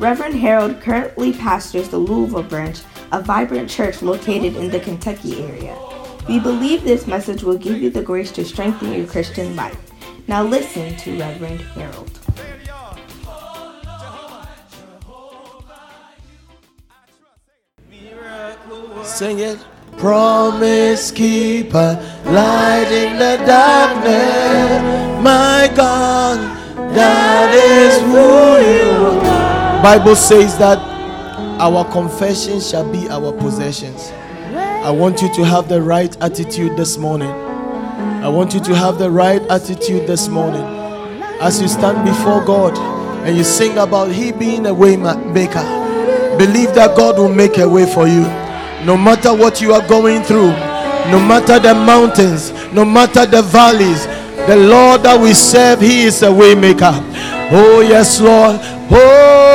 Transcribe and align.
Reverend 0.00 0.34
Harold 0.34 0.80
currently 0.80 1.32
pastors 1.32 1.88
the 1.88 1.98
Louisville 1.98 2.42
branch, 2.42 2.80
a 3.12 3.22
vibrant 3.22 3.70
church 3.70 4.02
located 4.02 4.56
in 4.56 4.70
the 4.70 4.80
Kentucky 4.80 5.42
area. 5.44 5.78
We 6.28 6.40
believe 6.40 6.82
this 6.82 7.06
message 7.06 7.44
will 7.44 7.56
give 7.56 7.80
you 7.80 7.90
the 7.90 8.02
grace 8.02 8.32
to 8.32 8.44
strengthen 8.44 8.92
your 8.92 9.06
Christian 9.06 9.54
life. 9.54 9.78
Now 10.26 10.42
listen 10.42 10.96
to 10.96 11.18
Reverend 11.18 11.60
Harold. 11.60 12.10
Sing 19.04 19.38
it. 19.38 19.58
Promise 19.98 21.12
keeper, 21.12 21.98
light 22.24 22.88
in 22.90 23.16
the 23.16 23.36
darkness. 23.46 25.22
My 25.22 25.70
God, 25.76 26.38
that 26.94 27.54
is 27.54 28.00
who 28.02 28.58
you 28.68 29.20
are. 29.20 29.33
Bible 29.84 30.16
says 30.16 30.56
that 30.56 30.78
our 31.60 31.84
confession 31.92 32.58
shall 32.58 32.90
be 32.90 33.06
our 33.10 33.34
possessions. 33.34 34.12
I 34.56 34.90
want 34.90 35.20
you 35.20 35.30
to 35.34 35.44
have 35.44 35.68
the 35.68 35.82
right 35.82 36.16
attitude 36.22 36.74
this 36.74 36.96
morning. 36.96 37.28
I 37.28 38.28
want 38.28 38.54
you 38.54 38.60
to 38.60 38.74
have 38.74 38.98
the 38.98 39.10
right 39.10 39.42
attitude 39.50 40.06
this 40.06 40.26
morning. 40.26 40.62
As 41.38 41.60
you 41.60 41.68
stand 41.68 42.02
before 42.08 42.42
God 42.42 42.78
and 43.28 43.36
you 43.36 43.44
sing 43.44 43.76
about 43.76 44.10
He 44.10 44.32
being 44.32 44.64
a 44.64 44.72
way 44.72 44.96
maker, 44.96 45.60
believe 46.38 46.72
that 46.76 46.94
God 46.96 47.18
will 47.18 47.28
make 47.28 47.58
a 47.58 47.68
way 47.68 47.84
for 47.84 48.08
you. 48.08 48.22
No 48.86 48.96
matter 48.96 49.34
what 49.34 49.60
you 49.60 49.74
are 49.74 49.86
going 49.86 50.22
through, 50.22 50.52
no 51.12 51.20
matter 51.20 51.58
the 51.58 51.74
mountains, 51.74 52.52
no 52.72 52.86
matter 52.86 53.26
the 53.26 53.42
valleys, 53.42 54.06
the 54.46 54.56
Lord 54.56 55.02
that 55.02 55.20
we 55.20 55.34
serve, 55.34 55.82
He 55.82 56.04
is 56.04 56.22
a 56.22 56.32
way 56.32 56.54
maker. 56.54 56.92
Oh, 57.52 57.84
yes, 57.86 58.18
Lord. 58.18 58.56
Oh, 58.90 59.53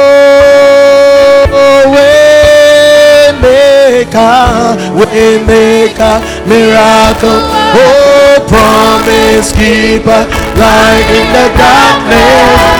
maker, 3.99 4.79
way 4.95 5.43
maker, 5.43 6.23
miracle. 6.47 7.39
Oh, 7.75 8.39
promise 8.47 9.51
keeper, 9.51 10.23
light 10.55 11.07
in 11.19 11.27
the 11.35 11.47
darkness. 11.59 12.79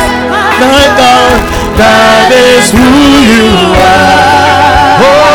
My 0.63 0.87
God, 0.95 1.39
that 1.75 2.31
is 2.31 2.71
who 2.71 2.87
you 3.27 3.51
are. 3.75 5.03
Oh, 5.03 5.28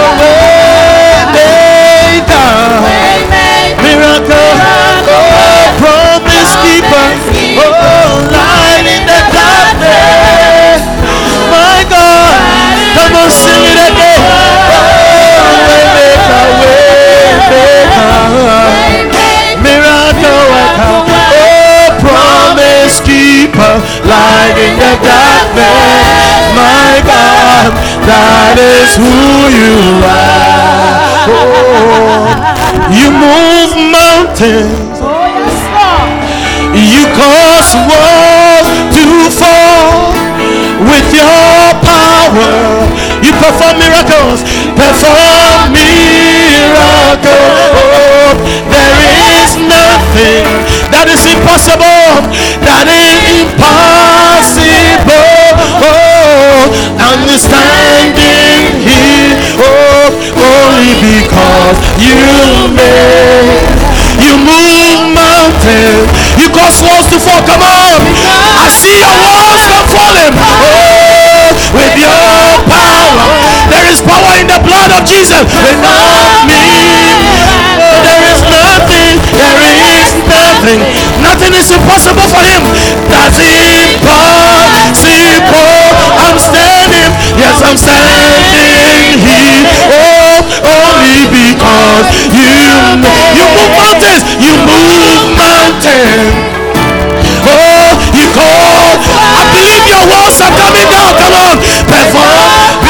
keeper. 23.54 23.78
Light 24.06 24.58
in 24.58 24.74
the 24.78 24.98
darkness. 24.98 26.42
My 26.54 26.98
God, 27.06 27.70
that 28.06 28.58
is 28.58 28.98
who 28.98 29.14
you 29.54 30.02
are. 30.02 31.30
Oh, 31.30 32.26
you 32.90 33.10
move 33.14 33.78
mountains. 33.94 34.98
Oh, 34.98 35.14
you 36.74 37.06
cause 37.14 37.70
walls 37.86 38.66
to 38.90 39.30
fall 39.30 40.10
with 40.90 41.06
your 41.14 41.70
power. 41.86 42.90
You 43.22 43.30
perform 43.38 43.78
miracles, 43.78 44.42
perform 44.74 45.72
miracles. 45.72 46.74
There 48.70 48.98
is 49.40 49.56
nothing 49.58 50.44
that 50.90 51.06
is 51.10 51.22
impossible. 51.26 52.26
That 52.64 52.86
is 52.88 53.44
impossible. 53.44 55.14
Oh, 55.82 56.70
understanding 56.98 58.82
here. 58.82 59.34
Oh, 59.58 60.10
only 60.34 60.94
because 61.02 61.76
you 62.00 62.18
made. 62.74 63.62
You 64.22 64.38
move 64.40 65.14
mountains. 65.14 66.08
You 66.38 66.48
cause 66.54 66.80
walls 66.82 67.10
to 67.10 67.18
fall. 67.20 67.42
Come 67.44 67.62
on. 67.62 68.00
I 68.56 68.70
see 68.70 68.94
your 68.98 69.16
walls 69.20 69.64
are 69.68 69.86
falling. 69.90 70.34
Oh, 70.38 71.50
with 71.74 71.94
your 71.98 72.62
power. 72.70 73.26
There 73.68 73.86
is 73.90 74.00
power 74.00 74.32
in 74.38 74.46
the 74.46 74.60
blood 74.62 74.90
of 74.94 75.02
Jesus. 75.04 75.42
Without 75.42 76.46
me, 76.46 76.62
nothing. 80.64 80.80
Nothing 81.20 81.52
is 81.60 81.68
impossible 81.70 82.24
for 82.32 82.40
him. 82.40 82.64
That's 83.12 83.36
impossible. 83.36 83.92
I'm 86.24 86.38
standing. 86.40 87.12
Yes, 87.36 87.60
I'm 87.60 87.76
standing 87.76 89.20
here. 89.20 89.60
Oh, 89.92 90.40
only 90.64 91.28
because 91.28 92.08
you 92.32 92.48
you 93.36 93.44
move 93.52 93.76
mountains. 93.76 94.24
You 94.40 94.56
move 94.64 95.36
mountains. 95.36 96.32
Oh, 97.44 97.92
you 98.16 98.24
call. 98.32 98.96
I 99.36 99.44
believe 99.52 99.84
your 99.84 100.04
walls 100.08 100.40
are 100.40 100.54
coming 100.56 100.88
down. 100.88 101.12
Come 101.20 101.34
on, 101.44 101.60
perform. 101.84 102.80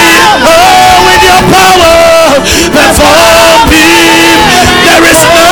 Oh, 0.47 1.11
with 1.11 1.27
your 1.27 1.43
power, 1.51 2.39
perform. 2.71 3.67
There 4.85 5.03
is 5.11 5.23
nothing. 5.27 5.44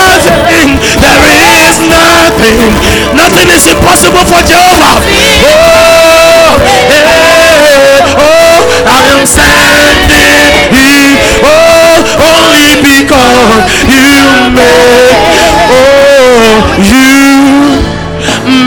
Nothing. 2.43 2.75
Nothing 3.15 3.49
is 3.55 3.67
impossible 3.71 4.27
for 4.27 4.43
Jehovah. 4.43 4.99
Oh, 5.47 6.59
hey, 6.91 8.03
oh, 8.19 8.67
I 8.83 8.99
am 9.15 9.23
standing 9.23 10.51
here. 10.75 11.23
Oh, 11.47 12.03
only 12.19 12.83
because 12.83 13.63
you 13.87 14.27
made. 14.59 15.23
Oh, 15.71 16.67
you 16.83 17.79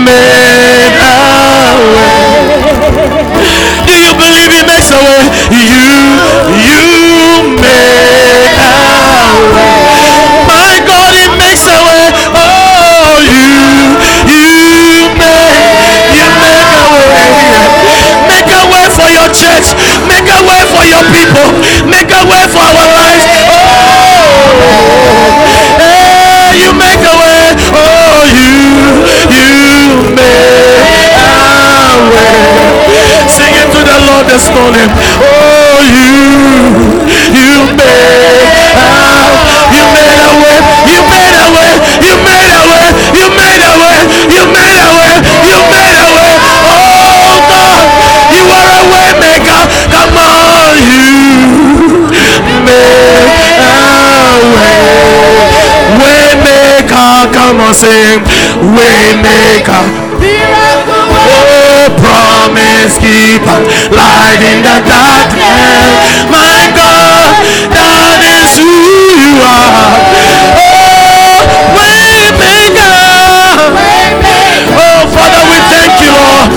made 0.08 0.96
a 0.96 1.20
way. 2.00 2.48
Do 3.84 3.92
you 3.92 4.16
believe 4.16 4.56
he 4.56 4.64
makes 4.64 4.88
a 4.88 5.04
way? 5.04 5.20
You, 5.52 6.16
you 6.64 6.75
your 20.96 21.04
people. 21.12 21.48
Make 21.92 22.08
a 22.08 22.24
way 22.24 22.44
for 22.48 22.64
our 22.64 22.88
lives. 22.96 23.28
Oh, 23.52 24.56
hey, 25.80 26.56
you 26.64 26.72
make 26.72 27.04
a 27.04 27.16
way. 27.20 27.52
Oh, 27.76 28.24
you, 28.32 29.04
you 29.28 30.16
make 30.16 31.12
a 31.20 31.36
way. 32.12 33.28
Sing 33.28 33.54
it 33.60 33.68
to 33.76 33.82
the 33.84 33.98
Lord 34.08 34.26
this 34.32 34.48
morning. 34.56 35.05
on, 57.66 57.74
sing. 57.74 58.22
Waymaker. 58.78 59.86
Oh, 61.26 61.90
promise 61.98 62.98
keeper. 63.02 63.60
Light 63.90 64.42
in 64.46 64.62
the 64.62 64.78
darkness. 64.86 65.98
My 66.30 66.70
God, 66.78 67.34
that 67.74 68.22
is 68.22 68.62
who 68.62 68.70
you 69.18 69.42
are. 69.42 69.98
Oh, 70.62 71.42
waymaker. 71.74 72.94
Oh, 74.78 75.02
Father, 75.10 75.44
we 75.50 75.58
thank 75.74 75.94
you, 76.06 76.14
Lord. 76.14 76.50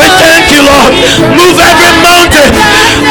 We 0.00 0.06
thank 0.16 0.48
you, 0.48 0.62
Lord. 0.64 0.92
Move 1.36 1.58
every 1.60 1.92
mountain. 2.00 2.52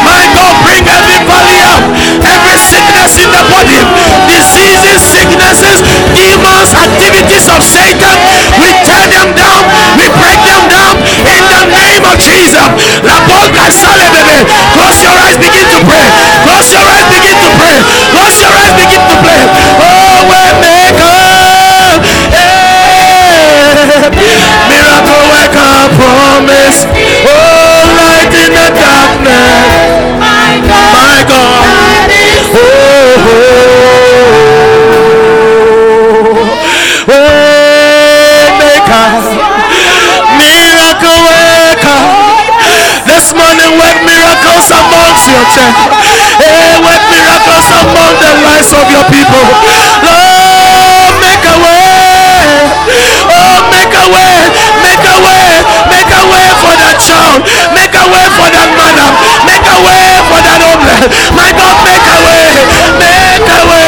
My 0.01 0.25
God, 0.33 0.53
bring 0.65 0.85
every 0.89 1.19
valley 1.29 1.61
up. 1.69 1.85
Every 2.25 2.57
sickness 2.57 3.13
in 3.21 3.29
the 3.29 3.43
body. 3.51 3.77
Diseases 4.25 5.26
sicknesses, 5.37 5.85
demons, 6.17 6.73
activities 6.73 7.45
of 7.53 7.61
Satan. 7.61 8.17
We 8.57 8.73
tear 8.81 9.05
them 9.13 9.37
down. 9.37 9.61
We 9.93 10.09
break 10.17 10.41
them 10.49 10.65
down 10.65 10.97
in 11.29 11.41
the 11.45 11.61
name 11.69 12.03
of 12.09 12.17
Jesus. 12.17 12.65
La 13.05 13.21
boca 13.29 13.69
sale, 13.69 14.09
baby. 14.17 14.41
Close 14.73 14.97
your 15.05 15.13
eyes. 15.13 15.37
Begin 15.37 15.65
to 15.69 15.79
pray. 15.85 16.09
Close 16.41 16.73
your 16.73 16.81
eyes. 16.89 17.05
Begin 17.13 17.37
to 17.37 17.49
pray. 17.53 17.77
Close 18.17 18.41
your 18.41 18.49
eyes. 18.49 18.73
Begin 18.73 19.01
to 19.05 19.15
pray. 19.21 19.41
Oh, 19.77 20.25
we 20.25 20.41
make 20.57 20.97
a 20.97 21.21
Miracle 24.67 25.23
worker 25.29 25.77
promise. 25.97 26.79
Oh, 27.25 27.93
light 27.93 28.33
in 28.33 28.51
the 28.57 28.67
darkness. 28.73 29.53
My 30.17 30.57
God. 30.65 30.93
My 30.97 31.21
God. 31.29 32.09
Oh, 32.53 32.57
oh. 32.57 34.01
oh. 34.01 34.06
Work 43.77 43.97
miracles 44.03 44.67
amongst 44.73 45.29
your 45.29 45.45
church. 45.53 45.77
Hey, 46.41 46.81
work 46.81 47.03
miracles 47.13 47.67
among 47.77 48.13
the 48.17 48.31
lives 48.41 48.71
of 48.73 48.85
your 48.89 49.05
people. 49.05 49.45
Lord, 50.01 51.13
make 51.21 51.45
a 51.45 51.55
way. 51.61 51.85
Oh, 53.29 53.61
make 53.69 53.93
a 53.93 54.05
way. 54.09 54.33
Make 54.81 55.05
a 55.05 55.17
way. 55.21 55.45
Make 55.93 56.09
a 56.09 56.23
way 56.25 56.47
for 56.57 56.73
that 56.81 56.97
child. 56.97 57.45
Make 57.77 57.93
a 57.93 58.05
way 58.09 58.25
for 58.33 58.49
that 58.49 58.69
mother. 58.73 59.09
Make 59.45 59.67
a 59.69 59.77
way 59.85 60.05
for 60.25 60.39
that 60.41 60.59
homeless. 60.65 61.05
My 61.37 61.49
God, 61.53 61.77
make 61.85 62.07
a 62.09 62.17
way. 62.25 62.49
Make 62.97 63.45
a 63.45 63.61
way. 63.69 63.87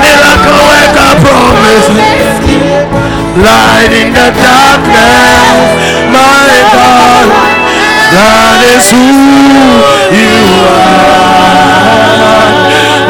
Miracle 0.00 0.60
worker 0.68 1.12
promise. 1.22 2.23
Light 3.34 3.90
in 3.90 4.14
the 4.14 4.28
darkness. 4.30 5.66
My 6.14 6.54
God. 6.70 7.26
That 8.14 8.62
is 8.62 8.86
who 8.94 9.02
you 10.14 10.38
are. 10.62 11.34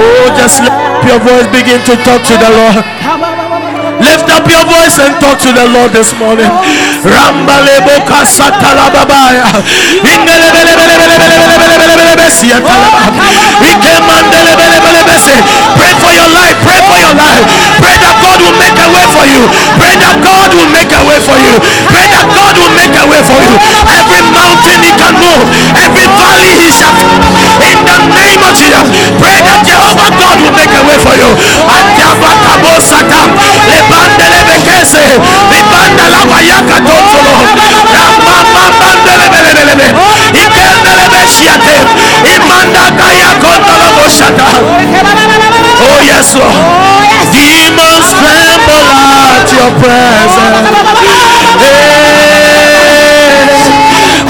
Oh, 0.00 0.32
just 0.32 0.65
lift 0.65 0.73
up 0.73 1.05
your 1.05 1.21
voice, 1.21 1.44
begin 1.53 1.81
to 1.85 1.94
talk 2.09 2.25
to 2.25 2.35
the 2.41 2.50
Lord. 2.56 2.81
Lift 4.00 4.29
up 4.32 4.49
your 4.49 4.65
voice 4.65 4.97
and 4.97 5.12
talk 5.21 5.37
to 5.44 5.53
the 5.53 5.69
Lord 5.76 5.93
this 5.93 6.17
morning. 6.17 6.49
Rambalebo 7.04 7.94
kasatalababaya. 8.08 9.44
Pray 15.76 15.92
for 16.00 16.12
your 16.12 16.28
life. 16.32 16.56
Pray 16.64 16.80
for 16.88 16.98
your 16.98 17.14
life. 17.14 17.44
Pray 17.80 17.96
that 18.00 18.16
God 18.22 18.38
will 18.40 18.56
make 18.56 18.76
a 18.80 18.88
way 18.88 19.04
for 19.12 19.24
you. 19.28 19.42
Pray 19.76 19.94
that 20.00 20.16
God 20.24 20.48
will 20.54 20.70
make 20.72 20.92
a 20.92 21.02
way 21.04 21.20
for 21.20 21.36
you. 21.36 21.54
Pray 21.90 22.06
that 22.08 22.24
God 22.32 22.54
will 22.56 22.72
make 22.72 22.94
a 22.96 23.04
way 23.04 23.20
for 23.20 23.40
you. 23.42 23.54
Every 23.84 24.22
mountain 24.32 24.80
he 24.80 24.92
can 24.96 25.14
move, 25.20 25.44
every 25.76 26.06
valley 26.08 26.52
he 26.56 26.70
shall. 26.72 26.94
In 27.64 27.78
the 27.84 27.98
name 28.16 28.40
of 28.44 28.52
Jesus, 28.56 28.86
pray 29.20 29.38
that 29.44 29.60
Jehovah 29.66 30.10
God 30.16 30.36
will 30.40 30.54
make 30.56 30.72
a 30.72 30.82
way 30.88 30.98
for 31.00 31.14
you. 31.16 31.30
Oh 45.87 46.00
yes, 46.02 46.35
Lord. 46.35 46.55
Demons 47.35 48.08
tremble 48.14 48.88
at 49.37 49.49
your 49.52 49.70
presence. 49.82 50.70
Hey, 51.61 53.44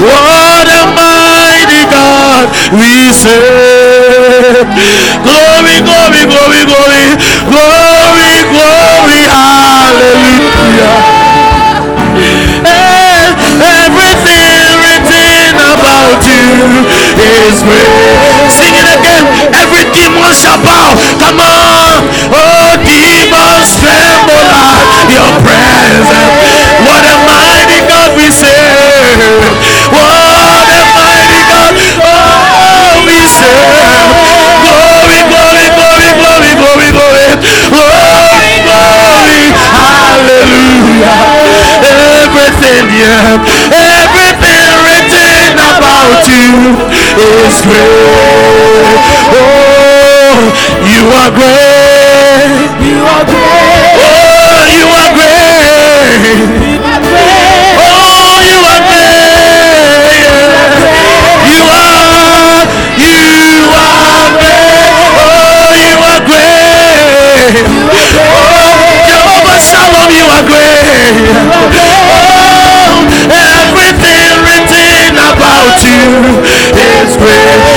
what 0.01 0.67
a 0.67 0.83
mighty 0.97 1.83
God 1.89 2.49
we 2.75 3.13
serve. 3.13 4.67
Glory, 5.23 5.77
glory, 5.85 6.23
glory, 6.27 6.61
glory, 6.67 7.05
glory, 7.47 8.33
glory, 8.51 9.21
hallelujah. 9.31 11.14
Is 16.45 17.63
great. 17.63 17.89
Sing 18.53 18.73
it 18.77 18.87
again. 18.93 19.25
Every 19.53 19.85
demon 19.93 20.33
shall 20.33 20.59
bow. 20.61 20.93
Come 21.17 21.39
on. 21.41 22.05
Oh, 22.29 22.77
demons 22.85 23.71
tremble 23.81 24.45
at 24.45 25.09
your 25.09 25.33
presence. 25.41 26.09
What 26.85 27.03
a 27.05 27.15
mighty 27.25 27.79
God 27.89 28.09
we 28.17 28.27
serve. 28.29 29.17
What 29.89 30.69
a 30.69 30.81
mighty 30.93 31.41
God. 31.49 31.73
Oh, 32.05 33.01
we 33.09 33.17
serve. 33.25 34.13
Glory, 34.65 35.21
glory, 35.29 35.67
glory, 35.73 36.09
glory, 36.13 36.51
glory, 36.61 36.89
glory. 36.93 37.25
Glory, 37.73 38.53
glory. 38.65 39.41
Hallelujah. 39.75 41.15
Everything, 41.85 42.85
yeah. 42.93 43.94
About 46.05 46.21
you 46.29 46.85
is 47.17 47.65
great. 47.65 47.89
Oh, 49.33 50.37
you 50.85 51.01
are 51.09 51.33
great. 51.33 52.77
You 52.77 53.01
are 53.09 53.25
great. 53.25 53.97
Oh, 53.97 54.69
you 54.69 54.85
are 54.85 55.09
great. 55.17 56.21
Oh, 57.81 58.37
you 58.45 58.61
are 58.69 58.85
great. 58.85 59.25
You 61.49 61.65
are, 61.73 62.69
you 63.01 63.25
are 63.25 64.29
great. 64.37 64.93
Oh, 65.17 65.73
you 65.73 65.97
are 66.05 66.21
great. 66.29 67.65
Oh, 68.13 68.53
Jehovah 69.09 69.57
Shalom, 69.57 70.13
you 70.13 70.29
are 70.29 70.45
great. 70.45 71.84
Is 75.95 77.17
great. 77.17 77.74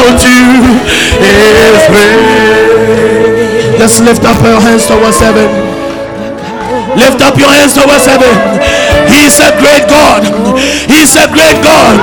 About 0.00 0.22
you 0.24 0.80
is 1.28 1.84
great. 1.92 3.78
Just 3.78 4.02
lift 4.02 4.24
up 4.24 4.42
your 4.42 4.60
hands 4.60 4.86
towards 4.86 5.20
heaven. 5.20 5.69
Lift 6.96 7.22
up 7.22 7.38
your 7.38 7.50
hands 7.50 7.74
towards 7.74 8.06
heaven. 8.06 8.34
He's 9.10 9.38
a 9.38 9.50
great 9.58 9.86
God. 9.86 10.26
He's 10.90 11.14
a 11.14 11.26
great 11.30 11.58
God. 11.62 11.96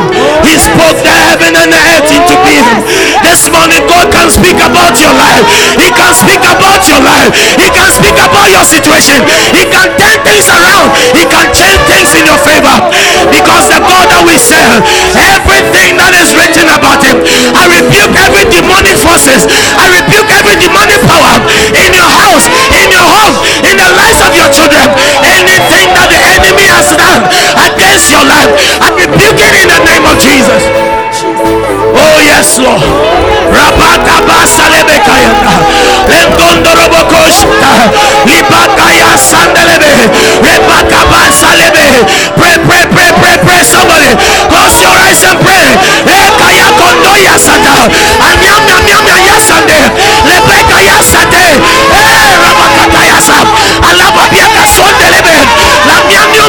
He 0.44 0.56
spoke 0.60 1.00
the 1.03 1.12
heaven 1.12 1.56
and 1.56 1.70
the 1.72 1.82
earth 1.96 2.08
into 2.08 2.36
being. 2.44 2.79
This 3.24 3.48
morning, 3.51 3.84
God 3.88 4.08
can 4.12 4.32
speak 4.32 4.56
about 4.60 4.96
your 5.00 5.12
life. 5.12 5.44
He 5.75 5.91
can 5.91 6.12
speak 6.15 6.39
about 6.39 6.84
your 6.88 7.01
life. 7.03 7.32
He 7.60 7.67
can 7.67 7.89
speak 7.91 8.15
about 8.15 8.48
your 8.48 8.63
situation. 8.63 9.24
He 9.51 9.67
can 9.67 9.91
turn 10.00 10.17
things 10.24 10.48
around. 10.48 10.96
He 11.15 11.24
can 11.27 11.48
change 11.51 11.79
things 11.88 12.12
in 12.15 12.24
your 12.27 12.39
favor. 12.39 12.77
Because 13.32 13.67
the 13.67 13.84
God 13.84 14.08
that 14.12 14.24
we 14.24 14.39
serve, 14.39 14.84
everything 15.15 16.00
that 16.00 16.15
is 16.15 16.32
written 16.36 16.67
about 16.72 17.03
him, 17.03 17.20
I 17.56 17.67
rebuke 17.72 18.15
every 18.15 18.46
demonic 18.48 18.96
forces. 19.03 19.48
I 19.75 19.91
rebuke 20.00 20.29
every 20.32 20.56
demonic 20.60 21.01
power 21.08 21.44
in 21.75 21.91
your 21.91 22.12
house, 22.24 22.48
lives 24.08 24.24
of 24.24 24.32
your 24.36 24.50
children. 24.56 24.88
Anything 25.28 25.92
that 25.92 26.08
the 26.08 26.22
enemy 26.24 26.68
has 26.72 26.88
done 26.96 27.28
against 27.60 28.08
your 28.08 28.24
life, 28.24 28.48
I 28.80 28.88
rebuke 28.96 29.36
it 29.36 29.54
in 29.60 29.68
the 29.68 29.82
name 29.84 30.08
of 30.08 30.16
Jesus. 30.24 30.64
Oh 31.92 32.18
yes, 32.24 32.56
Lord. 32.60 32.80
Pray, 42.38 42.56
pray, 42.64 42.84
pray, 42.94 43.12
pray, 43.12 43.38
pray. 43.44 43.64
Somebody 43.64 44.14
close 44.48 44.80
your 44.80 44.94
eyes 45.04 45.24
and 45.24 45.40
pray. 45.44 45.68
Nyam 48.38 48.64
nyam 48.68 49.08
yasande. 49.28 49.87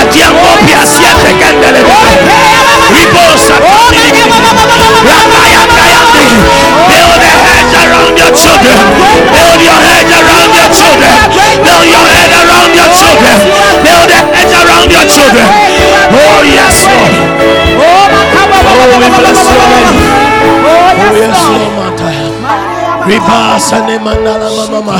adiangopia 0.00 0.80
siete 0.86 1.30
kendele 1.40 1.80
ribosa 2.94 3.54
build 6.88 7.22
a 7.22 7.34
hedge 7.46 7.76
around 7.82 8.18
your 8.18 8.32
children 8.42 8.78
build 9.34 9.60
your 9.68 9.80
hedge 9.88 10.12
around 10.20 10.52
your 10.58 10.70
children 10.78 11.14
build 11.64 11.86
your 11.94 12.06
hedge 12.14 12.36
around 12.42 12.72
your 12.74 12.90
children 12.98 13.38
build 13.84 14.10
a 14.10 14.20
hedge 14.34 14.54
around 14.62 14.88
your 14.92 15.06
children 15.14 15.48
oh 16.12 16.42
yes 16.56 16.76
Lord. 16.86 17.14
Oh 17.78 18.98
we 19.00 19.08
bless 19.18 19.40
your 19.50 19.66
name 19.72 19.98
oh 20.66 21.14
yes 21.20 21.40
Lord. 21.48 21.98
Ribasa 23.08 23.78
ne 23.86 23.98
mandala 23.98 24.66
mama 24.70 24.96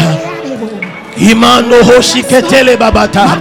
Imano 1.16 1.82
hoshi 1.84 2.22
ketele 2.22 2.76
babata. 2.76 3.40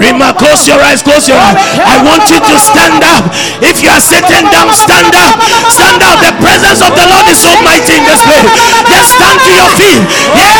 Rima, 0.00 0.32
close 0.36 0.68
your 0.68 0.80
eyes, 0.80 1.02
close 1.02 1.28
your 1.28 1.38
eyes. 1.38 1.56
I 1.80 2.00
want 2.04 2.28
you 2.28 2.38
to 2.38 2.54
stand 2.60 3.02
up. 3.02 3.24
If 3.64 3.82
you 3.82 3.90
are 3.90 4.02
sitting 4.02 4.46
down, 4.52 4.72
stand 4.76 5.12
up. 5.16 5.40
Stand 5.72 6.02
up. 6.04 6.20
The 6.20 6.32
presence 6.40 6.80
of 6.84 6.92
the 6.92 7.06
Lord 7.08 7.26
is 7.28 7.40
so 7.40 7.52
mighty 7.64 7.96
in 7.96 8.04
this 8.04 8.20
place. 8.22 8.50
Just 8.92 9.16
stand 9.16 9.38
to 9.40 9.50
your 9.52 9.70
feet. 9.80 10.02
Yeah. 10.36 10.56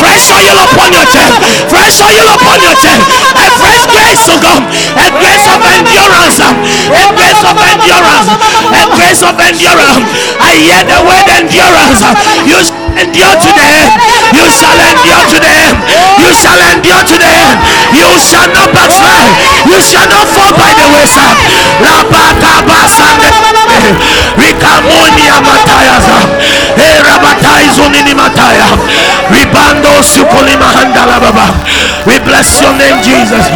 Fresh 0.00 0.36
oil 0.36 0.58
upon 0.64 0.92
your 0.92 1.06
chest. 1.08 1.36
Fresh 1.70 2.00
oil 2.02 2.28
upon 2.34 2.58
your 2.60 2.76
chest. 2.76 3.04
A 3.36 3.46
fresh 3.56 3.84
grace 3.88 4.22
to 4.26 4.34
come. 4.42 4.64
A 5.00 5.06
grace 5.16 5.46
of 5.48 5.60
endurance. 5.64 6.40
A 6.40 7.04
grace 7.14 7.42
of 7.44 7.56
endurance. 7.56 8.28
A 8.74 8.84
grace 8.96 9.22
of 9.22 9.36
endurance. 9.38 10.04
I 10.40 10.52
hear 10.60 10.82
the 10.84 10.98
word 11.04 11.26
endurance. 11.30 12.00
You 12.48 12.79
endure 13.02 13.34
to 13.44 13.50
the 13.58 13.66
end. 13.80 13.92
You 14.36 14.46
shall 14.50 14.78
endure 14.78 15.24
to 15.32 15.38
the 15.40 15.52
end. 15.66 15.78
You 16.22 16.30
shall 16.34 16.60
endure 16.72 17.02
to 17.10 17.16
the 17.18 17.30
end. 17.30 17.58
You 17.96 18.08
shall 18.20 18.48
not 18.54 18.68
backslide. 18.76 19.32
You 19.66 19.78
shall 19.82 20.06
not 20.08 20.26
fall 20.34 20.52
by 20.56 20.70
the 20.78 20.86
wayside. 20.94 21.36
Rabakabasande. 21.84 23.28
Rikamonia 24.36 25.40
matayaza. 25.40 26.18
Eh, 26.76 26.96
rabataizunini 27.06 28.14
mataya. 28.14 28.68
Ribando 29.30 30.02
sukuli 30.04 30.56
mahandala 30.56 31.20
baba. 31.20 31.46
We 32.06 32.18
bless 32.20 32.60
your 32.62 32.72
name, 32.74 33.02
Jesus. 33.02 33.46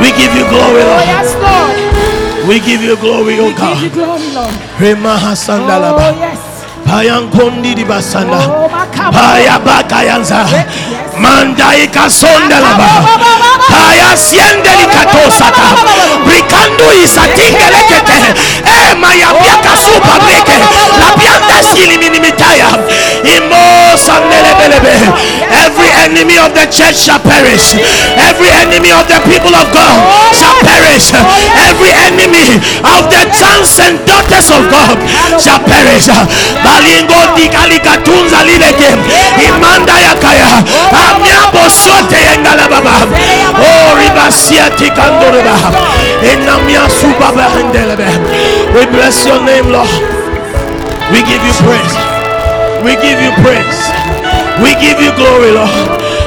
We 0.00 0.10
give 0.12 0.34
you 0.34 0.44
glory, 0.48 0.82
Lord. 0.82 1.04
We 2.48 2.58
give 2.60 2.82
you 2.82 2.96
glory, 2.96 3.38
O 3.38 3.46
Give 3.48 3.56
God. 3.56 3.82
you 3.82 3.90
glory, 3.90 4.30
Lord. 4.34 4.50
Oh, 5.94 6.18
yes. 6.18 6.38
Payankondi 6.92 7.72
di 7.72 7.88
basanda. 7.88 8.36
Oh, 8.52 8.68
makaba. 8.68 9.16
Paya 9.16 9.56
bakayanza. 9.56 10.44
Mandai 11.16 11.88
kasondelaba. 11.88 13.00
Siendeli 14.12 14.84
katosata. 14.92 15.72
Rikandu 16.28 16.84
isatingelekete. 17.00 18.36
Eh 18.68 18.92
mayabia 19.00 19.56
kasupa 19.64 20.20
breke. 20.20 20.60
Labianda 21.00 21.64
sili 21.64 21.96
minimitaya. 21.96 22.76
Imo 23.24 23.96
sandelebelebe. 23.96 24.92
Every 25.64 25.88
enemy 26.04 26.36
of 26.36 26.52
the 26.52 26.68
church 26.68 27.08
shall 27.08 27.20
perish. 27.24 27.72
Every 28.20 28.52
enemy 28.52 28.92
of 28.92 29.08
the 29.08 29.16
people 29.24 29.56
of 29.56 29.64
God 29.72 29.96
shall 30.36 30.60
perish. 30.60 31.16
Every 31.56 31.92
enemy 32.04 32.60
of 32.84 33.08
the 33.08 33.22
sons 33.32 33.80
and 33.80 33.96
daughters 34.04 34.52
of 34.52 34.68
God 34.68 35.00
shall 35.40 35.60
perish. 35.64 36.12
Balingo 36.60 36.81
lileke. 38.44 38.90
Imanda 39.48 39.92
yakaya. 40.06 40.50
Sote 41.70 42.16
yengala 42.16 42.68
baba. 42.68 42.90
We 48.74 48.86
bless 48.86 49.26
your 49.26 49.40
name, 49.44 49.68
Lord. 49.72 49.88
We 51.12 51.22
give 51.22 51.42
you 51.44 51.54
praise. 51.64 51.96
We 52.84 52.92
give 52.96 53.20
you 53.20 53.32
praise. 53.42 53.80
We 54.62 54.74
give 54.80 55.00
you 55.00 55.12
glory, 55.16 55.52
Lord. 55.52 55.70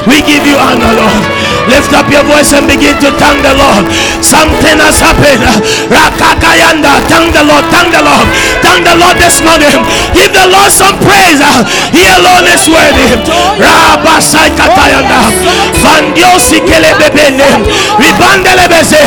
We 0.07 0.21
give 0.21 0.45
you 0.45 0.57
honor, 0.57 0.93
Lord. 0.95 1.23
Lift 1.67 1.91
up 1.97 2.07
your 2.13 2.23
voice 2.23 2.53
and 2.53 2.67
begin 2.69 2.93
to 3.01 3.09
thank 3.17 3.41
the 3.41 3.53
Lord. 3.57 3.89
Something 4.21 4.77
has 4.77 5.01
happened. 5.01 5.41
Rakakayanda. 5.89 7.01
Thank 7.09 7.33
the 7.33 7.43
Lord. 7.43 7.65
Thank 7.73 7.89
the 7.89 8.01
Lord. 8.05 8.27
Thank 8.61 8.85
the 8.85 8.95
Lord 8.95 9.17
this 9.17 9.41
morning. 9.41 9.81
Give 10.13 10.29
the 10.29 10.45
Lord 10.49 10.69
some 10.69 10.95
praise. 11.01 11.41
He 11.89 12.03
alone 12.05 12.45
is 12.49 12.69
worthy. 12.69 13.17
Rabasai 13.57 14.53
katayanda. 14.53 15.31
Vandiosi 15.81 16.61
kelebebene. 16.61 17.49
Ribandele 17.97 18.67
beze. 18.69 19.01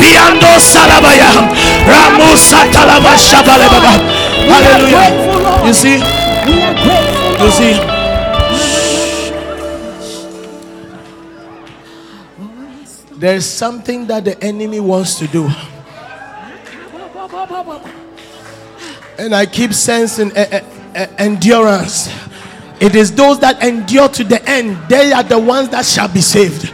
Viando 0.00 0.52
salabaya. 0.60 1.30
Ramusa 1.84 2.64
talaba 2.72 3.12
shabalebaba. 3.18 3.92
Hallelujah. 4.48 5.66
You 5.66 5.74
see? 5.74 5.98
You 7.42 7.50
see? 7.50 7.97
There's 13.18 13.44
something 13.44 14.06
that 14.06 14.24
the 14.24 14.40
enemy 14.44 14.78
wants 14.78 15.18
to 15.18 15.26
do. 15.26 15.50
And 19.18 19.34
I 19.34 19.44
keep 19.44 19.72
sensing 19.72 20.30
eh, 20.36 20.46
eh, 20.52 20.60
eh, 20.94 21.06
endurance. 21.18 22.14
It 22.80 22.94
is 22.94 23.12
those 23.12 23.40
that 23.40 23.60
endure 23.60 24.08
to 24.10 24.22
the 24.22 24.40
end, 24.48 24.78
they 24.88 25.10
are 25.12 25.24
the 25.24 25.38
ones 25.38 25.68
that 25.70 25.84
shall 25.84 26.06
be 26.06 26.20
saved. 26.20 26.72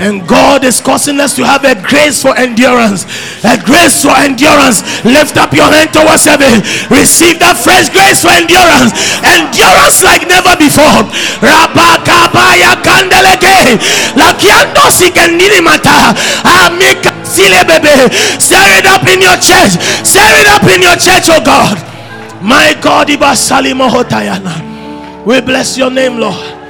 And 0.00 0.26
God 0.26 0.64
is 0.64 0.80
causing 0.80 1.20
us 1.20 1.36
to 1.36 1.44
have 1.44 1.64
a 1.68 1.76
grace 1.76 2.22
for 2.22 2.32
endurance. 2.36 3.04
A 3.44 3.60
grace 3.60 4.00
for 4.02 4.16
endurance. 4.16 4.80
Lift 5.04 5.36
up 5.36 5.52
your 5.52 5.68
hand 5.68 5.92
towards 5.92 6.24
heaven. 6.24 6.64
Receive 6.88 7.36
that 7.44 7.60
fresh 7.60 7.92
grace 7.92 8.24
for 8.24 8.32
endurance. 8.32 8.96
Endurance 9.20 10.00
like 10.00 10.24
never 10.24 10.56
before. 10.56 11.04
Rabakabaya 11.44 12.80
kandeleke. 12.80 13.76
Lakiando 14.16 14.88
sikenini 14.90 15.60
mata. 15.60 16.16
Amika 16.40 17.12
sile 17.28 17.60
bebe. 17.68 18.08
Stir 18.40 18.80
it 18.80 18.86
up 18.88 19.04
in 19.06 19.20
your 19.20 19.36
church. 19.36 19.76
Stir 20.02 20.32
it 20.40 20.48
up 20.48 20.64
in 20.72 20.80
your 20.82 20.96
church, 20.96 21.28
oh 21.28 21.42
God. 21.44 21.76
My 22.42 22.74
God, 22.80 23.08
Ibasali 23.08 23.76
Mohotayana. 23.76 24.72
We 25.24 25.40
bless 25.40 25.76
your 25.78 25.90
name, 25.90 26.18
Lord. 26.18 26.61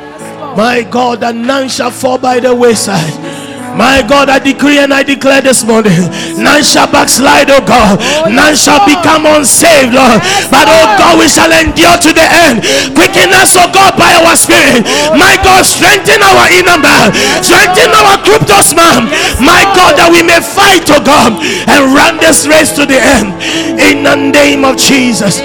My 0.57 0.83
God, 0.83 1.21
that 1.21 1.35
none 1.35 1.69
shall 1.69 1.91
fall 1.91 2.19
by 2.19 2.41
the 2.41 2.55
wayside. 2.55 3.17
My 3.73 4.05
God, 4.05 4.29
I 4.29 4.37
decree 4.37 4.77
and 4.85 4.93
I 4.93 5.01
declare 5.01 5.41
this 5.41 5.65
morning, 5.65 5.97
none 6.37 6.61
shall 6.61 6.85
backslide, 6.93 7.49
oh 7.49 7.65
God. 7.65 7.97
None 8.29 8.53
shall 8.53 8.85
become 8.85 9.25
unsaved, 9.25 9.97
Lord. 9.97 10.21
But 10.53 10.69
oh 10.69 10.87
God, 11.01 11.17
we 11.17 11.25
shall 11.25 11.49
endure 11.49 11.97
to 12.05 12.11
the 12.13 12.27
end. 12.53 12.61
Quicken 12.93 13.33
us, 13.33 13.57
oh 13.57 13.73
God, 13.73 13.97
by 13.97 14.13
our 14.21 14.37
spirit. 14.37 14.85
My 15.17 15.41
God, 15.41 15.65
strengthen 15.65 16.21
our 16.21 16.45
inner 16.53 16.77
man, 16.77 17.17
strengthen 17.41 17.89
our 17.97 18.21
cryptos 18.21 18.77
man. 18.77 19.09
My 19.41 19.65
God, 19.73 19.97
that 19.97 20.13
we 20.13 20.21
may 20.21 20.45
fight, 20.45 20.85
oh 20.93 21.01
God, 21.01 21.41
and 21.65 21.97
run 21.97 22.21
this 22.21 22.45
race 22.45 22.77
to 22.77 22.85
the 22.85 23.01
end. 23.01 23.33
In 23.81 24.05
the 24.05 24.17
name 24.21 24.69
of 24.69 24.77
Jesus. 24.77 25.41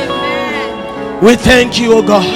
We 1.23 1.39
thank 1.39 1.79
you, 1.79 1.95
oh 1.95 2.03
God. 2.03 2.27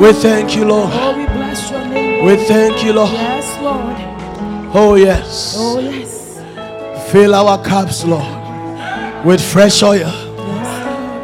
We 0.00 0.14
thank 0.14 0.56
you, 0.56 0.64
Lord. 0.64 0.90
Oh, 0.94 1.14
we 1.14 1.26
bless 1.26 1.70
your 1.70 1.84
name. 1.86 2.24
We 2.24 2.36
thank 2.46 2.82
you, 2.82 2.94
Lord. 2.94 3.12
Yes, 3.12 3.60
Lord. 3.60 4.74
Oh, 4.74 4.94
yes. 4.94 5.56
Oh, 5.58 5.78
yes. 5.78 7.12
Fill 7.12 7.34
our 7.34 7.62
cups, 7.62 8.04
Lord, 8.04 9.26
with 9.26 9.42
fresh 9.42 9.82
oil. 9.82 10.10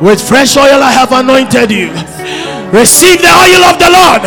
With 0.00 0.21
fresh 0.21 0.59
oil, 0.59 0.83
I 0.83 0.92
have 0.92 1.11
anointed 1.11 1.71
you. 1.71 1.88
Receive 2.76 3.25
the 3.25 3.33
oil 3.33 3.64
of 3.64 3.80
the 3.80 3.88
Lord. 3.88 4.21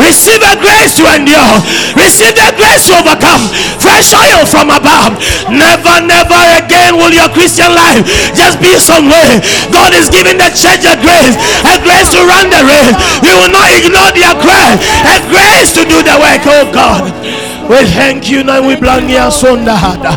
Receive 0.00 0.40
the 0.40 0.56
grace 0.64 0.96
to 0.96 1.04
endure. 1.12 1.60
Receive 1.92 2.32
the 2.32 2.48
grace 2.56 2.88
to 2.88 2.96
overcome. 2.96 3.44
Fresh 3.76 4.16
oil 4.16 4.48
from 4.48 4.72
above. 4.72 5.20
Never, 5.52 6.00
never 6.00 6.40
again 6.56 6.96
will 6.96 7.12
your 7.12 7.28
Christian 7.36 7.68
life 7.68 8.00
just 8.32 8.56
be 8.64 8.72
some 8.80 9.12
way. 9.12 9.44
God 9.68 9.92
is 9.92 10.08
giving 10.08 10.40
the 10.40 10.48
church 10.56 10.88
a 10.88 10.96
grace, 11.04 11.36
a 11.68 11.76
grace 11.84 12.08
to 12.16 12.24
run 12.24 12.48
the 12.48 12.64
race. 12.64 12.96
We 13.20 13.36
will 13.36 13.52
not 13.52 13.68
ignore 13.76 14.12
their 14.16 14.32
cry, 14.40 14.72
a 15.12 15.20
grace 15.28 15.76
to 15.76 15.84
do 15.84 16.00
the 16.00 16.16
work. 16.16 16.48
Oh 16.48 16.64
God, 16.72 17.12
we 17.68 17.84
thank 17.92 18.32
you 18.32 18.40
now. 18.42 18.64
We 18.64 18.80
sonda 19.28 19.76
hada. 19.76 20.16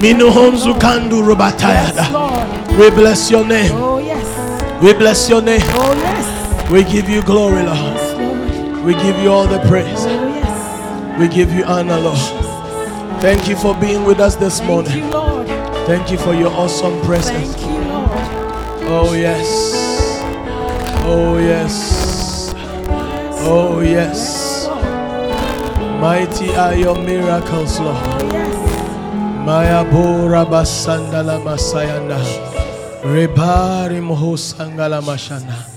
Minuhonzu 0.00 0.74
kandu 0.78 1.22
rubatayada. 1.22 2.06
Lord. 2.12 2.78
We 2.78 2.90
bless 2.90 3.30
your 3.30 3.44
name. 3.46 3.72
Oh, 3.72 3.98
yes. 3.98 4.82
We 4.82 4.92
bless 4.92 5.30
your 5.30 5.42
name. 5.42 5.62
Oh, 5.64 5.94
We 6.70 6.82
give 6.84 7.08
you 7.08 7.22
glory, 7.22 7.62
Lord. 7.62 8.84
We 8.84 8.94
give 8.94 9.18
you 9.18 9.30
all 9.30 9.46
the 9.46 9.60
praise. 9.68 10.04
We 11.18 11.28
give 11.28 11.52
you 11.52 11.64
honor, 11.64 11.98
Lord. 12.00 12.18
Thank 13.20 13.48
you 13.48 13.56
for 13.56 13.74
being 13.76 14.04
with 14.04 14.18
us 14.18 14.36
this 14.36 14.60
morning. 14.62 15.10
Thank 15.86 16.10
you 16.10 16.18
for 16.18 16.34
your 16.34 16.50
awesome 16.50 17.00
presence. 17.02 17.54
Oh, 18.86 19.14
yes. 19.14 19.46
Oh, 21.04 21.38
yes. 21.38 22.52
Oh, 23.46 23.80
yes. 23.80 24.66
Mighty 26.00 26.54
are 26.56 26.74
your 26.74 26.96
miracles, 26.96 27.78
Lord. 27.78 28.24
Maya 29.46 29.84
bora 29.84 30.44
basandala 30.44 31.38
masayanda. 31.44 32.18
Rebari 33.02 34.00
moho 34.00 34.36
sangala 34.36 35.00
mashanda. 35.02 35.73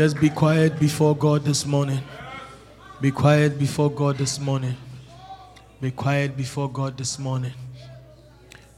Just 0.00 0.18
be 0.18 0.30
quiet 0.30 0.80
before 0.80 1.14
God 1.14 1.44
this 1.44 1.66
morning. 1.66 2.00
Be 3.02 3.10
quiet 3.10 3.58
before 3.58 3.90
God 3.90 4.16
this 4.16 4.40
morning. 4.40 4.74
Be 5.78 5.90
quiet 5.90 6.38
before 6.38 6.70
God 6.70 6.96
this 6.96 7.18
morning. 7.18 7.52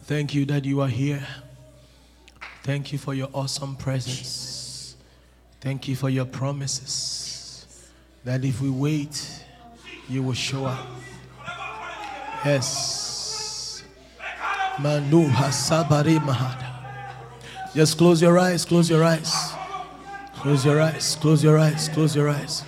Thank 0.02 0.34
you 0.34 0.44
that 0.46 0.64
you 0.64 0.80
are 0.80 0.88
here. 0.88 1.24
Thank 2.64 2.90
you 2.90 2.98
for 2.98 3.14
your 3.14 3.28
awesome 3.32 3.76
presence. 3.76 4.96
Thank 5.60 5.86
you 5.86 5.94
for 5.94 6.10
your 6.10 6.24
promises 6.24 7.88
that 8.24 8.44
if 8.44 8.60
we 8.60 8.70
wait, 8.70 9.44
you 10.08 10.24
will 10.24 10.32
show 10.32 10.64
up. 10.64 10.88
Yes. 12.44 13.84
Manu 14.80 15.28
Hasabari 15.28 16.18
Mahada. 16.18 16.66
Just 17.76 17.96
close 17.96 18.20
your 18.20 18.40
eyes, 18.40 18.64
close 18.64 18.90
your 18.90 19.04
eyes. 19.04 19.52
Close 20.42 20.64
your 20.64 20.80
eyes, 20.80 21.16
close 21.20 21.44
your 21.44 21.56
eyes, 21.56 21.88
close 21.88 22.16
your 22.16 22.28
eyes. 22.28 22.64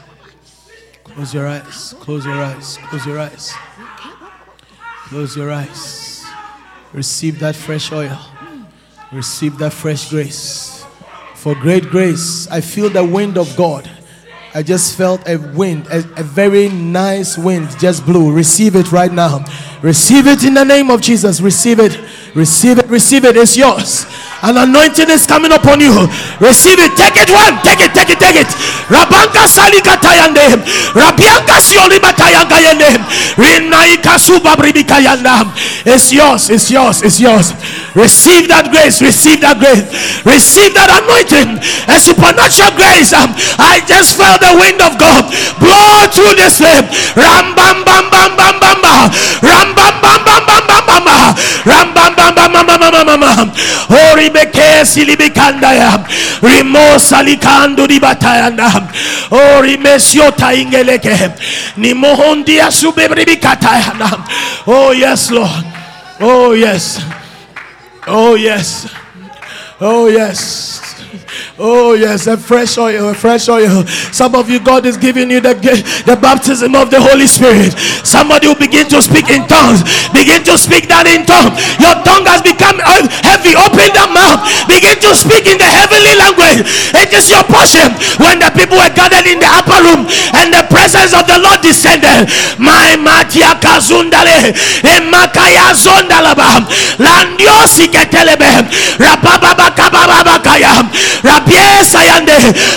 Close 1.03 1.35
your 1.35 1.49
eyes, 1.49 1.95
close 1.99 2.25
your 2.25 2.41
eyes, 2.41 2.79
close 2.89 3.05
your 3.05 3.19
eyes. 3.19 3.55
Close 5.09 5.37
your 5.37 5.53
eyes. 5.53 6.25
Receive 6.93 7.41
that 7.41 7.57
fresh 7.57 7.91
oil. 7.91 8.19
Receive 9.13 9.59
that 9.59 9.73
fresh 9.73 10.09
grace 10.09 10.87
for 11.35 11.55
great 11.57 11.91
grace. 11.91 12.49
I 12.49 12.61
feel 12.61 12.89
the 12.89 13.05
wind 13.05 13.37
of 13.37 13.55
God. 13.57 13.91
I 14.55 14.63
just 14.63 14.97
felt 14.97 15.29
a 15.29 15.37
wind, 15.37 15.89
a, 15.89 15.99
a, 16.17 16.23
very 16.23 16.69
nice 16.69 17.37
wind 17.37 17.69
just 17.81 18.07
blew. 18.07 18.33
Receive 18.33 18.77
it 18.77 18.93
right 18.93 19.13
now. 19.13 19.45
Receive 19.83 20.29
it 20.29 20.45
in 20.45 20.55
the 20.55 20.65
name 20.65 20.91
of 20.91 21.01
Jesus. 21.01 21.41
Receive 21.41 21.81
it. 21.81 22.01
Receive 22.37 22.79
it. 22.79 22.87
Receive 22.87 23.25
it. 23.25 23.37
It's 23.37 23.57
yours. 23.57 24.07
An 24.45 24.61
anointing 24.61 25.09
is 25.09 25.25
coming 25.25 25.53
upon 25.57 25.81
you. 25.81 26.05
Receive 26.37 26.77
it. 26.77 26.93
Take 27.01 27.17
it 27.17 27.33
one. 27.33 27.57
Take 27.65 27.81
it. 27.81 27.97
Take 27.97 28.13
it. 28.13 28.21
Take 28.21 28.45
it. 28.45 28.51
Rabanka 28.93 29.49
salika 29.49 29.97
tayande. 29.97 30.61
Rabianka 30.93 31.57
sioli 31.65 31.97
batayanga 31.97 32.61
yende. 32.61 33.01
Rinaika 33.41 34.19
suba 34.21 34.53
bribika 34.57 35.01
yanda. 35.01 35.49
It's 35.89 36.13
yours. 36.13 36.51
It's 36.51 36.71
yours. 36.71 37.01
It's 37.01 37.19
yours. 37.19 37.57
Receive 37.97 38.49
that 38.53 38.69
grace. 38.69 39.01
Receive 39.01 39.41
that 39.41 39.57
grace. 39.57 39.81
Receive 40.29 40.77
that 40.77 40.93
anointing. 40.93 41.65
A 41.89 41.97
supernatural 41.97 42.77
grace. 42.77 43.17
Um, 43.17 43.33
I 43.57 43.81
just 43.89 44.21
felt 44.21 44.45
the 44.45 44.53
wind 44.61 44.77
of 44.85 45.01
God 45.01 45.25
blow 45.57 46.05
through 46.13 46.37
this 46.37 46.61
name. 46.61 46.85
Ram 47.17 47.57
bam 47.57 47.81
bam 47.81 48.13
bam 48.13 48.37
bam 48.37 48.61
bam 48.61 48.77
bam. 48.85 49.09
Ram 49.41 49.73
bam 49.73 49.95
bam 50.05 50.21
bam 50.21 50.43
bam 50.45 50.63
bam 50.69 51.01
bam. 51.01 51.33
Ram 51.65 51.89
bam 51.97 52.13
bam 52.13 52.35
bam 52.37 53.07
bam 53.09 53.24
bam 53.37 53.51
bam 53.51 53.51
bam. 53.51 53.97
Ori 54.13 54.29
libeke 54.29 54.85
silibikandaya 54.85 56.07
rimosa 56.43 57.23
likando 57.23 57.87
dibatayanda 57.87 58.69
ori 59.31 59.77
mesiota 59.77 60.55
ingeleke. 60.55 61.31
Ni 61.77 61.95
mohondia 61.95 62.71
subebribikatayanda 62.71 64.25
oh 64.67 64.93
yes 64.93 65.31
lord. 65.31 65.65
Oh 66.21 66.53
yes. 66.53 67.01
Oh 68.07 68.35
yes. 68.35 68.87
Oh 69.81 70.07
yes 70.09 70.81
Oh, 71.55 71.95
yes, 71.95 72.27
a 72.27 72.35
fresh 72.35 72.75
oil, 72.83 73.11
a 73.11 73.15
fresh 73.15 73.47
oil. 73.49 73.87
Some 74.11 74.35
of 74.35 74.51
you, 74.51 74.59
God 74.59 74.87
is 74.87 74.99
giving 74.99 75.31
you 75.31 75.39
the, 75.39 75.55
the 76.03 76.19
baptism 76.19 76.75
of 76.75 76.91
the 76.91 76.99
Holy 76.99 77.31
Spirit. 77.31 77.79
Somebody 78.03 78.51
will 78.51 78.59
begin 78.59 78.91
to 78.91 78.99
speak 78.99 79.31
in 79.31 79.47
tongues. 79.47 79.87
Begin 80.11 80.43
to 80.51 80.59
speak 80.59 80.91
that 80.91 81.07
in 81.07 81.23
tongues. 81.23 81.55
Your 81.79 81.95
tongue 82.03 82.27
has 82.27 82.43
become 82.43 82.83
uh, 82.83 83.07
heavy. 83.23 83.55
Open 83.55 83.87
the 83.87 84.07
mouth. 84.11 84.43
Begin 84.67 84.99
to 84.99 85.15
speak 85.15 85.47
in 85.47 85.55
the 85.55 85.71
heavenly 85.71 86.19
language. 86.19 86.67
It 86.99 87.15
is 87.15 87.31
your 87.31 87.47
portion. 87.47 87.87
When 88.19 88.43
the 88.43 88.51
people 88.51 88.75
were 88.75 88.91
gathered 88.91 89.31
in 89.31 89.39
the 89.39 89.47
upper 89.47 89.79
room 89.79 90.11
and 90.35 90.51
the 90.51 90.67
presence 90.67 91.15
of 91.15 91.31
the 91.31 91.39
Lord 91.39 91.63
descended. 91.63 92.27
My 92.59 92.99
Matia 92.99 93.55
Kazundale, 93.63 94.55
Sayande, 100.55 101.44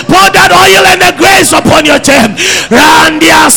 pour 0.06 0.28
that 0.32 0.50
oil 0.52 0.84
and 0.88 1.00
the 1.00 1.12
grace 1.16 1.52
upon 1.52 1.84
your 1.84 1.98
tent. 1.98 2.38
Randia 2.68 3.48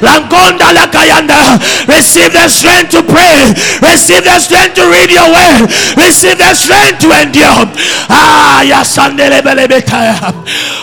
Langonda 0.00 0.72
Lakayanda, 0.74 1.58
receive 1.88 2.32
the 2.32 2.48
strength 2.48 2.90
to 2.92 3.02
pray, 3.02 3.52
receive 3.82 4.24
the 4.24 4.38
strength 4.38 4.74
to 4.78 4.84
read 4.88 5.10
your 5.10 5.28
word, 5.28 5.70
receive 5.96 6.38
the 6.38 6.54
strength 6.54 7.00
to 7.02 7.10
endure. 7.12 7.66
Ah. 8.08 8.62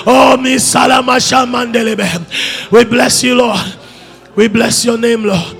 Oh, 0.05 0.37
Miss. 0.37 0.75
We 2.71 2.85
bless 2.85 3.23
you, 3.23 3.35
Lord. 3.35 3.59
We 4.35 4.47
bless 4.47 4.85
your 4.85 4.97
name, 4.97 5.23
Lord. 5.23 5.57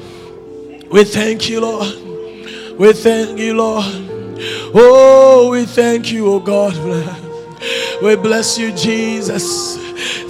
We 0.92 1.04
thank 1.04 1.50
you, 1.50 1.62
Lord. 1.62 2.80
We 2.80 2.94
thank 2.94 3.38
you, 3.40 3.56
Lord. 3.56 3.86
Oh, 4.74 5.50
we 5.52 5.66
thank 5.66 6.12
you, 6.12 6.28
oh 6.28 6.40
God. 6.40 7.29
We 8.02 8.16
bless 8.16 8.58
you, 8.58 8.72
Jesus. 8.72 9.78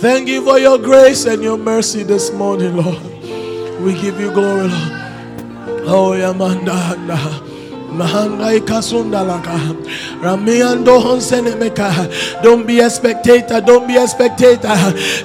Thank 0.01 0.27
you 0.29 0.43
for 0.43 0.59
your 0.59 0.77
grace 0.77 1.25
and 1.25 1.43
your 1.43 1.57
mercy 1.57 2.03
this 2.03 2.31
morning, 2.33 2.77
Lord. 2.77 3.01
We 3.81 3.93
give 3.99 4.19
you 4.19 4.31
glory, 4.31 4.67
Lord. 4.69 4.93
Oh, 5.85 6.11
Yamanda. 6.15 7.48
Don't 12.43 12.67
be 12.67 12.79
a 12.79 12.89
spectator. 12.89 13.61
Don't 13.61 13.87
be 13.87 13.95
a 13.97 14.07
spectator. 14.07 14.75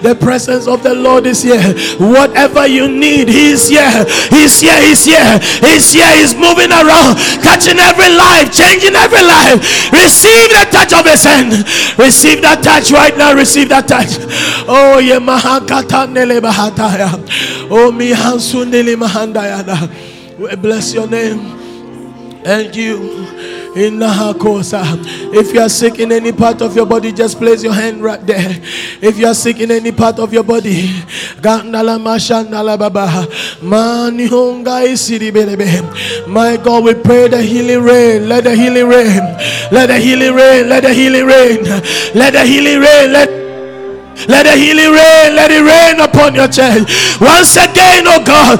The 0.01 0.17
presence 0.21 0.67
of 0.67 0.83
the 0.83 0.95
Lord 0.95 1.27
is 1.27 1.43
here. 1.43 1.61
Whatever 1.99 2.67
you 2.67 2.89
need, 2.89 3.29
He's 3.29 3.69
here. 3.69 4.05
He's 4.31 4.61
here. 4.61 4.81
He's 4.81 5.05
here. 5.05 5.39
He's 5.61 5.93
here. 5.93 6.11
He's 6.17 6.35
moving 6.35 6.73
around, 6.73 7.17
touching 7.45 7.79
every 7.79 8.09
life, 8.17 8.51
changing 8.53 8.95
every 8.95 9.23
life. 9.23 9.61
Receive 9.93 10.49
the 10.51 10.67
touch 10.73 10.93
of 10.93 11.05
His 11.05 11.25
hand. 11.25 11.53
Receive 11.99 12.41
that 12.43 12.63
touch 12.63 12.91
right 12.93 13.17
now. 13.17 13.35
Receive 13.35 13.69
that 13.69 13.87
touch. 13.87 14.17
Oh, 14.67 14.99
yeah, 14.99 15.19
Mahakata 15.19 16.09
Oh, 17.71 17.93
Mihansundili 17.93 18.97
Mahandayana. 18.97 20.39
We 20.39 20.57
bless 20.57 20.95
your 20.95 21.07
name 21.07 21.64
and 22.45 22.75
you 22.75 23.27
in 23.75 23.99
Nahakosa. 23.99 24.85
If 25.35 25.53
you 25.53 25.61
are 25.61 25.69
sick 25.69 25.99
in 25.99 26.13
any 26.13 26.33
part 26.33 26.63
of 26.63 26.77
your 26.77 26.87
body, 26.87 27.13
just 27.13 27.39
place 27.39 27.63
your 27.63 27.73
hand 27.73 28.03
right 28.03 28.25
there. 28.25 28.61
If 29.03 29.19
you 29.19 29.27
are 29.27 29.35
sick 29.35 29.61
in 29.61 29.71
any 29.71 29.93
part 29.93 30.19
of 30.19 30.33
your 30.33 30.45
body, 30.45 30.91
my 31.43 31.63
God, 36.57 36.85
we 36.85 36.95
pray 36.95 37.29
the 37.29 37.43
healing 37.43 37.83
rain. 37.83 38.29
Let 38.29 38.45
the 38.45 38.55
healing 38.55 38.89
rain. 38.89 39.21
Let 39.73 39.87
the 39.87 39.99
healing 39.99 40.35
rain. 40.35 40.69
Let 40.69 40.83
the 40.85 40.95
healing 40.95 41.27
rain. 41.27 41.65
Let 42.15 42.33
the 42.33 42.45
healing 42.45 42.81
rain. 42.81 43.13
Let 43.13 43.45
let 44.29 44.45
the 44.45 44.57
healing 44.57 44.93
rain, 44.93 45.37
let 45.37 45.51
it 45.51 45.61
rain 45.61 46.01
upon 46.01 46.35
your 46.35 46.49
chest. 46.49 47.21
Once 47.21 47.57
again, 47.57 48.05
oh 48.07 48.23
God, 48.25 48.59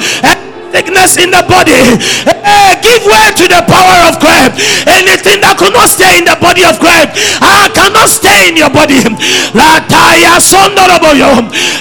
sickness 0.75 1.15
in 1.23 1.31
the 1.31 1.39
body. 1.47 1.79
Hey, 2.27 2.75
give 2.83 3.07
way 3.07 3.31
to 3.39 3.47
the 3.47 3.63
power 3.63 4.11
of 4.11 4.19
Christ. 4.19 4.59
Anything 4.91 5.39
that 5.47 5.55
could 5.55 5.71
not 5.71 5.87
stay 5.87 6.19
in 6.19 6.27
the 6.27 6.35
body 6.43 6.67
of 6.67 6.83
Christ, 6.83 7.15
I 7.39 7.71
cannot 7.71 8.11
stay 8.11 8.51
in 8.51 8.59
your 8.59 8.75
body. 8.75 8.99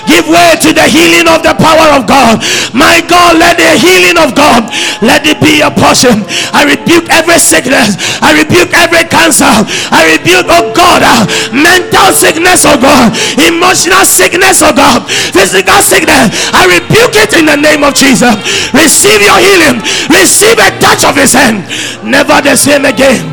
Give 0.06 0.30
way 0.30 0.54
to 0.62 0.70
the 0.78 0.86
healing 0.86 1.26
of 1.26 1.42
the 1.42 1.58
power 1.58 1.98
of 1.98 2.06
God. 2.06 2.38
My 2.70 3.02
God, 3.10 3.42
let 3.42 3.58
the 3.58 3.74
healing 3.82 4.22
of 4.22 4.38
God 4.38 4.70
let 5.02 5.26
it 5.26 5.42
be 5.42 5.66
a 5.66 5.74
portion. 5.74 6.22
I 6.54 6.70
rebuke 6.70 7.10
every 7.10 7.42
sickness. 7.42 7.98
I 8.22 8.38
rebuke 8.38 8.78
every 8.78 9.10
cancer. 9.10 9.50
I 9.90 10.14
rebuke, 10.14 10.46
oh 10.54 10.70
God, 10.78 11.02
uh, 11.02 11.26
mental 11.50 12.14
sickness, 12.14 12.62
oh 12.70 12.78
God, 12.78 13.10
emotional 13.42 14.06
sickness, 14.06 14.62
oh 14.62 14.76
God, 14.76 15.10
physical 15.34 15.82
sickness. 15.82 16.30
I 16.54 16.70
rebuke 16.70 17.18
it 17.18 17.34
in 17.34 17.50
the 17.50 17.58
name 17.58 17.82
of 17.82 17.98
Jesus. 17.98 18.38
Receive 18.84 19.22
your 19.22 19.40
healing. 19.40 19.80
Receive 20.10 20.60
a 20.60 20.70
touch 20.80 21.06
of 21.06 21.16
his 21.16 21.34
hand. 21.34 21.64
Never 22.04 22.42
the 22.42 22.56
same 22.56 22.84
again. 22.84 23.24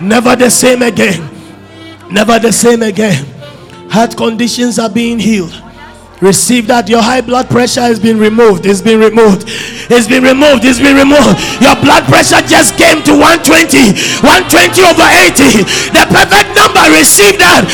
Never 0.00 0.36
the 0.36 0.50
same 0.50 0.82
again. 0.82 1.28
Never 2.10 2.38
the 2.38 2.52
same 2.52 2.82
again. 2.82 3.26
Heart 3.90 4.16
conditions 4.16 4.78
are 4.78 4.88
being 4.88 5.18
healed. 5.18 5.52
Receive 6.20 6.66
that 6.72 6.88
your 6.88 7.02
high 7.04 7.20
blood 7.20 7.48
pressure 7.52 7.84
has 7.84 8.00
been 8.00 8.18
removed. 8.18 8.64
It's 8.64 8.80
been 8.80 9.00
removed. 9.00 9.44
It's 9.92 10.08
been 10.08 10.24
removed. 10.24 10.64
It's 10.64 10.80
been 10.80 10.96
removed. 10.96 11.36
Your 11.60 11.76
blood 11.84 12.08
pressure 12.08 12.40
just 12.48 12.80
came 12.80 13.04
to 13.04 13.12
120. 13.12 13.92
120 14.24 14.80
over 14.80 15.04
80. 15.04 15.62
The 15.92 16.04
perfect 16.08 16.56
number. 16.56 16.84
Receive 16.96 17.36
that. 17.36 17.68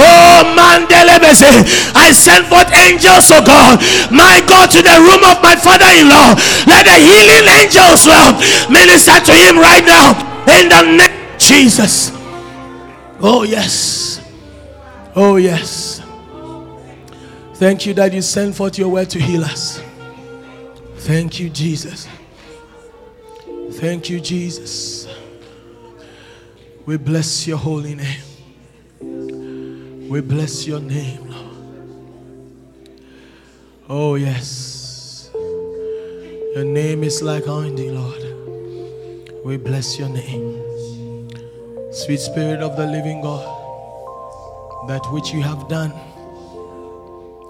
Oh 0.00 0.40
mandelebese. 0.56 1.52
I 1.92 2.12
send 2.16 2.48
forth 2.48 2.72
angels, 2.74 3.28
oh 3.28 3.44
God. 3.44 3.78
My 4.08 4.40
God, 4.48 4.72
to 4.72 4.80
the 4.80 4.96
room 5.04 5.22
of 5.28 5.38
my 5.44 5.52
father-in-law. 5.52 6.36
Let 6.64 6.88
the 6.88 6.96
healing 6.96 7.46
angels 7.60 8.08
well 8.08 8.40
minister 8.72 9.20
to 9.20 9.32
him 9.36 9.60
right 9.60 9.84
now. 9.84 10.16
In 10.48 10.72
the 10.72 10.82
name 10.96 11.38
Jesus. 11.38 12.10
Oh 13.20 13.44
yes. 13.44 14.20
Oh 15.14 15.36
yes. 15.36 16.01
Thank 17.62 17.86
you 17.86 17.94
that 17.94 18.12
you 18.12 18.22
sent 18.22 18.56
forth 18.56 18.76
your 18.76 18.88
word 18.88 19.08
to 19.10 19.20
heal 19.20 19.44
us. 19.44 19.80
Thank 20.96 21.38
you, 21.38 21.48
Jesus. 21.48 22.08
Thank 23.74 24.10
you, 24.10 24.18
Jesus. 24.18 25.06
We 26.86 26.96
bless 26.96 27.46
your 27.46 27.58
holy 27.58 27.94
name. 27.94 28.20
We 30.10 30.20
bless 30.20 30.66
your 30.66 30.80
name, 30.80 31.30
Lord. 31.30 32.98
Oh, 33.88 34.16
yes. 34.16 35.30
Your 35.32 36.64
name 36.64 37.04
is 37.04 37.22
like 37.22 37.44
anointing, 37.44 37.94
Lord. 37.94 39.44
We 39.44 39.56
bless 39.56 40.00
your 40.00 40.08
name. 40.08 40.60
Sweet 41.92 42.18
Spirit 42.18 42.60
of 42.60 42.76
the 42.76 42.86
living 42.88 43.20
God, 43.20 43.46
that 44.88 45.06
which 45.12 45.32
you 45.32 45.42
have 45.42 45.68
done, 45.68 45.92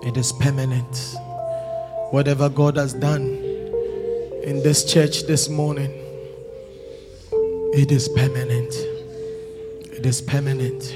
it 0.05 0.17
is 0.17 0.33
permanent. 0.33 1.17
Whatever 2.11 2.49
God 2.49 2.77
has 2.77 2.93
done 2.93 3.23
in 4.43 4.63
this 4.63 4.85
church 4.85 5.23
this 5.23 5.49
morning, 5.49 5.91
it 7.75 7.91
is 7.93 8.09
permanent. 8.09 8.75
It 9.93 10.05
is 10.05 10.21
permanent. 10.21 10.95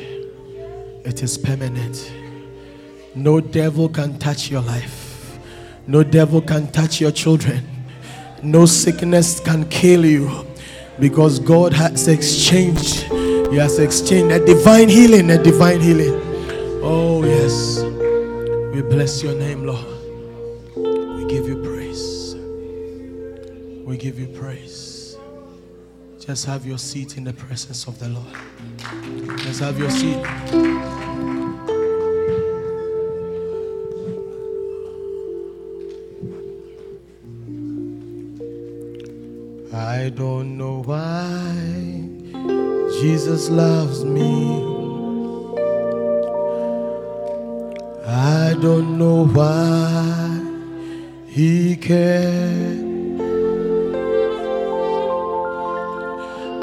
It 1.07 1.23
is 1.23 1.39
permanent. 1.39 2.13
No 3.15 3.41
devil 3.41 3.89
can 3.89 4.19
touch 4.19 4.51
your 4.51 4.63
life. 4.63 5.39
No 5.87 6.03
devil 6.03 6.43
can 6.43 6.71
touch 6.73 7.01
your 7.01 7.13
children. 7.13 7.65
No 8.43 8.67
sickness 8.67 9.41
can 9.41 9.69
kill 9.69 10.05
you 10.05 10.45
because 10.99 11.39
God 11.39 11.73
has 11.73 12.09
exchanged. 12.09 13.05
He 13.51 13.57
has 13.57 13.79
exchanged 13.79 14.35
a 14.35 14.45
divine 14.45 14.89
healing, 14.89 15.31
a 15.31 15.43
divine 15.43 15.81
healing. 15.81 16.26
We 18.77 18.83
bless 18.83 19.23
your 19.23 19.35
name, 19.35 19.65
Lord. 19.65 19.87
We 20.77 21.25
give 21.31 21.49
you 21.49 21.63
praise. 21.65 22.35
We 23.87 23.97
give 23.97 24.19
you 24.19 24.27
praise. 24.27 25.17
Just 26.21 26.45
have 26.45 26.67
your 26.67 26.77
seat 26.77 27.17
in 27.17 27.25
the 27.25 27.33
presence 27.33 27.87
of 27.87 27.99
the 27.99 28.11
Lord. 28.11 29.39
Just 29.39 29.61
have 29.61 29.79
your 29.79 29.89
seat. 29.89 30.23
I 39.73 40.11
don't 40.11 40.59
know 40.59 40.83
why 40.83 42.11
Jesus 43.01 43.49
loves 43.49 44.05
me. 44.05 44.76
Don't 48.61 48.99
know 48.99 49.27
why 49.27 50.41
he 51.27 51.77
cares. 51.77 52.85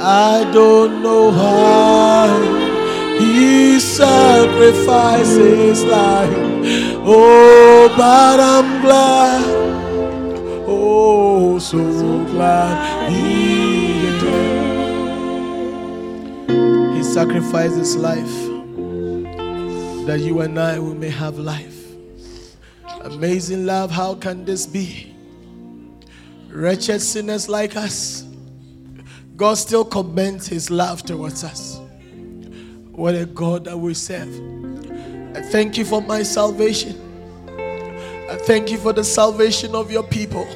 I 0.05 0.43
don't 0.51 1.01
know 1.03 1.29
why 1.29 2.27
he 3.19 3.79
sacrifices 3.79 5.83
life. 5.83 6.33
Oh, 7.05 7.93
but 7.95 8.39
I'm 8.39 8.81
glad. 8.81 9.43
Oh, 10.67 11.59
so 11.59 11.77
glad 12.25 13.11
he 13.11 14.01
did. 14.19 14.63
He 16.95 17.03
sacrificed 17.03 17.75
his 17.77 17.95
life 17.95 18.33
that 20.07 20.19
you 20.19 20.41
and 20.41 20.59
I 20.59 20.79
we 20.79 20.95
may 20.95 21.09
have 21.09 21.37
life. 21.37 21.82
Amazing 23.03 23.65
love, 23.65 23.91
how 23.91 24.15
can 24.15 24.45
this 24.45 24.65
be? 24.65 25.13
Wretched 26.47 27.01
sinners 27.01 27.49
like 27.49 27.75
us, 27.75 28.25
God 29.35 29.55
still 29.55 29.83
commends 29.83 30.47
his 30.47 30.69
love 30.69 31.03
towards 31.03 31.43
us. 31.43 31.79
What 32.91 33.15
a 33.15 33.25
God 33.25 33.65
that 33.65 33.77
we 33.77 33.93
serve. 33.93 34.29
I 35.35 35.41
thank 35.41 35.77
you 35.77 35.83
for 35.83 36.01
my 36.01 36.23
salvation. 36.23 36.99
I 38.29 38.37
thank 38.37 38.71
you 38.71 38.77
for 38.77 38.93
the 38.93 39.03
salvation 39.03 39.75
of 39.75 39.91
your 39.91 40.03
people. 40.03 40.47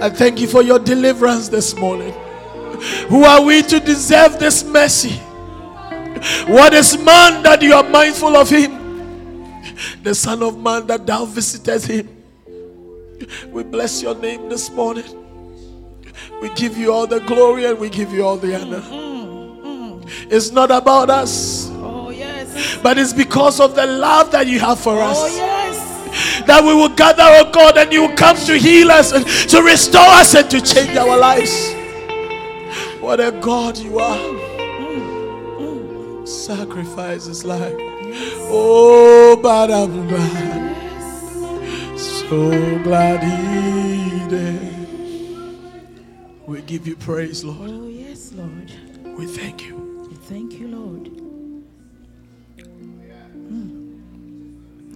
I 0.00 0.10
thank 0.10 0.40
you 0.40 0.46
for 0.46 0.62
your 0.62 0.78
deliverance 0.78 1.48
this 1.48 1.74
morning. 1.76 2.12
Who 3.08 3.24
are 3.24 3.42
we 3.42 3.62
to 3.62 3.80
deserve 3.80 4.38
this 4.38 4.64
mercy? 4.64 5.16
What 6.46 6.72
is 6.72 6.96
man 6.96 7.42
that 7.42 7.60
you 7.60 7.74
are 7.74 7.82
mindful 7.82 8.36
of 8.36 8.48
him? 8.48 8.83
The 10.02 10.14
Son 10.14 10.42
of 10.42 10.58
Man 10.58 10.86
that 10.86 11.06
thou 11.06 11.24
visitest 11.24 11.86
him. 11.86 12.08
We 13.50 13.62
bless 13.62 14.02
your 14.02 14.14
name 14.14 14.48
this 14.48 14.70
morning. 14.70 15.04
We 16.42 16.48
give 16.54 16.76
you 16.76 16.92
all 16.92 17.06
the 17.06 17.20
glory 17.20 17.64
and 17.64 17.78
we 17.78 17.88
give 17.88 18.12
you 18.12 18.24
all 18.24 18.36
the 18.36 18.54
honor. 18.60 18.80
Mm, 18.80 19.58
mm, 19.60 20.02
mm. 20.02 20.26
It's 20.30 20.50
not 20.50 20.70
about 20.70 21.10
us, 21.10 21.68
Oh, 21.74 22.10
yes. 22.10 22.78
but 22.82 22.98
it's 22.98 23.12
because 23.12 23.60
of 23.60 23.74
the 23.74 23.86
love 23.86 24.30
that 24.32 24.46
you 24.46 24.58
have 24.60 24.78
for 24.80 24.94
Oh, 24.96 25.00
us 25.10 25.36
yes. 25.36 26.44
that 26.46 26.62
we 26.62 26.74
will 26.74 26.90
gather, 26.90 27.22
oh 27.24 27.50
God, 27.50 27.78
and 27.78 27.92
you 27.92 28.02
will 28.06 28.16
come 28.16 28.36
to 28.36 28.58
heal 28.58 28.90
us 28.90 29.12
and 29.12 29.26
to 29.26 29.62
restore 29.62 30.02
us 30.06 30.34
and 30.34 30.50
to 30.50 30.60
change 30.60 30.96
our 30.96 31.16
lives. 31.16 31.72
What 33.00 33.20
a 33.20 33.32
God 33.32 33.78
you 33.78 33.98
are. 33.98 34.34
Sacrifice 36.26 37.26
his 37.26 37.44
life. 37.44 37.74
Oh, 38.16 39.38
but 39.42 39.70
I'm 39.70 40.08
glad. 40.08 40.76
So 41.98 42.78
glad 42.82 43.22
he 43.22 44.28
did. 44.28 44.74
We 46.46 46.62
give 46.62 46.86
you 46.86 46.96
praise, 46.96 47.44
Lord. 47.44 47.70
Oh, 47.70 47.88
yes, 47.88 48.32
Lord. 48.32 48.72
We 49.18 49.26
thank 49.26 49.62
you. 49.66 49.84
Thank 50.24 50.54
you, 50.54 50.68
Lord. 50.68 51.10
Mm. 53.36 54.00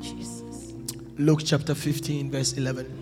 Jesus. 0.00 0.74
Luke 1.18 1.42
chapter 1.44 1.74
15, 1.74 2.31
verse 2.31 2.54
11. 2.54 2.97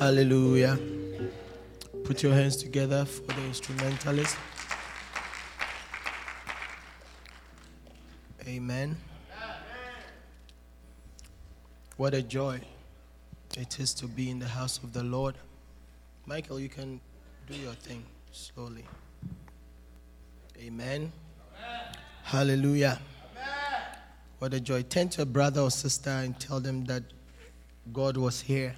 Hallelujah. 0.00 0.78
Put 2.04 2.22
your 2.22 2.32
hands 2.32 2.56
together 2.56 3.04
for 3.04 3.20
the 3.34 3.44
instrumentalist. 3.44 4.34
Amen. 8.48 8.96
What 11.98 12.14
a 12.14 12.22
joy 12.22 12.62
it 13.58 13.78
is 13.78 13.92
to 13.92 14.06
be 14.06 14.30
in 14.30 14.38
the 14.38 14.48
house 14.48 14.78
of 14.78 14.94
the 14.94 15.02
Lord. 15.02 15.34
Michael, 16.24 16.58
you 16.58 16.70
can 16.70 16.98
do 17.46 17.54
your 17.54 17.74
thing 17.74 18.02
slowly. 18.32 18.86
Amen. 20.58 21.12
Hallelujah. 22.22 22.98
Amen. 23.32 23.98
What 24.38 24.54
a 24.54 24.60
joy. 24.60 24.80
Turn 24.80 25.10
to 25.10 25.22
a 25.22 25.26
brother 25.26 25.60
or 25.60 25.70
sister 25.70 26.08
and 26.08 26.40
tell 26.40 26.58
them 26.58 26.86
that 26.86 27.02
God 27.92 28.16
was 28.16 28.40
here. 28.40 28.74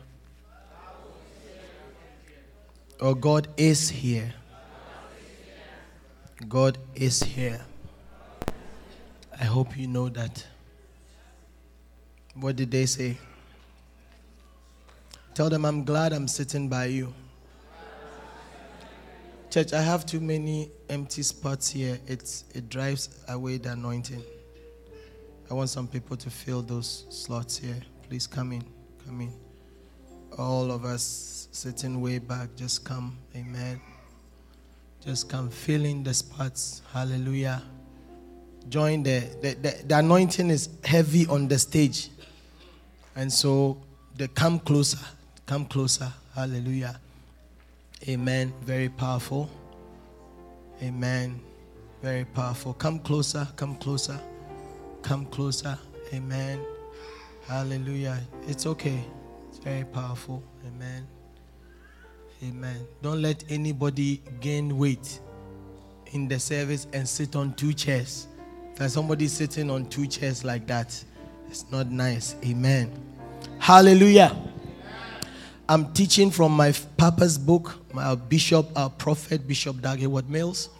Or 3.03 3.17
God 3.17 3.49
is 3.57 3.91
here. 3.91 4.33
God 6.49 6.79
is 6.95 7.21
here. 7.21 7.61
I 9.41 9.45
hope 9.45 9.77
you 9.77 9.89
know 9.89 10.09
that. 10.11 10.47
What 12.37 12.55
did 12.55 12.71
they 12.71 12.87
say? 12.87 13.19
Tell 15.35 15.51
them 15.51 15.65
I'm 15.65 15.83
glad 15.83 16.13
I'm 16.13 16.29
sitting 16.29 16.69
by 16.69 16.85
you. 16.87 17.13
Church, 19.51 19.73
I 19.73 19.83
have 19.83 20.07
too 20.07 20.21
many 20.21 20.71
empty 20.89 21.25
spots 21.25 21.71
here. 21.71 21.99
It's, 22.07 22.45
it 22.55 22.69
drives 22.69 23.25
away 23.29 23.59
the 23.59 23.73
anointing. 23.73 24.23
I 25.51 25.55
want 25.55 25.71
some 25.71 25.89
people 25.89 26.17
to 26.19 26.31
fill 26.31 26.63
those 26.63 27.05
slots 27.11 27.59
here. 27.59 27.81
Please 28.09 28.29
come 28.29 28.53
in. 28.53 28.63
Come 29.05 29.23
in. 29.23 29.42
All 30.39 30.71
of 30.71 30.85
us 30.85 31.49
sitting 31.53 32.01
way 32.01 32.19
back, 32.19 32.55
just 32.57 32.85
come. 32.85 33.19
Amen. 33.37 33.81
Just 35.05 35.29
come 35.29 35.51
filling 35.51 36.03
the 36.03 36.15
spots. 36.15 36.83
Hallelujah. 36.93 37.63
Join 38.69 39.03
the, 39.03 39.21
the, 39.41 39.55
the, 39.55 39.85
the 39.87 39.99
anointing 39.99 40.49
is 40.51 40.69
heavy 40.85 41.27
on 41.27 41.49
the 41.49 41.59
stage. 41.59 42.09
And 43.17 43.33
so 43.33 43.79
they 44.17 44.29
come 44.29 44.61
closer. 44.61 44.99
Come 45.47 45.67
closer. 45.67 46.13
Hallelujah. 46.35 46.99
Amen. 48.09 48.53
Very 48.63 48.89
powerful. 48.89 49.51
Amen. 50.83 51.41
Very 52.01 52.25
powerful. 52.25 52.73
Come 52.75 52.99
closer. 53.01 53.47
Come 53.57 53.77
closer. 53.77 54.19
Come 55.03 55.27
closer. 55.27 55.79
Amen. 56.13 56.61
Hallelujah. 57.47 58.21
It's 58.47 58.67
okay. 58.67 59.05
Very 59.63 59.85
powerful. 59.85 60.43
Amen. 60.67 61.07
Amen. 62.43 62.87
Don't 63.01 63.23
let 63.23 63.45
anybody 63.49 64.21
gain 64.41 64.77
weight 64.77 65.21
in 66.13 66.27
the 66.27 66.39
service 66.39 66.89
and 66.93 67.09
sit 67.09 67.37
on 67.37 67.55
two 67.55 67.73
chairs. 67.73 68.27
There's 68.75 68.93
somebody 68.93 69.29
sitting 69.29 69.71
on 69.71 69.87
two 69.87 70.07
chairs 70.09 70.45
like 70.45 70.67
that. 70.67 71.05
It's 71.49 71.71
not 71.71 71.89
nice. 71.91 72.35
Amen. 72.45 72.91
Hallelujah. 73.59 74.37
I'm 75.69 75.93
teaching 75.93 76.31
from 76.31 76.53
my 76.53 76.73
papa's 76.97 77.39
book, 77.39 77.79
my 77.95 78.17
bishop, 78.17 78.67
our 78.77 78.91
prophet, 78.91 79.47
Bishop 79.47 79.81
Dag 79.81 80.01
Heward 80.01 80.29
Mills. 80.29 80.71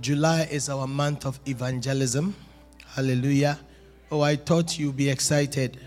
July 0.00 0.48
is 0.50 0.68
our 0.68 0.88
month 0.88 1.24
of 1.24 1.38
evangelism. 1.46 2.34
Hallelujah. 2.88 3.60
Oh, 4.10 4.22
I 4.22 4.34
thought 4.34 4.76
you'd 4.78 4.96
be 4.96 5.08
excited. 5.08 5.78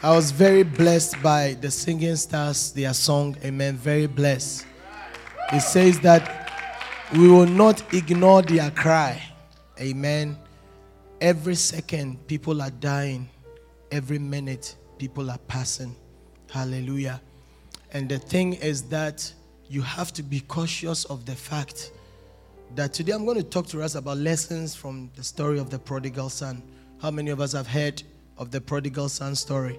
I 0.00 0.14
was 0.14 0.30
very 0.30 0.62
blessed 0.62 1.20
by 1.24 1.56
the 1.60 1.72
singing 1.72 2.14
stars, 2.14 2.70
their 2.70 2.94
song. 2.94 3.36
Amen. 3.44 3.76
Very 3.76 4.06
blessed. 4.06 4.64
It 5.52 5.58
says 5.60 5.98
that 6.00 6.52
we 7.14 7.28
will 7.28 7.46
not 7.48 7.82
ignore 7.92 8.42
their 8.42 8.70
cry. 8.70 9.20
Amen. 9.80 10.38
Every 11.20 11.56
second, 11.56 12.24
people 12.28 12.62
are 12.62 12.70
dying. 12.70 13.28
Every 13.90 14.20
minute, 14.20 14.76
people 14.98 15.32
are 15.32 15.38
passing. 15.48 15.96
Hallelujah. 16.48 17.20
And 17.92 18.08
the 18.08 18.20
thing 18.20 18.52
is 18.52 18.82
that 18.90 19.32
you 19.68 19.82
have 19.82 20.12
to 20.12 20.22
be 20.22 20.38
cautious 20.38 21.06
of 21.06 21.26
the 21.26 21.34
fact 21.34 21.90
that 22.76 22.92
today 22.92 23.14
I'm 23.14 23.24
going 23.24 23.38
to 23.38 23.42
talk 23.42 23.66
to 23.68 23.82
us 23.82 23.96
about 23.96 24.18
lessons 24.18 24.76
from 24.76 25.10
the 25.16 25.24
story 25.24 25.58
of 25.58 25.70
the 25.70 25.78
prodigal 25.80 26.28
son. 26.28 26.62
How 27.02 27.10
many 27.10 27.32
of 27.32 27.40
us 27.40 27.52
have 27.52 27.66
heard 27.66 28.00
of 28.38 28.50
the 28.50 28.60
prodigal 28.60 29.08
son 29.08 29.34
story? 29.34 29.78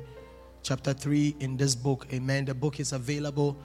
Chapter 0.61 0.93
3 0.93 1.37
in 1.39 1.57
this 1.57 1.73
book. 1.75 2.07
Amen. 2.13 2.45
The 2.45 2.53
book 2.53 2.79
is 2.79 2.93
available. 2.93 3.57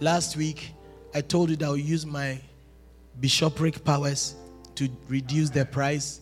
Last 0.00 0.36
week, 0.36 0.74
I 1.14 1.20
told 1.20 1.50
you 1.50 1.56
that 1.56 1.64
I'll 1.64 1.76
use 1.76 2.06
my 2.06 2.40
bishopric 3.20 3.84
powers 3.84 4.34
to 4.74 4.88
reduce 5.08 5.50
the 5.50 5.64
price. 5.64 6.20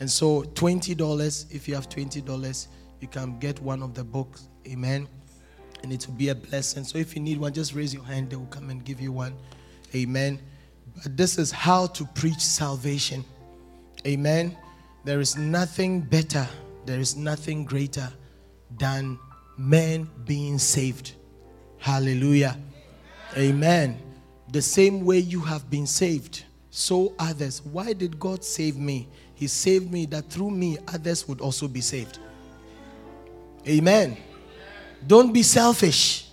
And 0.00 0.10
so, 0.10 0.42
$20, 0.42 1.54
if 1.54 1.68
you 1.68 1.74
have 1.74 1.88
$20, 1.88 2.66
you 3.00 3.08
can 3.08 3.38
get 3.38 3.60
one 3.60 3.82
of 3.82 3.94
the 3.94 4.04
books. 4.04 4.48
Amen. 4.66 5.08
And 5.82 5.92
it 5.92 6.06
will 6.06 6.14
be 6.14 6.28
a 6.28 6.34
blessing. 6.34 6.84
So, 6.84 6.98
if 6.98 7.14
you 7.14 7.22
need 7.22 7.38
one, 7.38 7.52
just 7.52 7.74
raise 7.74 7.92
your 7.92 8.04
hand. 8.04 8.30
They 8.30 8.36
will 8.36 8.46
come 8.46 8.70
and 8.70 8.84
give 8.84 9.00
you 9.00 9.12
one. 9.12 9.34
Amen. 9.94 10.40
But 11.02 11.16
this 11.16 11.38
is 11.38 11.50
how 11.50 11.86
to 11.88 12.04
preach 12.14 12.40
salvation. 12.40 13.24
Amen. 14.06 14.56
There 15.04 15.20
is 15.20 15.36
nothing 15.36 16.00
better, 16.00 16.48
there 16.84 17.00
is 17.00 17.16
nothing 17.16 17.64
greater 17.64 18.08
than 18.78 19.18
men 19.56 20.08
being 20.24 20.58
saved. 20.58 21.12
Hallelujah. 21.78 22.56
Amen. 23.36 23.98
The 24.50 24.62
same 24.62 25.04
way 25.04 25.18
you 25.18 25.40
have 25.40 25.70
been 25.70 25.86
saved, 25.86 26.44
so 26.70 27.14
others. 27.18 27.62
Why 27.62 27.92
did 27.92 28.18
God 28.18 28.44
save 28.44 28.76
me? 28.76 29.08
He 29.34 29.46
saved 29.46 29.90
me 29.90 30.06
that 30.06 30.30
through 30.30 30.50
me 30.50 30.78
others 30.88 31.26
would 31.26 31.40
also 31.40 31.66
be 31.68 31.80
saved. 31.80 32.18
Amen. 33.66 34.16
Don't 35.06 35.32
be 35.32 35.42
selfish. 35.42 36.28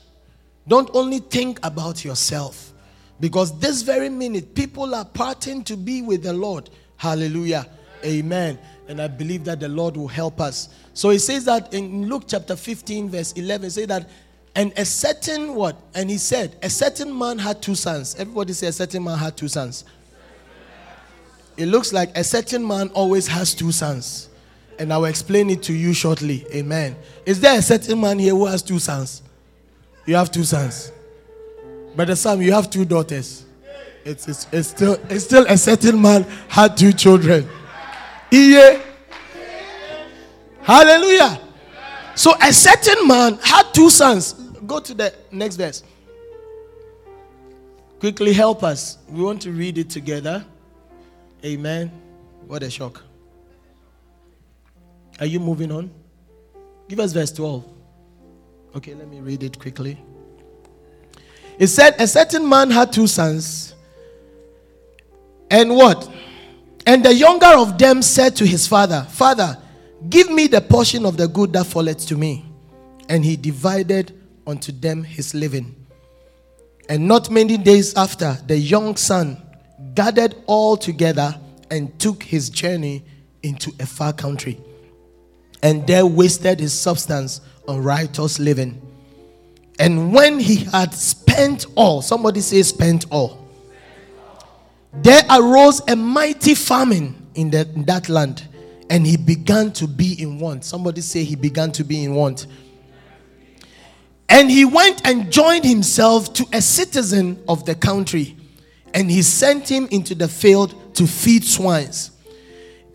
Don't 0.68 0.90
only 0.94 1.20
think 1.20 1.60
about 1.64 2.06
yourself. 2.06 2.74
Because 3.20 3.58
this 3.60 3.82
very 3.82 4.10
minute, 4.10 4.54
people 4.56 4.94
are 4.96 5.06
parting 5.06 5.64
to 5.66 5.76
be 5.76 6.02
with 6.02 6.24
the 6.24 6.34
Lord. 6.34 6.70
Hallelujah. 6.98 7.68
Amen. 8.06 8.60
And 8.90 9.00
I 9.00 9.08
believe 9.08 9.46
that 9.46 9.60
the 9.60 9.70
Lord 9.70 9.96
will 9.96 10.08
help 10.08 10.42
us. 10.42 10.70
So 10.96 11.12
he 11.12 11.20
says 11.20 11.46
that 11.46 11.76
in 11.76 12.10
Luke 12.10 12.24
chapter 12.28 12.56
15, 12.56 13.10
verse 13.10 13.34
11, 13.34 13.70
say 13.70 13.86
that, 13.86 14.10
and 14.56 14.74
a 14.76 14.84
certain 14.84 15.54
what? 15.54 15.78
And 15.94 16.10
he 16.10 16.18
said, 16.18 16.58
a 16.64 16.72
certain 16.72 17.16
man 17.16 17.38
had 17.38 17.62
two 17.62 17.76
sons. 17.76 18.16
Everybody 18.18 18.54
say 18.54 18.66
a 18.66 18.72
certain 18.72 19.04
man 19.04 19.20
had 19.20 19.38
two 19.38 19.48
sons. 19.48 19.86
It 21.56 21.68
looks 21.68 21.94
like 21.94 22.18
a 22.18 22.24
certain 22.24 22.68
man 22.68 22.90
always 22.90 23.28
has 23.28 23.54
two 23.54 23.72
sons. 23.72 24.28
And 24.80 24.92
I 24.92 24.98
will 24.98 25.06
explain 25.06 25.52
it 25.52 25.62
to 25.64 25.74
you 25.74 25.94
shortly. 25.94 26.46
Amen. 26.52 26.96
Is 27.28 27.40
there 27.40 27.60
a 27.60 27.62
certain 27.62 28.02
man 28.02 28.18
here 28.18 28.34
who 28.34 28.48
has 28.48 28.64
two 28.64 28.80
sons? 28.80 29.22
You 30.08 30.16
have 30.16 30.32
two 30.32 30.46
sons. 30.46 30.92
Brother 31.96 32.16
Sam, 32.16 32.42
you 32.42 32.54
have 32.54 32.72
two 32.72 32.86
daughters. 32.86 33.46
It's, 34.04 34.28
it's, 34.28 34.48
it's, 34.52 34.70
still, 34.70 34.98
it's 35.10 35.26
still 35.26 35.46
a 35.48 35.58
certain 35.58 36.02
man 36.02 36.24
had 36.48 36.76
two 36.76 36.92
children. 36.92 37.48
Iye. 38.32 38.82
Hallelujah. 40.62 41.40
So 42.16 42.34
a 42.42 42.54
certain 42.54 43.08
man 43.08 43.40
had 43.42 43.74
two 43.74 43.90
sons. 43.90 44.34
Go 44.68 44.80
to 44.80 44.94
the 44.94 45.14
next 45.32 45.56
verse. 45.56 45.84
Quickly 48.00 48.34
help 48.34 48.64
us. 48.64 48.98
We 49.10 49.24
want 49.24 49.42
to 49.44 49.52
read 49.52 49.78
it 49.78 49.90
together. 49.90 50.46
Amen. 51.44 51.92
What 52.48 52.64
a 52.64 52.70
shock. 52.70 53.02
Are 55.20 55.26
you 55.26 55.40
moving 55.40 55.72
on? 55.72 55.90
Give 56.88 57.00
us 57.00 57.14
verse 57.14 57.32
12. 57.32 57.66
Okay, 58.76 58.94
let 58.94 59.08
me 59.08 59.20
read 59.20 59.44
it 59.44 59.60
quickly. 59.60 59.98
It 61.58 61.68
said, 61.68 61.96
A 62.00 62.08
certain 62.08 62.48
man 62.48 62.72
had 62.72 62.94
two 62.94 63.08
sons. 63.08 63.76
And 65.52 65.76
what? 65.76 66.10
And 66.90 67.06
the 67.06 67.14
younger 67.14 67.46
of 67.46 67.78
them 67.78 68.02
said 68.02 68.36
to 68.38 68.48
his 68.48 68.66
father, 68.66 69.06
Father, 69.12 69.56
give 70.10 70.32
me 70.32 70.48
the 70.48 70.60
portion 70.60 71.06
of 71.06 71.18
the 71.18 71.28
good 71.28 71.54
that 71.54 71.68
falleth 71.68 72.08
to 72.08 72.18
me. 72.18 72.44
And 73.08 73.24
he 73.24 73.36
divided 73.36 74.20
unto 74.48 74.72
them 74.72 75.04
his 75.04 75.36
living. 75.36 75.76
And 76.90 77.08
not 77.08 77.30
many 77.30 77.58
days 77.58 77.94
after, 77.94 78.36
the 78.48 78.58
young 78.58 78.96
son 78.96 79.40
gathered 79.94 80.34
all 80.48 80.76
together 80.76 81.40
and 81.70 81.98
took 82.00 82.24
his 82.24 82.50
journey 82.50 83.06
into 83.44 83.72
a 83.80 83.86
far 83.86 84.12
country. 84.12 84.60
And 85.62 85.86
there 85.86 86.08
wasted 86.08 86.60
his 86.60 86.74
substance 86.74 87.42
on 87.68 87.84
riotous 87.84 88.40
living. 88.40 88.82
And 89.78 90.12
when 90.12 90.40
he 90.40 90.56
had 90.56 90.96
spent 90.96 91.68
all, 91.76 92.02
somebody 92.02 92.42
say, 92.42 92.64
spent 92.64 93.06
all, 93.12 93.39
there 94.94 95.24
arose 95.30 95.82
a 95.88 95.96
mighty 95.96 96.56
famine 96.56 97.28
in, 97.36 97.52
the, 97.52 97.68
in 97.76 97.86
that 97.86 98.10
land, 98.10 98.48
and 98.90 99.06
he 99.06 99.18
began 99.18 99.72
to 99.74 99.88
be 99.88 100.22
in 100.22 100.40
want. 100.40 100.66
Somebody 100.66 101.02
say, 101.02 101.24
he 101.24 101.36
began 101.36 101.72
to 101.74 101.84
be 101.84 102.04
in 102.04 102.16
want. 102.16 102.48
And 104.28 104.50
he 104.50 104.66
went 104.66 105.06
and 105.08 105.32
joined 105.32 105.66
himself 105.66 106.34
to 106.34 106.46
a 106.54 106.62
citizen 106.62 107.42
of 107.48 107.66
the 107.66 107.76
country, 107.76 108.36
and 108.94 109.10
he 109.10 109.22
sent 109.22 109.70
him 109.70 109.88
into 109.92 110.16
the 110.16 110.28
field 110.28 110.96
to 110.96 111.08
feed 111.08 111.44
swines. 111.44 112.12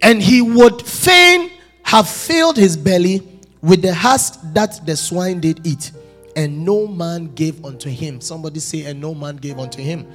And 0.02 0.22
he 0.22 0.42
would 0.42 0.82
fain 0.82 1.50
have 1.82 2.08
filled 2.08 2.56
his 2.56 2.76
belly 2.76 3.22
with 3.62 3.82
the 3.82 3.94
husk 3.94 4.40
that 4.52 4.84
the 4.84 4.96
swine 4.96 5.40
did 5.40 5.66
eat 5.66 5.92
and 6.36 6.64
no 6.64 6.86
man 6.86 7.32
gave 7.34 7.64
unto 7.64 7.88
him. 7.88 8.20
Somebody 8.20 8.60
say, 8.60 8.84
and 8.84 9.00
no 9.00 9.14
man 9.14 9.36
gave 9.36 9.58
unto 9.58 9.80
him. 9.82 10.06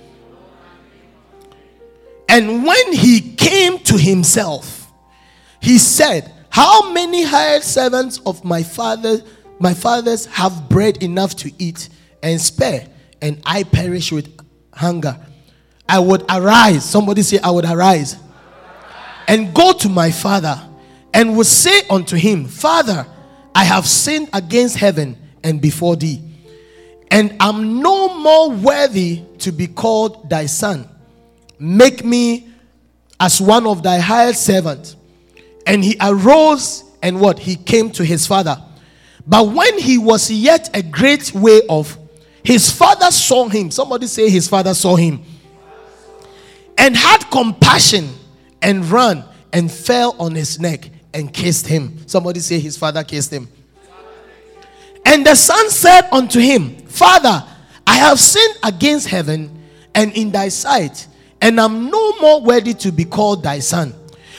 And 2.30 2.64
when 2.64 2.94
he 2.94 3.22
came 3.36 3.80
to 3.80 3.98
himself, 3.98 4.92
he 5.60 5.80
said, 5.80 6.32
How 6.50 6.92
many 6.92 7.24
hired 7.24 7.64
servants 7.64 8.20
of 8.24 8.46
my 8.46 8.62
father, 8.62 9.22
my 9.60 9.74
fathers 9.74 10.28
have 10.28 10.70
bread 10.70 11.02
enough 11.02 11.36
to 11.38 11.52
eat 11.58 11.90
and 12.22 12.40
spare, 12.40 12.88
and 13.20 13.42
I 13.46 13.64
perish 13.64 14.12
with 14.12 14.30
hunger? 14.72 15.20
I 15.88 15.98
would 15.98 16.24
arise. 16.30 16.88
Somebody 16.88 17.24
say, 17.24 17.40
I 17.40 17.50
would 17.50 17.66
arise. 17.66 18.16
And 19.28 19.54
go 19.54 19.74
to 19.74 19.90
my 19.90 20.12
father 20.12 20.62
and 21.14 21.36
would 21.36 21.48
say 21.48 21.82
unto 21.90 22.16
him, 22.16 22.46
Father, 22.46 23.08
I 23.56 23.64
have 23.64 23.88
sinned 23.88 24.30
against 24.34 24.78
heaven 24.78 25.18
and 25.44 25.60
before 25.60 25.96
thee, 25.96 26.22
and 27.10 27.36
I 27.40 27.50
am 27.50 27.82
no 27.82 28.14
more 28.20 28.52
worthy 28.52 29.24
to 29.40 29.52
be 29.52 29.66
called 29.68 30.30
thy 30.30 30.46
son. 30.46 30.89
Make 31.60 32.04
me 32.06 32.50
as 33.20 33.42
one 33.42 33.68
of 33.68 33.84
thy 33.84 34.00
hired 34.00 34.36
servants. 34.36 34.96
And 35.68 35.84
he 35.84 35.98
arose 36.02 36.84
and 37.02 37.20
what? 37.20 37.40
He 37.40 37.56
came 37.56 37.92
to 37.92 38.04
his 38.04 38.26
father. 38.26 38.58
But 39.28 39.50
when 39.50 39.78
he 39.78 39.98
was 39.98 40.32
yet 40.32 40.76
a 40.76 40.82
great 40.82 41.34
way 41.34 41.62
off, 41.68 41.98
his 42.44 42.72
father 42.72 43.12
saw 43.12 43.48
him. 43.48 43.70
Somebody 43.70 44.08
say 44.08 44.30
his 44.30 44.48
father 44.48 44.74
saw 44.74 44.96
him. 44.96 45.22
And 46.78 46.96
had 46.96 47.30
compassion 47.30 48.10
and 48.62 48.90
ran 48.90 49.24
and 49.52 49.72
fell 49.72 50.16
on 50.20 50.34
his 50.34 50.60
neck 50.60 50.90
and 51.14 51.32
kissed 51.34 51.68
him. 51.68 52.08
Somebody 52.08 52.40
say 52.40 52.60
his 52.60 52.78
father 52.78 53.04
kissed 53.04 53.32
him. 53.32 53.50
And 55.06 55.26
the 55.26 55.36
son 55.36 55.70
said 55.70 56.08
unto 56.12 56.40
him, 56.40 56.78
Father, 56.88 57.44
I 57.86 57.96
have 57.98 58.20
sinned 58.20 58.56
against 58.64 59.08
heaven 59.08 59.64
and 59.96 60.12
in 60.14 60.32
thy 60.32 60.50
sight, 60.50 61.08
and 61.42 61.60
I 61.60 61.66
am 61.66 61.90
no 61.90 62.20
more 62.20 62.42
worthy 62.42 62.74
to 62.76 62.92
be 62.92 63.06
called 63.06 63.44
thy 63.44 63.60
son. 63.60 63.94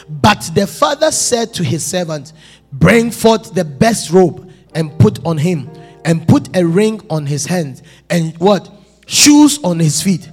But 0.09 0.51
the 0.55 0.67
father 0.67 1.11
said 1.11 1.55
to 1.55 1.65
his 1.65 1.85
servant, 1.85 2.33
Bring 2.73 3.11
forth 3.11 3.55
the 3.55 3.65
best 3.65 4.11
robe 4.11 4.51
and 4.75 4.97
put 4.99 5.25
on 5.25 5.39
him, 5.39 5.71
and 6.05 6.27
put 6.27 6.57
a 6.57 6.65
ring 6.65 7.01
on 7.11 7.27
his 7.27 7.47
hand, 7.47 7.83
and 8.09 8.37
what? 8.39 8.71
Shoes 9.07 9.59
on 9.65 9.79
his 9.79 10.03
feet, 10.03 10.29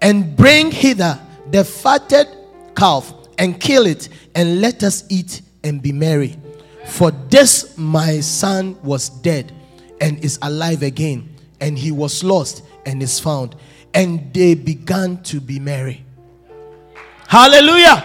and 0.00 0.36
bring 0.36 0.70
hither 0.70 1.18
the 1.50 1.64
fatted 1.64 2.28
calf 2.76 3.12
and 3.38 3.60
kill 3.60 3.86
it, 3.86 4.08
and 4.34 4.60
let 4.60 4.82
us 4.82 5.04
eat 5.08 5.42
and 5.64 5.82
be 5.82 5.92
merry. 5.92 6.36
For 6.86 7.10
this 7.10 7.76
my 7.76 8.20
son 8.20 8.80
was 8.82 9.08
dead 9.08 9.52
and 10.00 10.22
is 10.24 10.38
alive 10.42 10.82
again, 10.82 11.34
and 11.60 11.78
he 11.78 11.90
was 11.90 12.22
lost 12.24 12.62
and 12.86 13.02
is 13.02 13.18
found. 13.18 13.56
And 13.94 14.32
they 14.32 14.54
began 14.54 15.22
to 15.24 15.40
be 15.40 15.58
merry. 15.58 16.04
Hallelujah. 17.30 18.04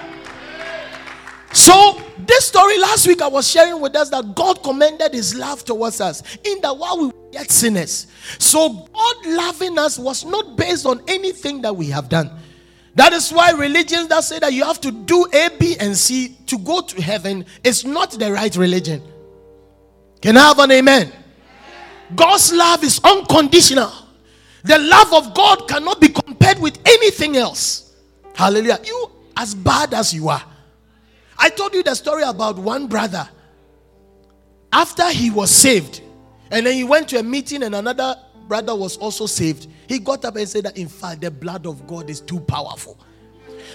So, 1.51 1.99
this 2.19 2.45
story 2.45 2.77
last 2.77 3.07
week 3.07 3.23
I 3.23 3.27
was 3.27 3.49
sharing 3.49 3.81
with 3.81 3.95
us 3.95 4.11
that 4.11 4.35
God 4.35 4.61
commended 4.61 5.15
his 5.15 5.33
love 5.33 5.65
towards 5.65 5.99
us 5.99 6.21
in 6.43 6.61
that 6.61 6.77
while 6.77 6.99
we 6.99 7.07
were 7.07 7.13
yet 7.31 7.49
sinners. 7.49 8.05
So, 8.37 8.87
God 8.93 9.15
loving 9.25 9.79
us 9.79 9.97
was 9.97 10.25
not 10.25 10.55
based 10.55 10.85
on 10.85 11.01
anything 11.07 11.63
that 11.63 11.75
we 11.75 11.87
have 11.87 12.07
done. 12.07 12.29
That 12.93 13.13
is 13.13 13.31
why 13.31 13.49
religions 13.49 14.09
that 14.09 14.23
say 14.23 14.37
that 14.37 14.53
you 14.53 14.63
have 14.63 14.79
to 14.81 14.91
do 14.91 15.25
A, 15.33 15.49
B, 15.57 15.75
and 15.79 15.97
C 15.97 16.37
to 16.45 16.59
go 16.59 16.81
to 16.81 17.01
heaven 17.01 17.47
is 17.63 17.83
not 17.83 18.11
the 18.11 18.31
right 18.31 18.55
religion. 18.55 19.01
Can 20.21 20.37
I 20.37 20.41
have 20.41 20.59
an 20.59 20.69
amen? 20.69 21.11
God's 22.15 22.53
love 22.53 22.83
is 22.83 23.01
unconditional. 23.03 23.91
The 24.65 24.77
love 24.77 25.11
of 25.15 25.33
God 25.33 25.67
cannot 25.67 25.99
be 25.99 26.09
compared 26.09 26.59
with 26.59 26.77
anything 26.85 27.37
else. 27.37 27.85
Hallelujah. 28.35 28.79
You, 28.85 29.14
as 29.37 29.53
bad 29.53 29.93
as 29.93 30.13
you 30.13 30.29
are, 30.29 30.43
I 31.37 31.49
told 31.49 31.73
you 31.73 31.83
the 31.83 31.95
story 31.95 32.23
about 32.23 32.57
one 32.57 32.87
brother. 32.87 33.27
After 34.71 35.09
he 35.09 35.31
was 35.31 35.51
saved, 35.51 36.01
and 36.51 36.65
then 36.65 36.73
he 36.73 36.83
went 36.83 37.09
to 37.09 37.19
a 37.19 37.23
meeting, 37.23 37.63
and 37.63 37.75
another 37.75 38.15
brother 38.47 38.75
was 38.75 38.97
also 38.97 39.25
saved. 39.25 39.67
He 39.87 39.99
got 39.99 40.25
up 40.25 40.35
and 40.35 40.47
said 40.47 40.65
that, 40.65 40.77
in 40.77 40.87
fact, 40.87 41.21
the 41.21 41.31
blood 41.31 41.65
of 41.65 41.85
God 41.87 42.09
is 42.09 42.21
too 42.21 42.39
powerful. 42.39 42.99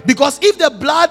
Because 0.06 0.38
if 0.42 0.58
the 0.58 0.70
blood 0.70 1.10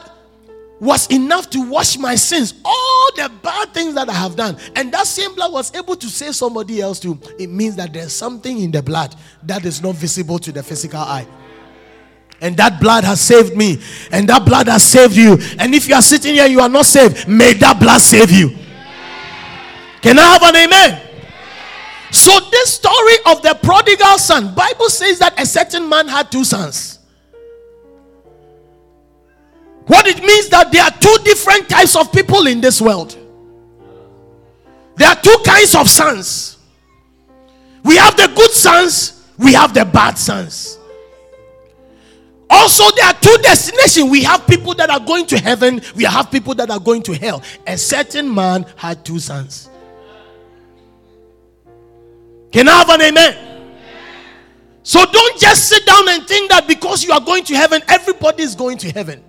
was 0.80 1.08
enough 1.08 1.50
to 1.50 1.70
wash 1.70 1.98
my 1.98 2.16
sins, 2.16 2.54
all 2.64 3.10
the 3.16 3.30
bad 3.44 3.74
things 3.74 3.94
that 3.96 4.10
I 4.10 4.14
have 4.14 4.36
done, 4.36 4.58
and 4.76 4.92
that 4.94 5.08
same 5.08 5.36
blood 5.36 5.52
was 5.52 5.76
able 5.76 5.96
to 5.96 6.08
save 6.08 6.36
somebody 6.36 6.82
else 6.82 7.00
too, 7.00 7.20
it 7.38 7.48
means 7.48 7.76
that 7.76 7.94
there's 7.94 8.14
something 8.14 8.60
in 8.60 8.72
the 8.72 8.82
blood 8.82 9.16
that 9.44 9.66
is 9.66 9.82
not 9.82 9.96
visible 9.96 10.40
to 10.40 10.52
the 10.52 10.64
physical 10.64 11.00
eye. 11.00 11.28
And 12.42 12.56
that 12.58 12.80
blood 12.80 13.04
has 13.04 13.20
saved 13.20 13.56
me. 13.56 13.80
And 14.12 14.28
that 14.30 14.46
blood 14.46 14.68
has 14.68 14.84
saved 14.84 15.16
you. 15.16 15.38
And 15.58 15.76
if 15.76 15.88
you 15.88 15.96
are 15.96 16.02
sitting 16.02 16.36
here, 16.36 16.48
you 16.48 16.62
are 16.62 16.70
not 16.70 16.86
saved. 16.86 17.28
May 17.28 17.54
that 17.54 17.80
blood 17.80 18.00
save 18.00 18.32
you. 18.32 18.56
Can 20.02 20.18
I 20.18 20.22
have 20.22 20.44
an 20.44 20.56
amen? 20.56 21.02
So 22.12 22.40
this 22.52 22.74
story 22.74 23.16
of 23.28 23.42
the 23.42 23.58
prodigal 23.62 24.18
son, 24.18 24.56
Bible 24.56 24.90
says 24.90 25.20
that 25.20 25.40
a 25.40 25.46
certain 25.46 25.88
man 25.88 26.08
had 26.08 26.32
two 26.32 26.44
sons. 26.44 27.00
What 29.86 30.08
it 30.08 30.20
means 30.20 30.50
that 30.50 30.72
there 30.72 30.84
are 30.84 30.92
two 30.92 31.18
different 31.24 31.68
types 31.68 31.96
of 31.96 32.12
people 32.12 32.48
in 32.48 32.62
this 32.62 32.82
world. 32.82 33.18
There 34.96 35.08
are 35.08 35.16
two 35.16 35.38
kinds 35.46 35.76
of 35.76 35.90
sons. 35.90 36.58
We 37.84 37.96
have 37.98 38.18
the 38.18 38.32
good 38.36 38.52
sons, 38.52 39.24
we 39.38 39.54
have 39.54 39.74
the 39.74 39.86
bad 39.86 40.18
sons. 40.18 40.79
Also, 42.50 42.84
there 42.96 43.06
are 43.06 43.14
two 43.14 43.38
destinations. 43.42 44.10
We 44.10 44.24
have 44.24 44.48
people 44.48 44.74
that 44.76 44.90
are 44.90 45.00
going 45.00 45.26
to 45.28 45.38
heaven, 45.38 45.82
we 45.96 46.04
have 46.04 46.32
people 46.32 46.56
that 46.56 46.70
are 46.72 46.80
going 46.80 47.04
to 47.04 47.14
hell. 47.14 47.44
A 47.68 47.78
certain 47.78 48.34
man 48.34 48.66
had 48.76 49.06
two 49.06 49.20
sons. 49.20 49.70
Can 52.52 52.68
I 52.68 52.78
have 52.78 52.90
an 52.90 53.02
amen? 53.02 53.46
So 54.82 55.06
don't 55.06 55.40
just 55.40 55.70
sit 55.70 55.86
down 55.86 56.10
and 56.10 56.28
think 56.28 56.50
that 56.50 56.68
because 56.68 57.04
you 57.04 57.12
are 57.12 57.22
going 57.22 57.44
to 57.46 57.56
heaven, 57.56 57.82
everybody 57.88 58.42
is 58.42 58.56
going 58.56 58.78
to 58.80 58.92
heaven. 58.92 59.24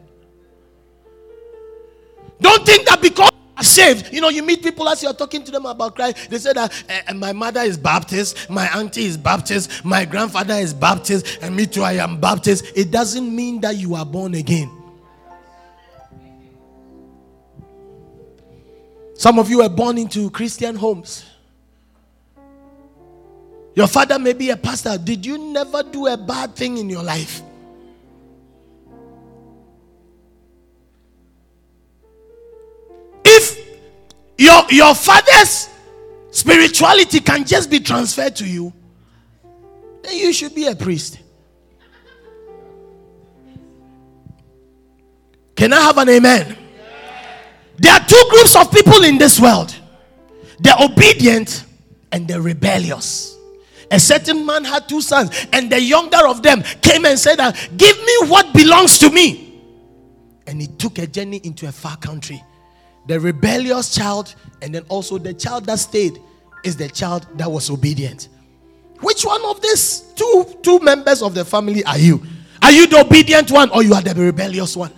Don't 2.40 2.64
think 2.64 2.88
that 2.88 3.02
because 3.02 3.29
saved, 3.70 4.12
you 4.12 4.20
know, 4.20 4.28
you 4.28 4.42
meet 4.42 4.62
people 4.62 4.88
as 4.88 5.02
you're 5.02 5.14
talking 5.14 5.42
to 5.44 5.50
them 5.50 5.66
about 5.66 5.94
Christ, 5.94 6.30
they 6.30 6.38
say 6.38 6.52
that 6.52 6.72
uh, 7.08 7.14
my 7.14 7.32
mother 7.32 7.60
is 7.60 7.78
Baptist, 7.78 8.50
my 8.50 8.66
auntie 8.76 9.04
is 9.04 9.16
Baptist, 9.16 9.84
my 9.84 10.04
grandfather 10.04 10.54
is 10.54 10.74
Baptist, 10.74 11.38
and 11.40 11.54
me 11.54 11.66
too, 11.66 11.82
I 11.82 11.94
am 11.94 12.20
Baptist. 12.20 12.64
It 12.74 12.90
doesn't 12.90 13.34
mean 13.34 13.60
that 13.60 13.76
you 13.76 13.94
are 13.94 14.04
born 14.04 14.34
again. 14.34 14.70
Some 19.14 19.38
of 19.38 19.50
you 19.50 19.58
were 19.58 19.68
born 19.68 19.98
into 19.98 20.30
Christian 20.30 20.74
homes. 20.74 21.26
Your 23.74 23.86
father 23.86 24.18
may 24.18 24.32
be 24.32 24.48
a 24.48 24.56
pastor. 24.56 24.96
Did 24.96 25.26
you 25.26 25.36
never 25.36 25.82
do 25.82 26.06
a 26.06 26.16
bad 26.16 26.56
thing 26.56 26.78
in 26.78 26.88
your 26.88 27.02
life? 27.02 27.42
If 33.24 33.59
your, 34.40 34.62
your 34.70 34.94
father's 34.94 35.68
spirituality 36.30 37.20
can 37.20 37.44
just 37.44 37.70
be 37.70 37.78
transferred 37.78 38.34
to 38.36 38.46
you, 38.46 38.72
then 40.02 40.16
you 40.16 40.32
should 40.32 40.54
be 40.54 40.66
a 40.66 40.74
priest. 40.74 41.20
Can 45.54 45.74
I 45.74 45.80
have 45.82 45.98
an 45.98 46.08
amen? 46.08 46.56
There 47.76 47.92
are 47.92 48.00
two 48.00 48.22
groups 48.30 48.56
of 48.56 48.72
people 48.72 49.04
in 49.04 49.18
this 49.18 49.38
world 49.38 49.76
the 50.58 50.74
obedient 50.82 51.64
and 52.12 52.26
the 52.26 52.40
rebellious. 52.40 53.36
A 53.90 53.98
certain 53.98 54.46
man 54.46 54.64
had 54.64 54.88
two 54.88 55.00
sons, 55.00 55.46
and 55.52 55.70
the 55.70 55.80
younger 55.80 56.26
of 56.28 56.42
them 56.42 56.62
came 56.80 57.04
and 57.04 57.18
said, 57.18 57.38
Give 57.76 57.96
me 57.98 58.28
what 58.28 58.54
belongs 58.54 58.98
to 58.98 59.10
me. 59.10 59.60
And 60.46 60.60
he 60.60 60.66
took 60.66 60.98
a 60.98 61.06
journey 61.06 61.40
into 61.44 61.66
a 61.66 61.72
far 61.72 61.96
country. 61.96 62.42
The 63.10 63.18
rebellious 63.18 63.92
child, 63.92 64.36
and 64.62 64.72
then 64.72 64.84
also 64.88 65.18
the 65.18 65.34
child 65.34 65.66
that 65.66 65.80
stayed, 65.80 66.20
is 66.62 66.76
the 66.76 66.88
child 66.88 67.26
that 67.38 67.50
was 67.50 67.68
obedient. 67.68 68.28
Which 69.00 69.24
one 69.24 69.44
of 69.46 69.60
these 69.60 70.02
two, 70.14 70.46
two 70.62 70.78
members 70.78 71.20
of 71.20 71.34
the 71.34 71.44
family 71.44 71.82
are 71.82 71.98
you? 71.98 72.22
Are 72.62 72.70
you 72.70 72.86
the 72.86 73.00
obedient 73.00 73.50
one 73.50 73.68
or 73.70 73.82
you 73.82 73.94
are 73.94 74.00
the 74.00 74.14
rebellious 74.14 74.76
one? 74.76 74.92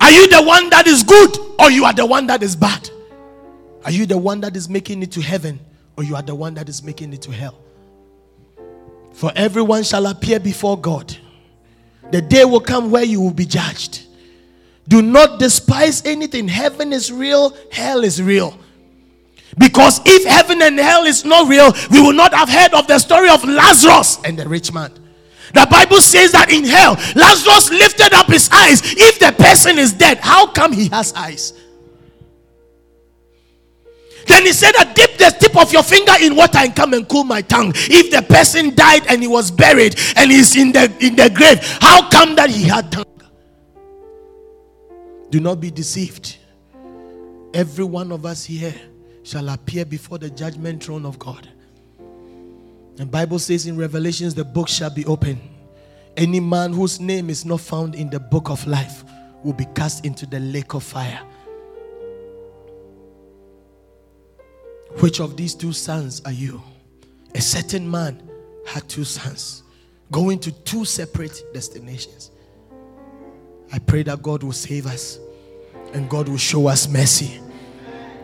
Are 0.00 0.10
you 0.10 0.26
the 0.26 0.42
one 0.42 0.70
that 0.70 0.86
is 0.86 1.02
good 1.02 1.36
or 1.60 1.70
you 1.70 1.84
are 1.84 1.92
the 1.92 2.06
one 2.06 2.28
that 2.28 2.42
is 2.42 2.56
bad? 2.56 2.88
Are 3.84 3.90
you 3.90 4.06
the 4.06 4.16
one 4.16 4.40
that 4.40 4.56
is 4.56 4.70
making 4.70 5.02
it 5.02 5.12
to 5.12 5.20
heaven 5.20 5.60
or 5.98 6.04
you 6.04 6.16
are 6.16 6.22
the 6.22 6.34
one 6.34 6.54
that 6.54 6.70
is 6.70 6.82
making 6.82 7.12
it 7.12 7.20
to 7.20 7.30
hell? 7.30 7.58
For 9.12 9.30
everyone 9.36 9.82
shall 9.82 10.06
appear 10.06 10.40
before 10.40 10.80
God. 10.80 11.14
The 12.10 12.22
day 12.22 12.46
will 12.46 12.60
come 12.60 12.90
where 12.90 13.04
you 13.04 13.20
will 13.20 13.34
be 13.34 13.44
judged. 13.44 14.06
Do 14.88 15.00
not 15.02 15.38
despise 15.38 16.04
anything. 16.04 16.48
Heaven 16.48 16.92
is 16.92 17.10
real, 17.10 17.56
hell 17.72 18.04
is 18.04 18.22
real. 18.22 18.58
Because 19.56 20.00
if 20.04 20.24
heaven 20.24 20.62
and 20.62 20.78
hell 20.78 21.04
is 21.04 21.24
not 21.24 21.48
real, 21.48 21.72
we 21.90 22.00
will 22.00 22.12
not 22.12 22.34
have 22.34 22.48
heard 22.48 22.74
of 22.74 22.86
the 22.86 22.98
story 22.98 23.28
of 23.28 23.44
Lazarus 23.44 24.18
and 24.24 24.38
the 24.38 24.48
rich 24.48 24.72
man. 24.72 24.92
The 25.52 25.66
Bible 25.70 26.00
says 26.00 26.32
that 26.32 26.50
in 26.52 26.64
hell, 26.64 26.94
Lazarus 27.14 27.70
lifted 27.70 28.12
up 28.12 28.26
his 28.26 28.50
eyes. 28.50 28.82
If 28.84 29.20
the 29.20 29.32
person 29.42 29.78
is 29.78 29.92
dead, 29.92 30.18
how 30.18 30.48
come 30.48 30.72
he 30.72 30.88
has 30.88 31.12
eyes? 31.12 31.52
Then 34.26 34.46
he 34.46 34.52
said 34.52 34.72
that 34.72 34.94
dip 34.96 35.18
the 35.18 35.36
tip 35.38 35.56
of 35.56 35.72
your 35.72 35.82
finger 35.82 36.14
in 36.20 36.34
water 36.34 36.58
and 36.58 36.74
come 36.74 36.94
and 36.94 37.06
cool 37.08 37.24
my 37.24 37.42
tongue. 37.42 37.72
If 37.74 38.10
the 38.10 38.22
person 38.22 38.74
died 38.74 39.06
and 39.08 39.22
he 39.22 39.28
was 39.28 39.50
buried 39.50 39.96
and 40.16 40.30
he's 40.30 40.56
in 40.56 40.72
the 40.72 40.92
in 41.00 41.14
the 41.14 41.30
grave, 41.30 41.60
how 41.80 42.08
come 42.08 42.34
that 42.36 42.50
he 42.50 42.64
had 42.64 42.90
tongue? 42.90 43.04
Do 45.34 45.40
not 45.40 45.58
be 45.60 45.68
deceived. 45.68 46.36
Every 47.54 47.84
one 47.84 48.12
of 48.12 48.24
us 48.24 48.44
here 48.44 48.72
shall 49.24 49.48
appear 49.48 49.84
before 49.84 50.16
the 50.16 50.30
judgment 50.30 50.84
throne 50.84 51.04
of 51.04 51.18
God. 51.18 51.48
And 53.00 53.10
Bible 53.10 53.40
says 53.40 53.66
in 53.66 53.76
Revelations 53.76 54.36
the 54.36 54.44
book 54.44 54.68
shall 54.68 54.90
be 54.90 55.04
open. 55.06 55.40
Any 56.16 56.38
man 56.38 56.72
whose 56.72 57.00
name 57.00 57.30
is 57.30 57.44
not 57.44 57.62
found 57.62 57.96
in 57.96 58.10
the 58.10 58.20
book 58.20 58.48
of 58.48 58.64
life 58.64 59.02
will 59.42 59.54
be 59.54 59.64
cast 59.74 60.06
into 60.06 60.24
the 60.24 60.38
lake 60.38 60.72
of 60.72 60.84
fire. 60.84 61.20
Which 65.00 65.18
of 65.18 65.36
these 65.36 65.56
two 65.56 65.72
sons 65.72 66.22
are 66.24 66.30
you? 66.30 66.62
A 67.34 67.40
certain 67.40 67.90
man 67.90 68.22
had 68.68 68.88
two 68.88 69.02
sons 69.02 69.64
going 70.12 70.38
to 70.38 70.52
two 70.52 70.84
separate 70.84 71.42
destinations. 71.52 72.30
I 73.74 73.80
pray 73.80 74.04
that 74.04 74.22
God 74.22 74.44
will 74.44 74.52
save 74.52 74.86
us 74.86 75.18
and 75.94 76.08
God 76.08 76.28
will 76.28 76.36
show 76.36 76.68
us 76.68 76.86
mercy. 76.86 77.40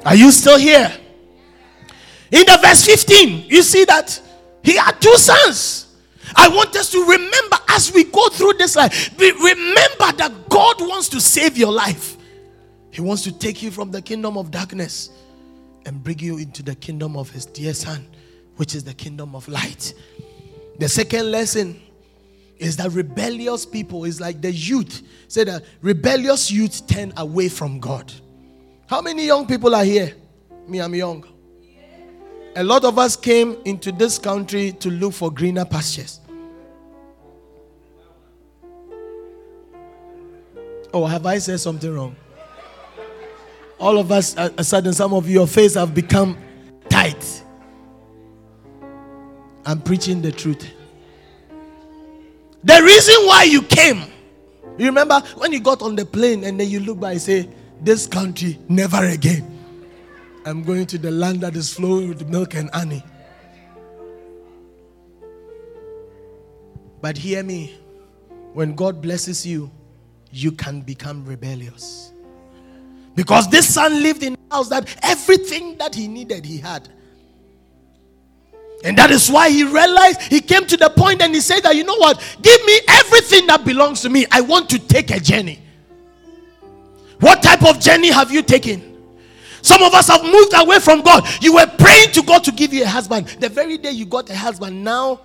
Are 0.04 0.14
you 0.14 0.30
still 0.30 0.56
here? 0.56 0.96
In 2.30 2.46
the 2.46 2.56
verse 2.62 2.84
15, 2.84 3.46
you 3.48 3.60
see 3.62 3.84
that 3.86 4.22
he 4.62 4.76
had 4.76 5.00
two 5.00 5.16
sons. 5.16 5.88
I 6.36 6.46
want 6.46 6.76
us 6.76 6.92
to 6.92 7.04
remember 7.04 7.56
as 7.68 7.92
we 7.92 8.04
go 8.04 8.28
through 8.28 8.52
this 8.58 8.76
life, 8.76 9.10
remember 9.18 10.12
that 10.18 10.32
God 10.48 10.80
wants 10.82 11.08
to 11.08 11.20
save 11.20 11.58
your 11.58 11.72
life. 11.72 12.16
He 12.92 13.00
wants 13.00 13.24
to 13.24 13.36
take 13.36 13.60
you 13.60 13.72
from 13.72 13.90
the 13.90 14.00
kingdom 14.00 14.38
of 14.38 14.52
darkness 14.52 15.10
and 15.84 16.00
bring 16.04 16.20
you 16.20 16.38
into 16.38 16.62
the 16.62 16.76
kingdom 16.76 17.16
of 17.16 17.28
his 17.28 17.44
dear 17.44 17.74
son, 17.74 18.06
which 18.54 18.76
is 18.76 18.84
the 18.84 18.94
kingdom 18.94 19.34
of 19.34 19.48
light. 19.48 19.94
The 20.78 20.88
second 20.88 21.32
lesson 21.32 21.82
is 22.60 22.76
that 22.76 22.92
rebellious 22.92 23.64
people 23.64 24.04
is 24.04 24.20
like 24.20 24.40
the 24.42 24.52
youth. 24.52 25.02
Say 25.28 25.44
that 25.44 25.64
rebellious 25.80 26.50
youth 26.50 26.86
turn 26.86 27.12
away 27.16 27.48
from 27.48 27.80
God. 27.80 28.12
How 28.86 29.00
many 29.00 29.26
young 29.26 29.46
people 29.46 29.74
are 29.74 29.84
here? 29.84 30.14
Me, 30.68 30.78
I'm 30.80 30.94
young. 30.94 31.24
A 32.54 32.62
lot 32.62 32.84
of 32.84 32.98
us 32.98 33.16
came 33.16 33.56
into 33.64 33.92
this 33.92 34.18
country 34.18 34.72
to 34.72 34.90
look 34.90 35.14
for 35.14 35.30
greener 35.30 35.64
pastures. 35.64 36.20
Oh, 40.92 41.06
have 41.06 41.24
I 41.24 41.38
said 41.38 41.60
something 41.60 41.94
wrong? 41.94 42.14
All 43.78 43.96
of 43.96 44.12
us, 44.12 44.36
a 44.36 44.52
a 44.58 44.64
sudden, 44.64 44.92
some 44.92 45.14
of 45.14 45.30
your 45.30 45.46
face 45.46 45.74
have 45.74 45.94
become 45.94 46.36
tight. 46.90 47.42
I'm 49.64 49.80
preaching 49.80 50.20
the 50.20 50.32
truth. 50.32 50.66
The 52.62 52.82
reason 52.82 53.14
why 53.26 53.44
you 53.44 53.62
came, 53.62 54.04
you 54.78 54.86
remember 54.86 55.20
when 55.36 55.52
you 55.52 55.60
got 55.60 55.82
on 55.82 55.96
the 55.96 56.04
plane 56.04 56.44
and 56.44 56.60
then 56.60 56.68
you 56.68 56.80
look 56.80 57.00
back 57.00 57.12
and 57.12 57.22
say, 57.22 57.48
This 57.80 58.06
country, 58.06 58.58
never 58.68 59.04
again. 59.04 59.46
I'm 60.44 60.62
going 60.62 60.86
to 60.86 60.98
the 60.98 61.10
land 61.10 61.40
that 61.42 61.56
is 61.56 61.72
flowing 61.72 62.08
with 62.08 62.28
milk 62.28 62.54
and 62.54 62.70
honey. 62.72 63.02
But 67.00 67.16
hear 67.16 67.42
me 67.42 67.78
when 68.52 68.74
God 68.74 69.00
blesses 69.00 69.46
you, 69.46 69.70
you 70.32 70.52
can 70.52 70.80
become 70.82 71.24
rebellious. 71.24 72.12
Because 73.14 73.48
this 73.48 73.72
son 73.74 74.02
lived 74.02 74.22
in 74.22 74.34
a 74.50 74.54
house 74.54 74.68
that 74.68 74.96
everything 75.02 75.76
that 75.78 75.94
he 75.94 76.08
needed, 76.08 76.44
he 76.44 76.58
had. 76.58 76.88
And 78.82 78.96
that 78.96 79.10
is 79.10 79.30
why 79.30 79.50
he 79.50 79.64
realized 79.64 80.22
he 80.22 80.40
came 80.40 80.66
to 80.66 80.76
the 80.76 80.88
point 80.90 81.20
and 81.20 81.34
he 81.34 81.40
said 81.40 81.60
that, 81.60 81.76
you 81.76 81.84
know 81.84 81.96
what? 81.96 82.18
Give 82.40 82.64
me 82.64 82.80
everything 82.88 83.46
that 83.48 83.64
belongs 83.64 84.00
to 84.02 84.08
me. 84.08 84.26
I 84.30 84.40
want 84.40 84.70
to 84.70 84.78
take 84.78 85.10
a 85.10 85.20
journey. 85.20 85.60
What 87.20 87.42
type 87.42 87.62
of 87.64 87.78
journey 87.78 88.08
have 88.10 88.32
you 88.32 88.42
taken? 88.42 88.96
Some 89.60 89.82
of 89.82 89.92
us 89.92 90.08
have 90.08 90.22
moved 90.22 90.52
away 90.54 90.78
from 90.78 91.02
God. 91.02 91.28
You 91.42 91.54
were 91.54 91.66
praying 91.66 92.12
to 92.12 92.22
God 92.22 92.42
to 92.44 92.52
give 92.52 92.72
you 92.72 92.84
a 92.84 92.88
husband. 92.88 93.26
The 93.26 93.50
very 93.50 93.76
day 93.76 93.90
you 93.90 94.06
got 94.06 94.30
a 94.30 94.36
husband, 94.36 94.82
now, 94.82 95.20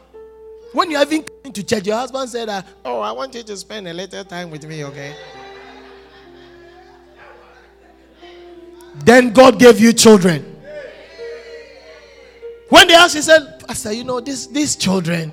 when 0.73 0.91
you're 0.91 1.01
even 1.01 1.23
coming 1.23 1.53
to 1.53 1.63
church, 1.63 1.87
your 1.87 1.95
husband 1.95 2.29
said, 2.29 2.49
that, 2.49 2.67
Oh, 2.83 2.99
I 2.99 3.13
want 3.13 3.33
you 3.33 3.43
to 3.43 3.55
spend 3.55 3.87
a 3.87 3.93
little 3.93 4.25
time 4.25 4.49
with 4.49 4.67
me, 4.67 4.83
okay? 4.83 5.15
Then 9.05 9.31
God 9.31 9.57
gave 9.59 9.79
you 9.79 9.93
children. 9.93 10.54
They 13.13 13.19
asked, 13.19 13.27
said, 13.27 13.59
Pastor, 13.67 13.93
you 13.93 14.03
know, 14.03 14.19
this, 14.19 14.47
these 14.47 14.75
children, 14.75 15.31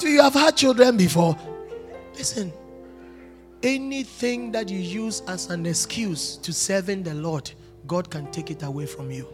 you 0.00 0.22
have 0.22 0.32
had 0.32 0.56
children 0.56 0.96
before. 0.96 1.36
Listen, 2.14 2.50
anything 3.62 4.50
that 4.52 4.70
you 4.70 4.78
use 4.78 5.20
as 5.28 5.50
an 5.50 5.66
excuse 5.66 6.36
to 6.38 6.54
serving 6.54 7.02
the 7.02 7.12
Lord, 7.12 7.50
God 7.86 8.10
can 8.10 8.30
take 8.30 8.50
it 8.50 8.62
away 8.62 8.86
from 8.86 9.10
you. 9.10 9.26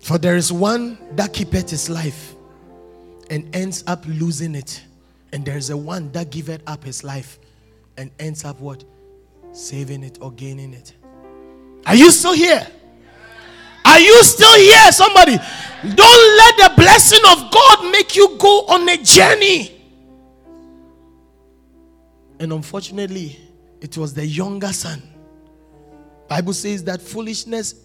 For 0.00 0.16
there 0.16 0.36
is 0.36 0.50
one 0.50 0.96
that 1.16 1.34
keepeth 1.34 1.68
his 1.68 1.90
life 1.90 2.34
and 3.28 3.54
ends 3.54 3.84
up 3.86 4.02
losing 4.06 4.54
it. 4.54 4.82
And 5.32 5.44
there 5.44 5.58
is 5.58 5.68
a 5.68 5.76
one 5.76 6.10
that 6.12 6.30
giveth 6.30 6.62
up 6.66 6.84
his 6.84 7.04
life 7.04 7.38
and 7.98 8.10
ends 8.18 8.46
up 8.46 8.60
what? 8.60 8.82
Saving 9.52 10.02
it 10.04 10.16
or 10.22 10.32
gaining 10.32 10.72
it. 10.72 10.94
Are 11.84 11.94
you 11.94 12.10
still 12.10 12.32
here? 12.32 12.66
Are 13.88 14.00
you 14.00 14.22
still 14.22 14.54
here? 14.54 14.92
Somebody, 14.92 15.38
don't 15.94 16.36
let 16.36 16.56
the 16.58 16.72
blessing 16.76 17.20
of 17.30 17.50
God 17.50 17.90
make 17.90 18.14
you 18.14 18.36
go 18.38 18.66
on 18.66 18.86
a 18.86 18.98
journey. 18.98 19.80
And 22.38 22.52
unfortunately, 22.52 23.38
it 23.80 23.96
was 23.96 24.12
the 24.12 24.26
younger 24.26 24.72
son. 24.74 25.02
Bible 26.28 26.52
says 26.52 26.84
that 26.84 27.00
foolishness 27.00 27.76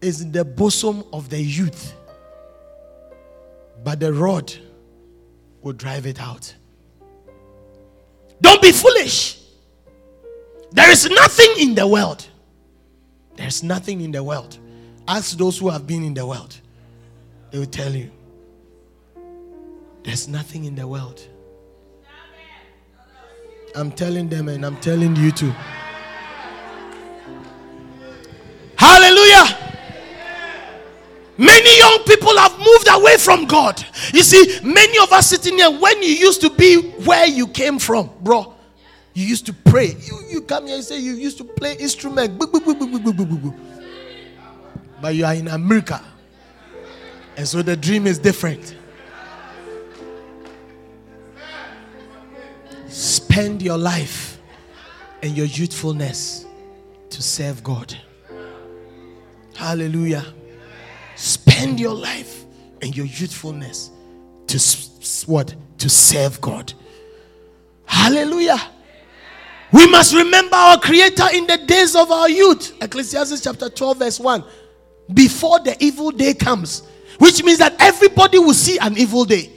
is 0.00 0.20
in 0.20 0.30
the 0.30 0.44
bosom 0.44 1.02
of 1.12 1.30
the 1.30 1.40
youth, 1.40 1.94
but 3.82 3.98
the 3.98 4.12
rod 4.12 4.54
will 5.62 5.72
drive 5.72 6.06
it 6.06 6.20
out. 6.20 6.54
Don't 8.40 8.62
be 8.62 8.70
foolish. 8.70 9.40
There 10.70 10.90
is 10.90 11.10
nothing 11.10 11.54
in 11.58 11.74
the 11.74 11.88
world. 11.88 12.24
There's 13.34 13.64
nothing 13.64 14.00
in 14.00 14.12
the 14.12 14.22
world. 14.22 14.58
Ask 15.08 15.38
those 15.38 15.58
who 15.58 15.68
have 15.68 15.86
been 15.86 16.02
in 16.02 16.14
the 16.14 16.26
world. 16.26 16.58
They 17.50 17.58
will 17.58 17.66
tell 17.66 17.92
you. 17.92 18.10
There's 20.02 20.28
nothing 20.28 20.64
in 20.64 20.74
the 20.74 20.86
world. 20.86 21.20
I'm 23.74 23.90
telling 23.90 24.28
them 24.28 24.48
and 24.48 24.64
I'm 24.64 24.76
telling 24.80 25.14
you 25.16 25.30
too. 25.30 25.52
Hallelujah. 28.76 29.66
Many 31.38 31.78
young 31.78 31.98
people 32.06 32.36
have 32.38 32.58
moved 32.58 32.88
away 32.88 33.18
from 33.18 33.44
God. 33.44 33.84
You 34.14 34.22
see, 34.22 34.60
many 34.64 34.98
of 34.98 35.12
us 35.12 35.28
sitting 35.28 35.58
here, 35.58 35.70
when 35.70 36.02
you 36.02 36.08
used 36.08 36.40
to 36.40 36.50
be 36.50 36.80
where 37.04 37.26
you 37.26 37.46
came 37.46 37.78
from, 37.78 38.10
bro, 38.22 38.54
you 39.12 39.26
used 39.26 39.44
to 39.46 39.52
pray. 39.52 39.96
You, 40.00 40.20
you 40.30 40.40
come 40.42 40.66
here 40.66 40.76
and 40.76 40.84
say 40.84 40.98
you 40.98 41.12
used 41.12 41.38
to 41.38 41.44
play 41.44 41.74
instrument. 41.76 42.38
But 45.00 45.14
you 45.14 45.24
are 45.24 45.34
in 45.34 45.48
America. 45.48 46.02
And 47.36 47.46
so 47.46 47.62
the 47.62 47.76
dream 47.76 48.06
is 48.06 48.18
different. 48.18 48.76
Spend 52.88 53.60
your 53.60 53.76
life 53.76 54.40
and 55.22 55.36
your 55.36 55.46
youthfulness 55.46 56.46
to 57.10 57.22
serve 57.22 57.62
God. 57.62 57.94
Hallelujah. 59.54 60.24
Spend 61.14 61.78
your 61.80 61.94
life 61.94 62.44
and 62.82 62.96
your 62.96 63.06
youthfulness 63.06 63.90
to 64.46 64.58
what? 65.26 65.54
To 65.78 65.88
serve 65.90 66.40
God. 66.40 66.72
Hallelujah. 67.84 68.60
We 69.72 69.86
must 69.90 70.14
remember 70.14 70.56
our 70.56 70.78
Creator 70.78 71.26
in 71.34 71.46
the 71.46 71.58
days 71.58 71.96
of 71.96 72.10
our 72.10 72.28
youth. 72.28 72.72
Ecclesiastes 72.80 73.40
chapter 73.42 73.68
12, 73.68 73.98
verse 73.98 74.20
1. 74.20 74.44
Before 75.12 75.60
the 75.60 75.76
evil 75.82 76.10
day 76.10 76.34
comes, 76.34 76.82
which 77.18 77.42
means 77.42 77.58
that 77.58 77.76
everybody 77.78 78.38
will 78.38 78.54
see 78.54 78.78
an 78.78 78.96
evil 78.96 79.24
day. 79.24 79.50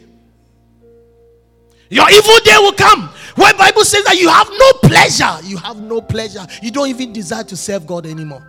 Your 1.90 2.10
evil 2.10 2.38
day 2.44 2.56
will 2.58 2.74
come. 2.74 3.10
Where 3.36 3.54
Bible 3.56 3.84
says 3.84 4.04
that 4.04 4.20
you 4.20 4.30
have 4.30 4.50
no 4.50 4.74
pleasure. 4.88 5.48
You 5.48 5.58
have 5.58 5.78
no 5.82 6.02
pleasure. 6.02 6.46
You 6.62 6.72
don't 6.72 6.88
even 6.90 7.14
desire 7.14 7.44
to 7.46 7.58
serve 7.58 7.88
God 7.88 8.06
anymore. 8.06 8.46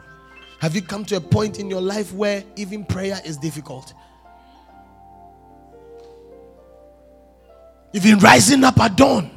Have 0.61 0.75
you 0.75 0.83
come 0.83 1.07
to 1.07 1.17
a 1.17 1.21
point 1.21 1.59
in 1.59 1.71
your 1.71 1.81
life 1.81 2.13
where 2.13 2.45
even 2.57 2.85
prayer 2.85 3.19
is 3.25 3.39
difficult? 3.39 3.95
Even 7.95 8.19
rising 8.19 8.63
up 8.63 8.79
at 8.79 8.97
dawn 8.97 9.31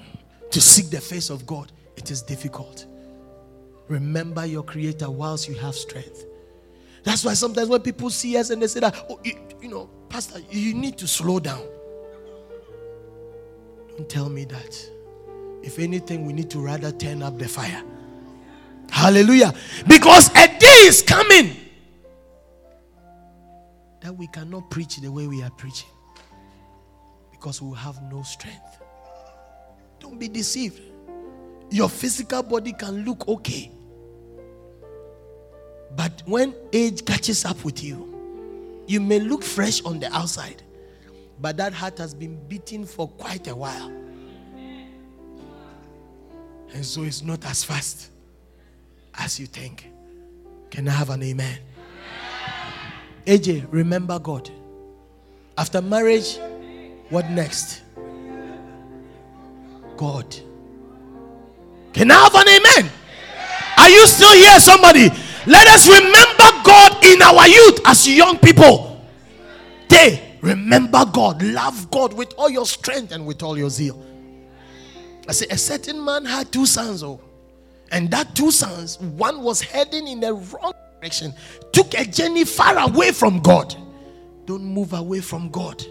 to 0.51 0.61
seek 0.61 0.89
the 0.89 0.99
face 0.99 1.29
of 1.29 1.45
God, 1.45 1.71
it 1.95 2.11
is 2.11 2.21
difficult. 2.21 2.85
Remember 3.87 4.45
your 4.45 4.63
Creator 4.63 5.09
whilst 5.09 5.47
you 5.47 5.55
have 5.55 5.75
strength. 5.75 6.25
That's 7.03 7.25
why 7.25 7.33
sometimes 7.33 7.69
when 7.69 7.81
people 7.81 8.09
see 8.09 8.37
us 8.37 8.49
and 8.49 8.61
they 8.61 8.67
say 8.67 8.79
that, 8.79 9.05
oh, 9.09 9.19
you, 9.23 9.35
you 9.61 9.69
know, 9.69 9.89
Pastor, 10.09 10.39
you 10.49 10.73
need 10.73 10.97
to 10.99 11.07
slow 11.07 11.39
down. 11.39 11.61
Don't 13.97 14.09
tell 14.09 14.29
me 14.29 14.45
that. 14.45 14.89
If 15.61 15.79
anything, 15.79 16.25
we 16.25 16.33
need 16.33 16.49
to 16.51 16.59
rather 16.59 16.91
turn 16.91 17.21
up 17.21 17.37
the 17.37 17.47
fire. 17.47 17.83
Hallelujah. 18.89 19.53
Because 19.87 20.29
a 20.35 20.47
day 20.47 20.85
is 20.85 21.01
coming 21.01 21.55
that 24.01 24.15
we 24.15 24.27
cannot 24.27 24.69
preach 24.69 24.97
the 24.97 25.11
way 25.11 25.27
we 25.27 25.41
are 25.41 25.51
preaching 25.51 25.89
because 27.31 27.61
we 27.61 27.75
have 27.77 28.01
no 28.03 28.21
strength. 28.23 28.81
Don't 29.99 30.19
be 30.19 30.27
deceived. 30.27 30.81
Your 31.69 31.89
physical 31.89 32.43
body 32.43 32.73
can 32.73 33.03
look 33.05 33.27
okay. 33.27 33.71
But 35.95 36.23
when 36.25 36.53
age 36.71 37.05
catches 37.05 37.45
up 37.45 37.63
with 37.63 37.83
you, 37.83 38.09
you 38.87 38.99
may 38.99 39.19
look 39.19 39.43
fresh 39.43 39.81
on 39.83 39.99
the 39.99 40.13
outside, 40.15 40.61
but 41.39 41.57
that 41.57 41.73
heart 41.73 41.97
has 41.99 42.13
been 42.13 42.37
beating 42.47 42.85
for 42.85 43.07
quite 43.07 43.47
a 43.47 43.55
while. 43.55 43.91
And 46.73 46.83
so 46.83 47.03
it's 47.03 47.21
not 47.21 47.45
as 47.45 47.63
fast 47.63 48.09
as 49.13 49.39
you 49.39 49.45
think. 49.45 49.91
Can 50.71 50.87
I 50.87 50.91
have 50.91 51.11
an 51.11 51.21
amen? 51.21 51.59
AJ, 53.25 53.67
remember 53.71 54.17
God. 54.19 54.49
After 55.57 55.81
marriage, 55.81 56.39
what 57.09 57.29
next? 57.29 57.83
God. 59.95 60.35
Can 61.93 62.09
I 62.09 62.15
have 62.15 62.33
an 62.33 62.47
amen? 62.49 62.91
Are 63.77 63.89
you 63.89 64.07
still 64.07 64.33
here, 64.33 64.59
somebody? 64.59 65.09
Let 65.45 65.67
us 65.67 65.87
remember 65.87 66.63
God 66.63 67.03
in 67.03 67.21
our 67.21 67.47
youth 67.47 67.81
as 67.85 68.07
young 68.07 68.37
people. 68.39 69.05
Day, 69.87 70.33
Remember 70.43 71.05
God, 71.05 71.41
love 71.41 71.89
God 71.89 72.11
with 72.11 72.33
all 72.37 72.49
your 72.49 72.65
strength 72.65 73.13
and 73.13 73.25
with 73.25 73.41
all 73.41 73.57
your 73.57 73.69
zeal. 73.69 74.05
I 75.25 75.31
say, 75.31 75.45
a 75.49 75.57
certain 75.57 76.03
man 76.03 76.25
had 76.25 76.51
two 76.51 76.65
sons, 76.65 77.01
oh, 77.01 77.21
and 77.93 78.11
that 78.11 78.35
two 78.35 78.51
sons, 78.51 78.99
one 78.99 79.41
was 79.41 79.61
heading 79.61 80.05
in 80.05 80.19
the 80.19 80.33
wrong 80.33 80.73
direction, 80.99 81.33
took 81.71 81.93
a 81.93 82.03
journey 82.03 82.43
far 82.43 82.77
away 82.77 83.13
from 83.13 83.39
God. 83.39 83.73
Don't 84.45 84.65
move 84.65 84.91
away 84.91 85.21
from 85.21 85.49
God. 85.49 85.81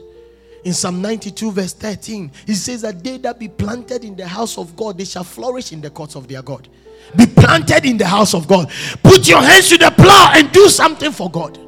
In 0.65 0.75
Psalm 0.75 1.01
92, 1.01 1.51
verse 1.51 1.73
13, 1.73 2.31
he 2.47 2.53
says 2.53 2.83
that 2.83 3.03
they 3.03 3.17
that 3.17 3.39
be 3.39 3.49
planted 3.49 4.05
in 4.05 4.15
the 4.15 4.29
house 4.29 4.59
of 4.59 4.77
God, 4.77 4.99
they 4.99 5.07
shall 5.07 5.25
flourish 5.25 5.73
in 5.73 5.81
the 5.81 5.89
courts 5.89 6.15
of 6.15 6.29
their 6.29 6.43
God. 6.43 6.69
Be 7.17 7.27
planted 7.27 7.85
in 7.85 7.99
the 7.99 8.07
house 8.07 8.35
of 8.35 8.49
God. 8.49 8.71
Put 9.03 9.29
your 9.29 9.43
hands 9.43 9.69
to 9.69 9.79
the 9.79 9.91
plow 9.91 10.33
and 10.35 10.51
do 10.53 10.69
something 10.69 11.13
for 11.13 11.31
God. 11.31 11.59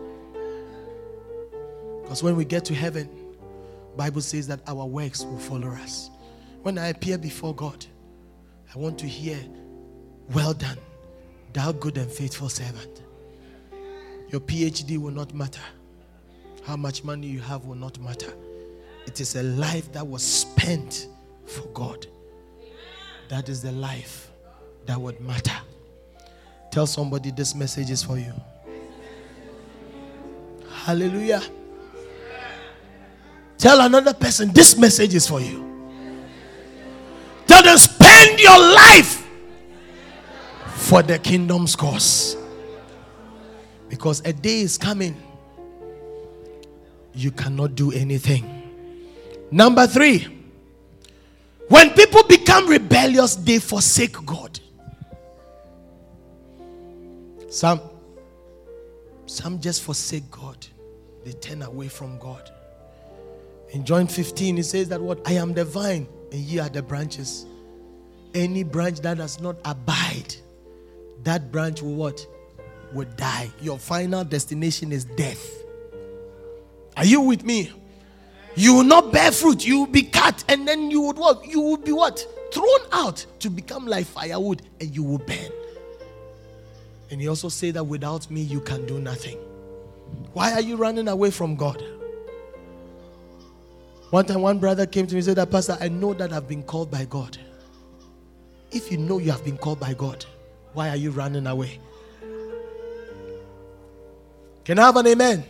Because 2.03 2.23
when 2.23 2.37
we 2.37 2.45
get 2.45 2.65
to 2.67 2.75
heaven, 2.75 3.09
Bible 3.97 4.21
says 4.21 4.47
that 4.49 4.61
our 4.67 4.87
works 4.87 5.25
will 5.25 5.39
follow 5.39 5.69
us. 5.69 6.11
When 6.63 6.79
I 6.79 6.89
appear 6.89 7.19
before 7.19 7.55
God, 7.55 7.85
I 8.75 8.79
want 8.79 8.99
to 9.01 9.07
hear, 9.07 9.39
Well 10.33 10.55
done, 10.55 10.79
thou 11.53 11.73
good 11.73 11.99
and 11.99 12.11
faithful 12.11 12.49
servant. 12.49 13.03
Your 14.31 14.41
PhD 14.41 14.99
will 14.99 15.13
not 15.13 15.35
matter. 15.35 15.61
How 16.65 16.77
much 16.77 17.05
money 17.05 17.27
you 17.27 17.41
have 17.41 17.67
will 17.67 17.75
not 17.75 18.01
matter. 18.01 18.33
It 19.07 19.21
is 19.21 19.37
a 19.37 19.43
life 19.43 19.93
that 19.93 20.07
was 20.07 20.23
spent 20.23 21.09
for 21.45 21.67
God. 21.69 22.07
That 23.29 23.49
is 23.49 23.61
the 23.63 23.73
life 23.73 24.31
that 24.87 25.01
would 25.01 25.21
matter. 25.21 25.57
Tell 26.71 26.87
somebody 26.87 27.31
this 27.31 27.55
message 27.55 27.91
is 27.91 28.03
for 28.03 28.19
you. 28.19 28.33
Hallelujah. 30.71 31.43
Tell 33.59 33.81
another 33.81 34.13
person 34.13 34.53
this 34.53 34.77
message 34.77 35.15
is 35.15 35.27
for 35.27 35.41
you. 35.41 35.65
Tell 37.47 37.63
them 37.63 37.79
spend 37.79 38.41
your 38.41 38.59
life 38.59 39.27
for 40.67 41.03
the 41.03 41.19
kingdom's 41.19 41.75
cause. 41.77 42.37
Because 43.89 44.21
a 44.27 44.33
day 44.33 44.61
is 44.61 44.77
coming, 44.77 45.17
you 47.15 47.31
cannot 47.31 47.75
do 47.75 47.93
anything. 47.93 48.63
Number 49.51 49.87
three, 49.87 50.27
when 51.69 51.91
people 51.91 52.25
become 52.25 52.69
rebellious, 52.69 53.37
they 53.37 53.59
forsake 53.61 54.17
God. 54.27 54.61
Some, 57.55 57.81
some 59.27 59.61
just 59.61 59.85
forsake 59.85 60.29
God, 60.29 60.67
they 61.25 61.31
turn 61.31 61.63
away 61.63 61.87
from 61.87 62.19
God. 62.19 62.51
In 63.71 63.85
John 63.85 64.09
15, 64.09 64.59
it 64.59 64.65
says 64.65 64.89
that 64.89 65.01
what 65.01 65.21
I 65.25 65.35
am 65.35 65.55
the 65.55 65.65
vine 65.65 66.09
and 66.33 66.41
ye 66.41 66.59
are 66.59 66.69
the 66.69 66.83
branches. 66.83 67.47
Any 68.35 68.65
branch 68.65 69.03
that 69.03 69.19
does 69.19 69.41
not 69.41 69.55
abide, 69.65 70.35
that 71.23 71.53
branch 71.53 71.81
will 71.81 71.95
what? 71.95 72.27
Will 72.93 73.07
die. 73.17 73.53
Your 73.63 73.79
final 73.79 74.25
destination 74.25 74.91
is 74.91 75.05
death. 75.05 75.49
Are 76.97 77.05
you 77.05 77.21
with 77.21 77.45
me? 77.45 77.71
You 78.57 78.75
will 78.75 78.83
not 78.83 79.13
bear 79.13 79.31
fruit, 79.31 79.65
you 79.65 79.79
will 79.79 79.87
be 79.87 80.03
cut, 80.03 80.43
and 80.49 80.67
then 80.67 80.91
you 80.91 81.03
would 81.03 81.19
what? 81.19 81.47
You 81.47 81.61
will 81.61 81.77
be 81.77 81.93
what? 81.93 82.27
Thrown 82.53 82.81
out 82.91 83.25
to 83.39 83.49
become 83.49 83.87
like 83.87 84.07
firewood, 84.07 84.63
and 84.81 84.93
you 84.93 85.05
will 85.05 85.19
burn. 85.19 85.53
And 87.11 87.21
he 87.21 87.29
also 87.29 87.49
said 87.49 87.75
that 87.75 87.85
without 87.85 88.31
me 88.31 88.41
you 88.41 88.61
can 88.61 88.87
do 88.87 88.99
nothing. 88.99 89.39
Why 90.33 90.53
are 90.53 90.61
you 90.61 90.77
running 90.77 91.09
away 91.09 91.31
from 91.31 91.57
God? 91.57 91.83
One 94.11 94.27
time, 94.27 94.43
one 94.43 94.59
brother 94.59 94.87
came 94.87 95.07
to 95.07 95.15
me 95.15 95.19
and 95.19 95.25
said, 95.25 95.37
that, 95.37 95.51
Pastor, 95.51 95.77
I 95.81 95.89
know 95.89 96.15
that 96.15 96.33
I've 96.33 96.47
been 96.47 96.63
called 96.63 96.91
by 96.91 97.05
God. 97.05 97.37
If 98.71 98.91
you 98.93 98.99
know 98.99 99.19
you 99.19 99.31
have 99.31 99.45
been 99.45 99.59
called 99.59 99.81
by 99.81 99.95
God, 99.95 100.25
why 100.73 100.89
are 100.89 100.97
you 100.97 101.11
running 101.11 101.47
away? 101.47 101.81
Can 104.65 104.79
I 104.79 104.87
have 104.87 104.97
an 104.97 105.07
amen? 105.07 105.45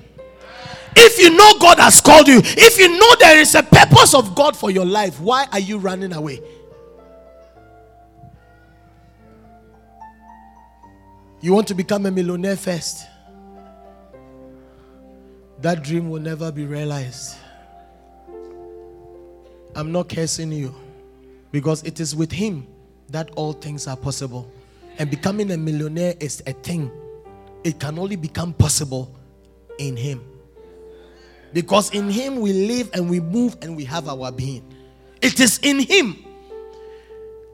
If 0.97 1.19
you 1.19 1.37
know 1.37 1.59
God 1.59 1.79
has 1.79 2.01
called 2.01 2.29
you, 2.29 2.41
if 2.43 2.79
you 2.79 2.89
know 2.99 3.15
there 3.21 3.39
is 3.39 3.55
a 3.55 3.63
purpose 3.63 4.15
of 4.15 4.35
God 4.35 4.57
for 4.57 4.71
your 4.71 4.85
life, 4.87 5.21
why 5.21 5.47
are 5.53 5.59
you 5.59 5.79
running 5.79 6.13
away? 6.13 6.41
You 11.45 11.53
want 11.53 11.69
to 11.69 11.75
become 11.75 12.07
a 12.07 12.11
millionaire 12.11 12.57
first. 12.57 13.07
That 15.61 15.83
dream 15.83 16.09
will 16.09 16.23
never 16.23 16.51
be 16.51 16.65
realized. 16.65 17.37
I'm 19.75 19.93
not 19.93 20.09
cursing 20.09 20.53
you 20.53 20.75
because 21.53 21.83
it 21.83 22.01
is 22.01 22.17
with 22.17 22.33
Him 22.33 22.67
that 23.11 23.29
all 23.37 23.53
things 23.53 23.87
are 23.87 23.95
possible. 23.95 24.51
And 24.97 25.11
becoming 25.11 25.51
a 25.51 25.59
millionaire 25.59 26.15
is 26.19 26.43
a 26.47 26.53
thing, 26.53 26.91
it 27.63 27.79
can 27.79 27.99
only 27.99 28.17
become 28.17 28.55
possible 28.55 29.15
in 29.77 29.99
Him. 29.99 30.25
Because 31.53 31.91
in 31.93 32.09
Him 32.09 32.41
we 32.41 32.55
live 32.55 32.89
and 32.95 33.11
we 33.11 33.21
move 33.21 33.59
and 33.61 33.77
we 33.77 33.85
have 33.85 34.09
our 34.09 34.33
being. 34.33 34.65
It 35.21 35.39
is 35.39 35.61
in 35.63 35.81
Him. 35.81 36.25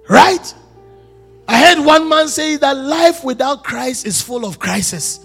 Right? 0.09 0.55
I 1.51 1.57
heard 1.57 1.85
one 1.85 2.09
man 2.09 2.29
say 2.29 2.55
that 2.59 2.77
life 2.77 3.25
without 3.25 3.65
Christ 3.65 4.07
is 4.07 4.23
full 4.23 4.45
of 4.45 4.61
crisis. 4.61 5.19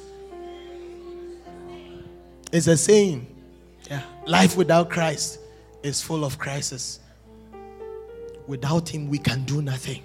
It's 2.52 2.66
a 2.66 2.76
saying. 2.76 3.28
Yeah. 3.88 4.02
Life 4.26 4.58
without 4.58 4.90
Christ 4.90 5.40
is 5.84 6.02
full 6.02 6.26
of 6.26 6.40
crisis. 6.40 7.00
Without 8.48 8.90
Him, 8.90 9.08
we 9.08 9.20
can 9.20 9.44
do 9.44 9.62
nothing. 9.62 10.02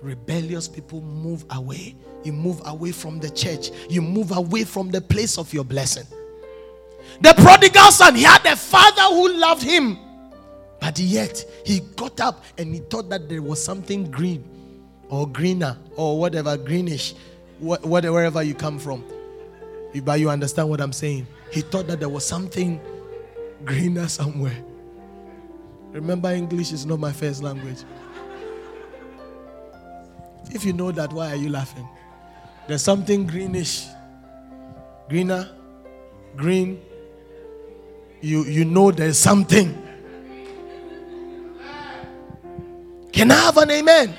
Rebellious 0.00 0.66
people 0.66 1.02
move 1.02 1.44
away. 1.50 1.94
You 2.24 2.32
move 2.32 2.62
away 2.64 2.92
from 2.92 3.20
the 3.20 3.28
church, 3.28 3.72
you 3.90 4.00
move 4.00 4.34
away 4.34 4.64
from 4.64 4.90
the 4.90 5.02
place 5.02 5.36
of 5.36 5.52
your 5.52 5.64
blessing. 5.64 6.06
The 7.20 7.34
prodigal 7.36 7.90
son, 7.90 8.14
he 8.14 8.22
had 8.22 8.46
a 8.46 8.56
father 8.56 9.14
who 9.14 9.28
loved 9.34 9.62
him, 9.62 9.98
but 10.80 10.98
yet 10.98 11.44
he 11.66 11.80
got 11.96 12.18
up 12.18 12.42
and 12.56 12.72
he 12.72 12.80
thought 12.80 13.10
that 13.10 13.28
there 13.28 13.42
was 13.42 13.62
something 13.62 14.10
green 14.10 14.55
or 15.08 15.28
greener 15.28 15.76
or 15.96 16.18
whatever, 16.18 16.56
greenish, 16.56 17.14
whatever, 17.58 18.12
wherever 18.12 18.42
you 18.42 18.54
come 18.54 18.78
from. 18.78 19.04
If 19.94 20.04
but 20.04 20.20
you 20.20 20.28
understand 20.30 20.68
what 20.68 20.80
I'm 20.80 20.92
saying? 20.92 21.26
He 21.50 21.60
thought 21.60 21.86
that 21.86 22.00
there 22.00 22.08
was 22.08 22.26
something 22.26 22.80
greener 23.64 24.08
somewhere. 24.08 24.56
Remember, 25.92 26.30
English 26.30 26.72
is 26.72 26.84
not 26.84 26.98
my 26.98 27.12
first 27.12 27.42
language. 27.42 27.78
If 30.50 30.64
you 30.64 30.72
know 30.72 30.92
that, 30.92 31.12
why 31.12 31.32
are 31.32 31.36
you 31.36 31.48
laughing? 31.48 31.88
There's 32.68 32.82
something 32.82 33.26
greenish, 33.26 33.86
greener, 35.08 35.48
green. 36.36 36.80
You 38.20 38.44
you 38.44 38.64
know 38.64 38.90
there's 38.90 39.18
something. 39.18 39.82
Can 43.12 43.30
I 43.30 43.34
have 43.36 43.56
an 43.56 43.70
amen? 43.70 44.14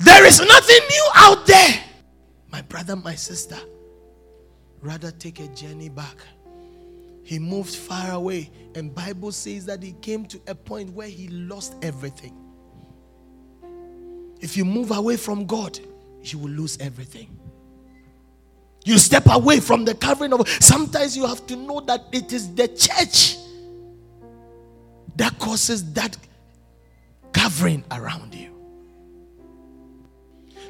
There 0.00 0.24
is 0.24 0.40
nothing 0.40 0.80
new 0.88 1.08
out 1.14 1.46
there. 1.46 1.84
My 2.50 2.62
brother, 2.62 2.96
my 2.96 3.14
sister, 3.14 3.58
rather 4.80 5.10
take 5.10 5.40
a 5.40 5.48
journey 5.48 5.90
back. 5.90 6.16
He 7.22 7.38
moved 7.38 7.74
far 7.74 8.12
away 8.12 8.50
and 8.74 8.94
bible 8.94 9.30
says 9.30 9.66
that 9.66 9.82
he 9.82 9.92
came 10.00 10.24
to 10.26 10.40
a 10.48 10.54
point 10.54 10.90
where 10.94 11.06
he 11.06 11.28
lost 11.28 11.74
everything. 11.82 12.34
If 14.40 14.56
you 14.56 14.64
move 14.64 14.90
away 14.90 15.16
from 15.16 15.46
god 15.46 15.78
you 16.22 16.38
will 16.38 16.50
lose 16.50 16.78
everything. 16.80 17.38
You 18.84 18.98
step 18.98 19.24
away 19.26 19.60
from 19.60 19.84
the 19.84 19.94
covering 19.94 20.32
of 20.32 20.48
sometimes 20.48 21.16
you 21.16 21.26
have 21.26 21.46
to 21.46 21.56
know 21.56 21.80
that 21.80 22.06
it 22.12 22.32
is 22.32 22.52
the 22.54 22.68
church 22.68 23.36
that 25.16 25.38
causes 25.38 25.92
that 25.92 26.16
covering 27.32 27.84
around 27.90 28.34
you 28.34 28.49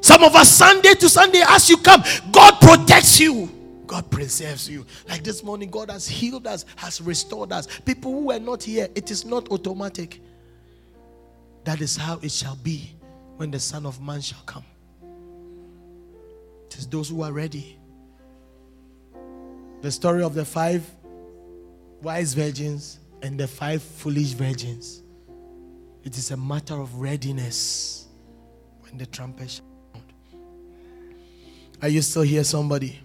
some 0.01 0.23
of 0.23 0.35
us 0.35 0.49
sunday 0.51 0.93
to 0.93 1.07
sunday 1.07 1.43
as 1.47 1.69
you 1.69 1.77
come 1.77 2.03
god 2.31 2.59
protects 2.59 3.19
you 3.19 3.49
God 3.91 4.09
preserves 4.09 4.69
you. 4.69 4.85
Like 5.09 5.21
this 5.21 5.43
morning, 5.43 5.69
God 5.69 5.91
has 5.91 6.07
healed 6.07 6.47
us, 6.47 6.63
has 6.77 7.01
restored 7.01 7.51
us. 7.51 7.67
People 7.81 8.13
who 8.13 8.27
were 8.27 8.39
not 8.39 8.63
here, 8.63 8.87
it 8.95 9.11
is 9.11 9.25
not 9.25 9.51
automatic. 9.51 10.21
That 11.65 11.81
is 11.81 11.97
how 11.97 12.17
it 12.21 12.31
shall 12.31 12.55
be 12.55 12.95
when 13.35 13.51
the 13.51 13.59
Son 13.59 13.85
of 13.85 14.01
Man 14.01 14.21
shall 14.21 14.41
come. 14.45 14.63
It 16.67 16.77
is 16.77 16.87
those 16.87 17.09
who 17.09 17.21
are 17.21 17.33
ready. 17.33 17.77
The 19.81 19.91
story 19.91 20.23
of 20.23 20.35
the 20.35 20.45
five 20.45 20.89
wise 22.01 22.33
virgins 22.33 22.97
and 23.21 23.37
the 23.37 23.45
five 23.45 23.83
foolish 23.83 24.31
virgins. 24.31 25.03
It 26.05 26.17
is 26.17 26.31
a 26.31 26.37
matter 26.37 26.79
of 26.79 26.95
readiness 26.95 28.07
when 28.79 28.97
the 28.97 29.05
trumpet. 29.05 29.59
Are 31.81 31.89
you 31.89 32.03
still 32.03 32.21
here, 32.21 32.43
somebody? 32.43 32.99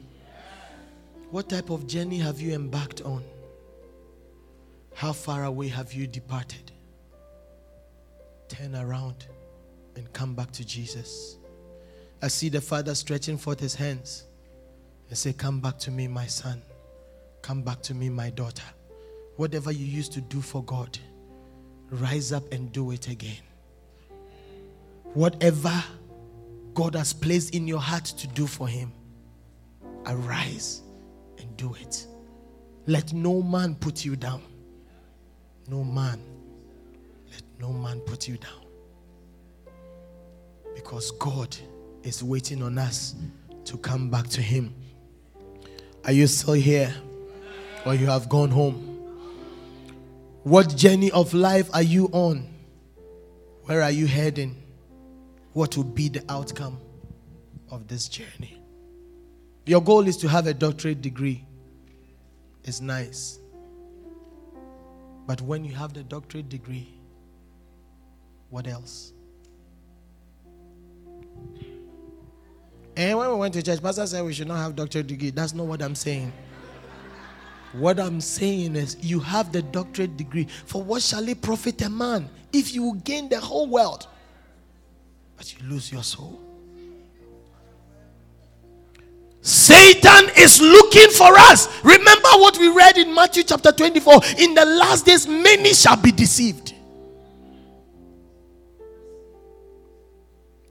What 1.30 1.48
type 1.48 1.70
of 1.70 1.86
journey 1.86 2.18
have 2.18 2.42
you 2.42 2.52
embarked 2.52 3.00
on? 3.00 3.24
How 4.92 5.14
far 5.14 5.44
away 5.44 5.68
have 5.68 5.94
you 5.94 6.06
departed? 6.06 6.72
Turn 8.48 8.76
around 8.76 9.28
and 9.96 10.12
come 10.12 10.34
back 10.34 10.52
to 10.52 10.64
Jesus. 10.64 11.38
I 12.20 12.28
see 12.28 12.50
the 12.50 12.60
Father 12.60 12.94
stretching 12.94 13.38
forth 13.38 13.60
his 13.60 13.74
hands 13.74 14.24
and 15.08 15.16
say, 15.16 15.32
Come 15.32 15.58
back 15.60 15.78
to 15.78 15.90
me, 15.90 16.06
my 16.06 16.26
son. 16.26 16.60
Come 17.40 17.62
back 17.62 17.80
to 17.82 17.94
me, 17.94 18.10
my 18.10 18.28
daughter. 18.28 18.66
Whatever 19.36 19.72
you 19.72 19.86
used 19.86 20.12
to 20.12 20.20
do 20.20 20.42
for 20.42 20.62
God, 20.62 20.98
rise 21.90 22.30
up 22.30 22.52
and 22.52 22.70
do 22.72 22.90
it 22.90 23.08
again. 23.08 23.42
Whatever 25.14 25.72
God 26.76 26.94
has 26.94 27.14
placed 27.14 27.54
in 27.54 27.66
your 27.66 27.80
heart 27.80 28.04
to 28.04 28.26
do 28.28 28.46
for 28.46 28.68
Him, 28.68 28.92
arise 30.04 30.82
and 31.38 31.56
do 31.56 31.74
it. 31.80 32.06
Let 32.86 33.14
no 33.14 33.40
man 33.40 33.74
put 33.76 34.04
you 34.04 34.14
down. 34.14 34.42
No 35.68 35.82
man. 35.82 36.20
Let 37.32 37.42
no 37.58 37.72
man 37.72 38.00
put 38.00 38.28
you 38.28 38.36
down. 38.36 38.66
Because 40.74 41.12
God 41.12 41.56
is 42.02 42.22
waiting 42.22 42.62
on 42.62 42.76
us 42.76 43.14
to 43.64 43.78
come 43.78 44.10
back 44.10 44.28
to 44.28 44.42
Him. 44.42 44.74
Are 46.04 46.12
you 46.12 46.26
still 46.26 46.52
here? 46.52 46.94
Or 47.86 47.94
you 47.94 48.04
have 48.04 48.28
gone 48.28 48.50
home? 48.50 48.74
What 50.42 50.76
journey 50.76 51.10
of 51.10 51.32
life 51.32 51.70
are 51.72 51.82
you 51.82 52.10
on? 52.12 52.46
Where 53.62 53.80
are 53.80 53.90
you 53.90 54.06
heading? 54.06 54.62
What 55.56 55.74
will 55.74 55.84
be 55.84 56.10
the 56.10 56.22
outcome 56.28 56.78
of 57.70 57.88
this 57.88 58.08
journey? 58.08 58.60
Your 59.64 59.80
goal 59.80 60.06
is 60.06 60.18
to 60.18 60.28
have 60.28 60.46
a 60.46 60.52
doctorate 60.52 61.00
degree. 61.00 61.46
It's 62.64 62.82
nice. 62.82 63.38
But 65.26 65.40
when 65.40 65.64
you 65.64 65.74
have 65.74 65.94
the 65.94 66.02
doctorate 66.02 66.50
degree, 66.50 67.00
what 68.50 68.66
else? 68.66 69.14
And 72.94 73.16
when 73.16 73.30
we 73.30 73.36
went 73.36 73.54
to 73.54 73.62
church, 73.62 73.82
Pastor 73.82 74.06
said 74.06 74.26
we 74.26 74.34
should 74.34 74.48
not 74.48 74.58
have 74.58 74.76
doctorate 74.76 75.06
degree. 75.06 75.30
That's 75.30 75.54
not 75.54 75.64
what 75.64 75.80
I'm 75.80 75.94
saying. 75.94 76.34
What 77.72 77.98
I'm 77.98 78.20
saying 78.20 78.76
is, 78.76 78.98
you 79.00 79.20
have 79.20 79.52
the 79.52 79.62
doctorate 79.62 80.18
degree. 80.18 80.48
For 80.66 80.82
what 80.82 81.00
shall 81.00 81.26
it 81.26 81.40
profit 81.40 81.80
a 81.80 81.88
man 81.88 82.28
if 82.52 82.74
you 82.74 83.00
gain 83.04 83.30
the 83.30 83.40
whole 83.40 83.66
world, 83.68 84.06
but 85.36 85.52
you 85.52 85.68
lose 85.68 85.92
your 85.92 86.02
soul? 86.02 86.40
Satan 89.46 90.30
is 90.36 90.60
looking 90.60 91.10
for 91.10 91.32
us. 91.38 91.68
Remember 91.84 92.28
what 92.32 92.58
we 92.58 92.68
read 92.68 92.98
in 92.98 93.14
Matthew 93.14 93.44
chapter 93.44 93.70
24. 93.70 94.14
In 94.38 94.54
the 94.54 94.64
last 94.64 95.06
days, 95.06 95.28
many 95.28 95.72
shall 95.72 95.96
be 95.96 96.10
deceived. 96.10 96.74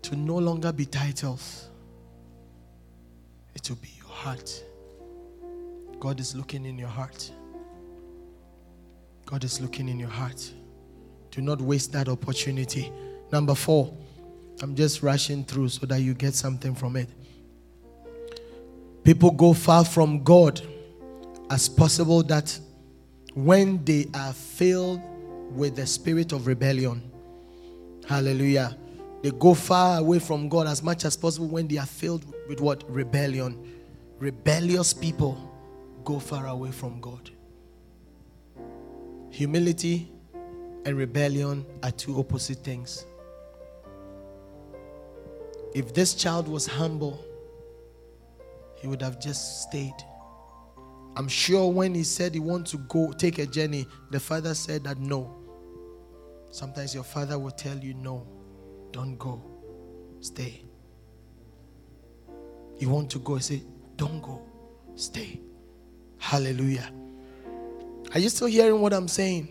To 0.01 0.15
no 0.17 0.35
longer 0.35 0.73
be 0.73 0.85
titles, 0.85 1.69
it 3.55 3.69
will 3.69 3.77
be 3.77 3.93
your 3.97 4.09
heart. 4.09 4.63
God 5.99 6.19
is 6.19 6.35
looking 6.35 6.65
in 6.65 6.77
your 6.77 6.89
heart. 6.89 7.31
God 9.25 9.43
is 9.43 9.61
looking 9.61 9.87
in 9.87 9.99
your 9.99 10.09
heart. 10.09 10.51
Do 11.31 11.41
not 11.41 11.61
waste 11.61 11.91
that 11.93 12.09
opportunity. 12.09 12.91
Number 13.31 13.55
four, 13.55 13.91
I'm 14.61 14.75
just 14.75 15.03
rushing 15.03 15.43
through 15.43 15.69
so 15.69 15.85
that 15.85 15.99
you 16.01 16.13
get 16.13 16.33
something 16.33 16.73
from 16.75 16.95
it. 16.95 17.09
People 19.03 19.31
go 19.31 19.53
far 19.53 19.85
from 19.85 20.23
God 20.23 20.61
as 21.49 21.69
possible 21.69 22.23
that 22.23 22.57
when 23.33 23.83
they 23.83 24.07
are 24.13 24.33
filled 24.33 25.01
with 25.51 25.75
the 25.75 25.85
spirit 25.85 26.31
of 26.31 26.47
rebellion, 26.47 27.11
hallelujah, 28.07 28.77
they 29.21 29.31
go 29.31 29.53
far 29.53 29.99
away 29.99 30.19
from 30.19 30.49
God 30.49 30.67
as 30.67 30.81
much 30.81 31.05
as 31.05 31.17
possible 31.17 31.47
when 31.47 31.67
they 31.67 31.77
are 31.77 31.85
filled 31.85 32.25
with 32.47 32.61
what? 32.61 32.83
Rebellion. 32.89 33.59
Rebellious 34.19 34.93
people 34.93 35.51
go 36.03 36.19
far 36.19 36.47
away 36.47 36.71
from 36.71 37.01
God. 37.01 37.29
Humility 39.31 40.09
and 40.85 40.95
rebellion 40.95 41.65
are 41.83 41.91
two 41.91 42.17
opposite 42.19 42.59
things. 42.59 43.05
If 45.75 45.93
this 45.93 46.13
child 46.13 46.47
was 46.47 46.65
humble, 46.65 47.19
he 48.77 48.87
would 48.87 49.01
have 49.01 49.19
just 49.19 49.63
stayed. 49.63 49.93
I'm 51.17 51.27
sure 51.27 51.69
when 51.69 51.93
he 51.93 52.03
said 52.03 52.33
he 52.33 52.39
wants 52.39 52.71
to 52.71 52.77
go 52.77 53.11
take 53.11 53.39
a 53.39 53.45
journey, 53.45 53.85
the 54.09 54.19
father 54.21 54.53
said 54.53 54.85
that 54.85 54.99
no. 54.99 55.35
Sometimes 56.49 56.95
your 56.95 57.03
father 57.03 57.37
will 57.37 57.51
tell 57.51 57.77
you 57.77 57.93
no, 57.93 58.25
don't 58.93 59.17
go, 59.17 59.43
stay. 60.21 60.61
You 62.77 62.89
want 62.89 63.09
to 63.11 63.19
go, 63.19 63.37
say, 63.39 63.61
don't 63.97 64.21
go, 64.21 64.41
stay. 64.95 65.41
Hallelujah. 66.19 66.89
Are 68.13 68.19
you 68.19 68.29
still 68.29 68.47
hearing 68.47 68.79
what 68.79 68.93
I'm 68.93 69.09
saying? 69.09 69.49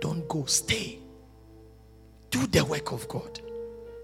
Don't 0.00 0.26
go, 0.26 0.44
stay. 0.46 0.98
Do 2.30 2.44
the 2.48 2.64
work 2.64 2.90
of 2.90 3.06
God. 3.06 3.40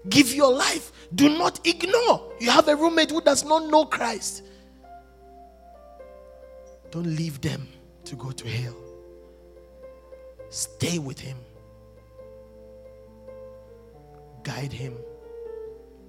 Give 0.09 0.33
your 0.33 0.53
life. 0.53 0.91
Do 1.13 1.29
not 1.29 1.65
ignore. 1.65 2.31
You 2.39 2.49
have 2.51 2.67
a 2.67 2.75
roommate 2.75 3.11
who 3.11 3.21
does 3.21 3.43
not 3.43 3.69
know 3.69 3.85
Christ. 3.85 4.43
Don't 6.91 7.05
leave 7.05 7.41
them 7.41 7.67
to 8.05 8.15
go 8.15 8.31
to 8.31 8.47
hell. 8.47 8.75
Stay 10.49 10.97
with 10.97 11.19
him. 11.19 11.37
Guide 14.43 14.71
him 14.71 14.95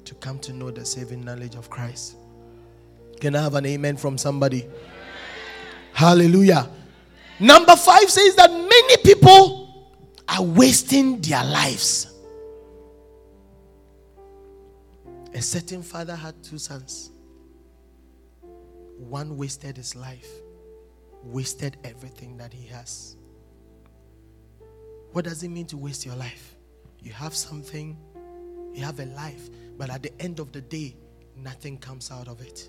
to 0.05 0.15
come 0.15 0.39
to 0.41 0.53
know 0.53 0.71
the 0.71 0.85
saving 0.85 1.25
knowledge 1.25 1.57
of 1.57 1.69
Christ. 1.69 2.17
Can 3.21 3.35
I 3.35 3.43
have 3.43 3.55
an 3.55 3.67
amen 3.67 3.97
from 3.97 4.17
somebody? 4.17 4.69
Hallelujah. 5.93 6.69
Number 7.41 7.75
five 7.75 8.09
says 8.09 8.37
that 8.37 8.51
many 8.51 8.97
people 9.03 9.89
are 10.29 10.43
wasting 10.43 11.21
their 11.21 11.45
lives. 11.45 12.15
A 15.35 15.43
certain 15.43 15.83
father 15.83 16.17
had 16.17 16.43
two 16.43 16.59
sons. 16.59 17.11
One 18.99 19.37
wasted 19.37 19.77
his 19.77 19.95
life, 19.95 20.29
wasted 21.23 21.77
everything 21.85 22.37
that 22.39 22.53
he 22.53 22.67
has. 22.69 23.17
What 25.13 25.25
does 25.25 25.43
it 25.43 25.49
mean 25.49 25.67
to 25.67 25.77
waste 25.77 26.05
your 26.07 26.17
life? 26.17 26.57
You 27.01 27.13
have 27.13 27.35
something, 27.35 27.97
you 28.73 28.85
have 28.85 29.01
a 29.01 29.07
life, 29.07 29.49
but 29.77 29.91
at 29.91 30.03
the 30.03 30.13
end 30.21 30.41
of 30.41 30.53
the 30.53 30.61
day, 30.61 30.97
nothing 31.37 31.79
comes 31.79 32.11
out 32.11 32.29
of 32.29 32.41
it. 32.41 32.69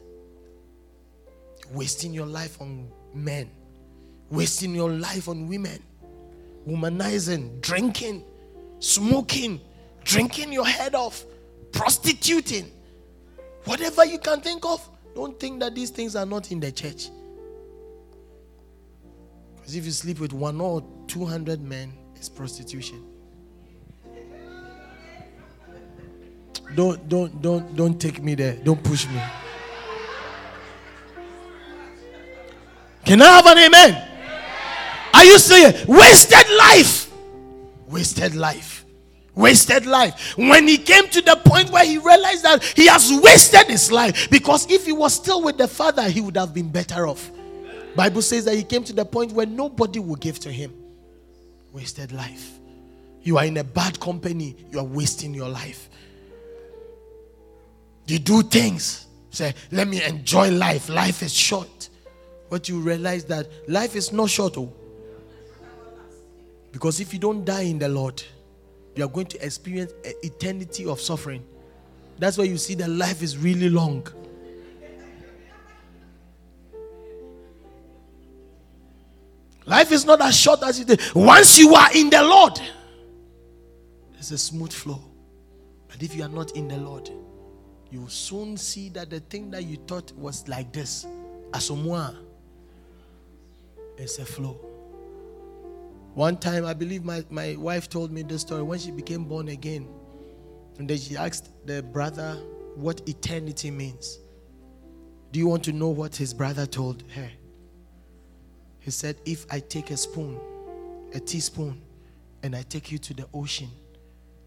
Wasting 1.71 2.13
your 2.13 2.25
life 2.25 2.61
on 2.61 2.91
men, 3.13 3.49
wasting 4.29 4.75
your 4.75 4.91
life 4.91 5.27
on 5.27 5.47
women, 5.47 5.81
womanizing, 6.67 7.61
drinking, 7.61 8.23
smoking, 8.79 9.59
drinking 10.03 10.51
your 10.51 10.65
head 10.65 10.93
off, 10.95 11.25
prostituting, 11.71 12.71
whatever 13.65 14.05
you 14.05 14.19
can 14.19 14.41
think 14.41 14.65
of. 14.65 14.87
Don't 15.15 15.39
think 15.39 15.59
that 15.59 15.75
these 15.75 15.89
things 15.89 16.15
are 16.15 16.25
not 16.25 16.51
in 16.51 16.59
the 16.59 16.71
church. 16.71 17.09
Because 19.55 19.75
if 19.75 19.85
you 19.85 19.91
sleep 19.91 20.19
with 20.19 20.33
one 20.33 20.61
or 20.61 20.83
two 21.07 21.25
hundred 21.25 21.61
men, 21.61 21.93
it's 22.15 22.29
prostitution. 22.29 23.03
Don't 26.75 27.09
don't 27.09 27.41
don't 27.41 27.75
don't 27.75 27.99
take 27.99 28.21
me 28.21 28.35
there. 28.35 28.53
Don't 28.63 28.83
push 28.83 29.07
me. 29.07 29.21
Can 33.05 33.21
I 33.21 33.25
have 33.25 33.45
an 33.47 33.57
amen? 33.57 34.07
Are 35.15 35.25
you 35.25 35.39
saying 35.39 35.87
wasted 35.87 36.47
life? 36.57 37.11
Wasted 37.87 38.35
life. 38.35 38.85
Wasted 39.35 39.85
life. 39.85 40.37
When 40.37 40.67
he 40.67 40.77
came 40.77 41.07
to 41.09 41.21
the 41.21 41.35
point 41.45 41.69
where 41.69 41.85
he 41.85 41.97
realized 41.97 42.43
that 42.43 42.63
he 42.63 42.87
has 42.87 43.11
wasted 43.21 43.67
his 43.67 43.91
life, 43.91 44.29
because 44.29 44.69
if 44.69 44.85
he 44.85 44.91
was 44.91 45.13
still 45.13 45.41
with 45.41 45.57
the 45.57 45.67
father, 45.67 46.09
he 46.09 46.21
would 46.21 46.35
have 46.37 46.53
been 46.53 46.69
better 46.69 47.07
off. 47.07 47.31
Bible 47.95 48.21
says 48.21 48.45
that 48.45 48.55
he 48.55 48.63
came 48.63 48.83
to 48.83 48.93
the 48.93 49.05
point 49.05 49.31
where 49.31 49.45
nobody 49.45 49.99
would 49.99 50.19
give 50.19 50.39
to 50.39 50.51
him. 50.51 50.73
Wasted 51.73 52.11
life. 52.11 52.59
You 53.21 53.37
are 53.37 53.45
in 53.45 53.57
a 53.57 53.63
bad 53.63 53.99
company, 53.99 54.55
you 54.71 54.79
are 54.79 54.85
wasting 54.85 55.33
your 55.33 55.49
life. 55.49 55.89
You 58.07 58.19
do 58.19 58.41
things. 58.41 59.05
Say, 59.29 59.53
let 59.71 59.87
me 59.87 60.03
enjoy 60.03 60.49
life. 60.49 60.89
Life 60.89 61.21
is 61.21 61.31
short 61.33 61.89
But 62.49 62.67
you 62.67 62.79
realize 62.79 63.25
that 63.25 63.47
life 63.69 63.95
is 63.95 64.11
not 64.11 64.29
short. 64.29 64.57
Oh. 64.57 64.73
Because 66.71 66.99
if 66.99 67.13
you 67.13 67.19
don't 67.19 67.45
die 67.45 67.61
in 67.61 67.79
the 67.79 67.87
Lord, 67.87 68.21
you 68.95 69.05
are 69.05 69.07
going 69.07 69.27
to 69.27 69.45
experience 69.45 69.93
eternity 70.23 70.85
of 70.85 70.99
suffering. 70.99 71.45
That's 72.17 72.37
why 72.37 72.45
you 72.45 72.57
see 72.57 72.75
that 72.75 72.89
life 72.89 73.21
is 73.21 73.37
really 73.37 73.69
long. 73.69 74.05
Life 79.65 79.91
is 79.91 80.03
not 80.03 80.19
as 80.21 80.35
short 80.35 80.63
as 80.63 80.79
you 80.79 80.85
think. 80.85 80.99
Once 81.13 81.59
you 81.59 81.75
are 81.75 81.89
in 81.95 82.09
the 82.09 82.23
Lord, 82.23 82.59
it's 84.17 84.31
a 84.31 84.37
smooth 84.37 84.73
flow. 84.73 84.99
But 85.87 86.01
if 86.01 86.15
you 86.15 86.23
are 86.23 86.29
not 86.29 86.55
in 86.55 86.67
the 86.67 86.77
Lord, 86.77 87.09
you 87.91 88.01
will 88.01 88.09
soon 88.09 88.57
see 88.57 88.89
that 88.89 89.09
the 89.09 89.19
thing 89.19 89.51
that 89.51 89.63
you 89.63 89.77
thought 89.87 90.11
was 90.13 90.47
like 90.47 90.73
this, 90.73 91.05
asomua, 91.51 92.15
is 93.97 94.17
a 94.19 94.25
flow. 94.25 94.68
One 96.13 96.37
time, 96.37 96.65
I 96.65 96.73
believe 96.73 97.03
my, 97.03 97.23
my 97.29 97.55
wife 97.57 97.89
told 97.89 98.11
me 98.11 98.23
this 98.23 98.41
story 98.41 98.63
when 98.63 98.79
she 98.79 98.91
became 98.91 99.25
born 99.25 99.49
again. 99.49 99.87
And 100.77 100.89
then 100.89 100.97
she 100.97 101.15
asked 101.15 101.51
the 101.65 101.83
brother 101.83 102.35
what 102.75 103.07
eternity 103.07 103.71
means. 103.71 104.19
Do 105.31 105.39
you 105.39 105.47
want 105.47 105.63
to 105.65 105.71
know 105.71 105.89
what 105.89 106.15
his 106.15 106.33
brother 106.33 106.65
told 106.65 107.03
her? 107.13 107.29
He 108.79 108.91
said, 108.91 109.17
If 109.25 109.45
I 109.51 109.59
take 109.59 109.91
a 109.91 109.97
spoon, 109.97 110.39
a 111.13 111.19
teaspoon, 111.19 111.81
and 112.41 112.55
I 112.55 112.63
take 112.63 112.91
you 112.91 112.97
to 112.97 113.13
the 113.13 113.27
ocean, 113.33 113.69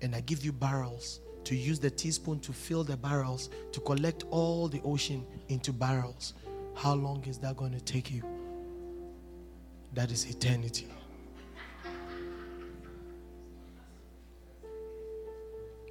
and 0.01 0.15
I 0.15 0.21
give 0.21 0.45
you 0.45 0.53
barrels 0.53 1.21
to 1.45 1.55
use 1.55 1.79
the 1.79 1.91
teaspoon 1.91 2.41
to 2.41 2.53
fill 2.53 2.85
the 2.85 2.97
barrels, 2.97 3.51
to 3.73 3.81
collect 3.81 4.25
all 4.31 4.69
the 4.69 4.81
ocean 4.83 5.25
into 5.49 5.73
barrels, 5.73 6.35
how 6.75 6.95
long 6.95 7.25
is 7.25 7.39
that 7.39 7.57
going 7.57 7.73
to 7.73 7.81
take 7.81 8.11
you? 8.11 8.23
That 9.95 10.11
is 10.11 10.25
eternity. 10.25 10.89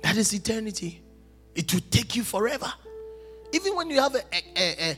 That 0.02 0.18
is 0.18 0.34
eternity. 0.34 1.02
It 1.56 1.74
will 1.74 1.82
take 1.90 2.16
you 2.16 2.24
forever. 2.24 2.72
Even 3.54 3.76
when 3.76 3.90
you 3.90 4.00
have 4.00 4.16
a, 4.16 4.24
a, 4.34 4.92
a, 4.92 4.98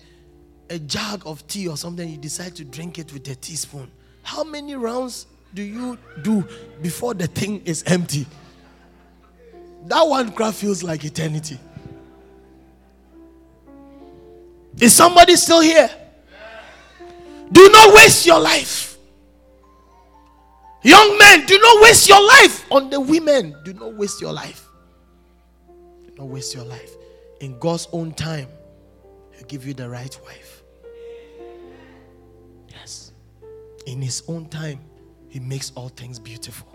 a, 0.75 0.79
jug 0.79 1.23
of 1.25 1.45
tea 1.47 1.67
or 1.67 1.75
something, 1.75 2.07
you 2.07 2.17
decide 2.17 2.55
to 2.55 2.63
drink 2.63 2.99
it 2.99 3.11
with 3.11 3.27
a 3.27 3.35
teaspoon. 3.35 3.89
How 4.21 4.43
many 4.43 4.75
rounds 4.75 5.25
do 5.53 5.63
you 5.63 5.97
do 6.21 6.47
before 6.81 7.13
the 7.13 7.27
thing 7.27 7.61
is 7.65 7.83
empty? 7.87 8.27
That 9.85 10.03
one 10.03 10.31
crowd 10.31 10.55
feels 10.55 10.83
like 10.83 11.03
eternity. 11.03 11.59
Is 14.79 14.93
somebody 14.93 15.35
still 15.35 15.61
here? 15.61 15.89
Do 17.51 17.69
not 17.69 17.93
waste 17.95 18.25
your 18.25 18.39
life. 18.39 18.97
Young 20.83 21.17
men, 21.17 21.45
do 21.45 21.57
not 21.59 21.81
waste 21.83 22.09
your 22.09 22.25
life 22.25 22.71
on 22.71 22.89
the 22.89 22.99
women. 22.99 23.55
Do 23.63 23.73
not 23.73 23.93
waste 23.95 24.21
your 24.21 24.33
life. 24.33 24.62
Not 26.23 26.31
waste 26.31 26.55
your 26.55 26.63
life. 26.63 26.95
In 27.41 27.59
God's 27.59 27.89
own 27.91 28.13
time, 28.13 28.47
He'll 29.33 29.45
give 29.47 29.67
you 29.67 29.73
the 29.73 29.89
right 29.89 30.17
wife. 30.23 30.63
Yes. 32.69 33.11
In 33.85 34.01
His 34.01 34.23
own 34.29 34.47
time, 34.47 34.79
He 35.27 35.41
makes 35.41 35.73
all 35.75 35.89
things 35.89 36.19
beautiful. 36.19 36.73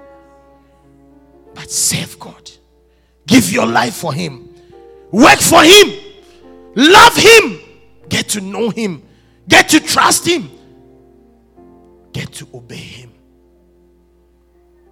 But 1.54 1.70
save 1.70 2.18
God. 2.18 2.50
Give 3.26 3.50
your 3.50 3.64
life 3.64 3.94
for 3.94 4.12
Him. 4.12 4.54
Work 5.12 5.38
for 5.38 5.62
Him. 5.62 5.98
Love 6.74 7.16
Him. 7.16 7.60
Get 8.10 8.28
to 8.30 8.42
know 8.42 8.68
Him. 8.68 9.02
Get 9.48 9.70
to 9.70 9.80
trust 9.80 10.26
Him. 10.26 10.50
Get 12.12 12.34
to 12.34 12.48
obey 12.52 12.76
Him. 12.76 13.12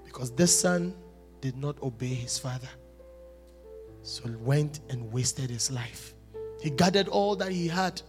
Because 0.06 0.30
this 0.30 0.58
son 0.58 0.94
did 1.42 1.58
not 1.58 1.82
obey 1.82 2.14
his 2.14 2.38
father. 2.38 2.70
So 4.06 4.28
he 4.28 4.36
went 4.36 4.78
and 4.88 5.12
wasted 5.12 5.50
his 5.50 5.68
life. 5.68 6.14
He 6.62 6.70
gathered 6.70 7.08
all 7.08 7.34
that 7.36 7.50
he 7.50 7.66
had, 7.66 8.00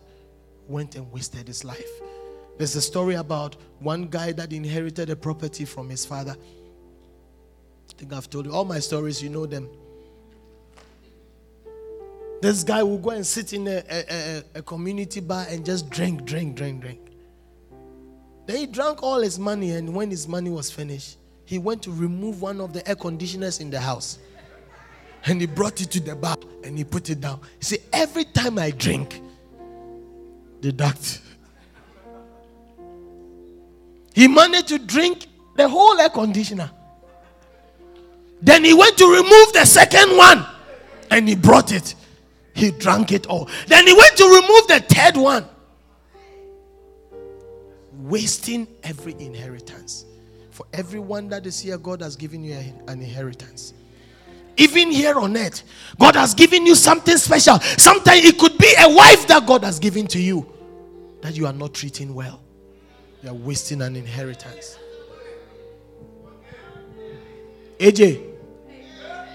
went 0.67 0.93
and 0.95 1.11
wasted 1.11 1.47
his 1.47 1.63
life. 1.65 1.89
There's 2.59 2.75
a 2.75 2.81
story 2.83 3.15
about 3.15 3.55
one 3.79 4.03
guy 4.07 4.31
that 4.33 4.53
inherited 4.53 5.09
a 5.09 5.15
property 5.15 5.65
from 5.65 5.89
his 5.89 6.05
father. 6.05 6.35
I 6.37 7.93
think 7.97 8.13
I've 8.13 8.29
told 8.29 8.45
you 8.45 8.53
all 8.53 8.63
my 8.63 8.77
stories, 8.77 9.23
you 9.23 9.29
know 9.29 9.47
them. 9.47 9.67
This 12.43 12.63
guy 12.63 12.83
will 12.83 12.99
go 12.99 13.09
and 13.09 13.25
sit 13.25 13.53
in 13.53 13.67
a, 13.67 13.83
a, 13.89 14.43
a, 14.53 14.61
community 14.61 15.19
bar 15.19 15.47
and 15.49 15.65
just 15.65 15.89
drink, 15.89 16.25
drink, 16.25 16.55
drink, 16.55 16.81
drink. 16.81 16.99
Then 18.45 18.57
he 18.57 18.65
drank 18.67 19.01
all 19.01 19.19
his 19.19 19.39
money, 19.39 19.71
and 19.71 19.95
when 19.95 20.11
his 20.11 20.27
money 20.27 20.51
was 20.51 20.69
finished, 20.69 21.17
he 21.45 21.57
went 21.57 21.81
to 21.83 21.91
remove 21.91 22.39
one 22.43 22.61
of 22.61 22.71
the 22.71 22.87
air 22.87 22.95
conditioners 22.95 23.59
in 23.59 23.71
the 23.71 23.79
house. 23.79 24.19
And 25.27 25.41
he 25.41 25.47
brought 25.47 25.81
it 25.81 25.91
to 25.91 25.99
the 25.99 26.15
bar 26.15 26.37
and 26.63 26.77
he 26.77 26.85
put 26.85 27.09
it 27.09 27.19
down. 27.19 27.41
He 27.59 27.65
said, 27.65 27.79
Every 27.91 28.23
time 28.23 28.57
I 28.57 28.71
drink, 28.71 29.21
deduct. 30.61 31.21
He 34.13 34.27
managed 34.27 34.69
to 34.69 34.79
drink 34.79 35.27
the 35.55 35.69
whole 35.69 35.99
air 35.99 36.09
conditioner. 36.09 36.71
Then 38.41 38.63
he 38.63 38.73
went 38.73 38.97
to 38.97 39.05
remove 39.05 39.53
the 39.53 39.63
second 39.63 40.17
one 40.17 40.43
and 41.11 41.29
he 41.29 41.35
brought 41.35 41.71
it. 41.71 41.93
He 42.55 42.71
drank 42.71 43.11
it 43.11 43.27
all. 43.27 43.47
Then 43.67 43.85
he 43.85 43.93
went 43.93 44.17
to 44.17 44.23
remove 44.23 44.67
the 44.67 44.83
third 44.89 45.17
one. 45.17 45.45
Wasting 47.99 48.67
every 48.81 49.13
inheritance. 49.19 50.05
For 50.49 50.65
everyone 50.73 51.29
that 51.29 51.45
is 51.45 51.59
here, 51.59 51.77
God 51.77 52.01
has 52.01 52.15
given 52.15 52.43
you 52.43 52.55
an 52.55 52.73
inheritance. 52.87 53.75
Even 54.57 54.91
here 54.91 55.19
on 55.19 55.37
earth, 55.37 55.63
God 55.99 56.15
has 56.15 56.33
given 56.33 56.65
you 56.65 56.73
something 56.75 57.15
special. 57.17 57.59
Sometimes 57.59 58.25
it 58.25 58.37
could 58.39 58.57
be 58.57 58.73
a 58.79 58.89
wife 58.89 59.27
that 59.27 59.45
God 59.45 59.63
has 59.63 59.77
given 59.77 60.07
to 60.07 60.19
you 60.19 60.51
that 61.21 61.35
you 61.35 61.45
are 61.45 61.53
not 61.53 61.73
treating 61.73 62.13
well. 62.15 62.41
You 63.21 63.29
are 63.29 63.35
wasting 63.35 63.81
an 63.81 63.95
inheritance. 63.95 64.79
AJ, 67.79 68.23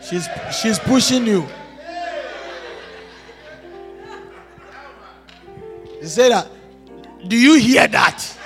she's 0.03 0.29
she's 0.61 0.79
pushing 0.81 1.25
you. 1.27 1.47
You 6.01 6.09
say 6.09 6.31
that. 6.31 6.49
Do 7.29 7.37
you 7.37 7.55
hear 7.55 7.87
that? 7.87 8.39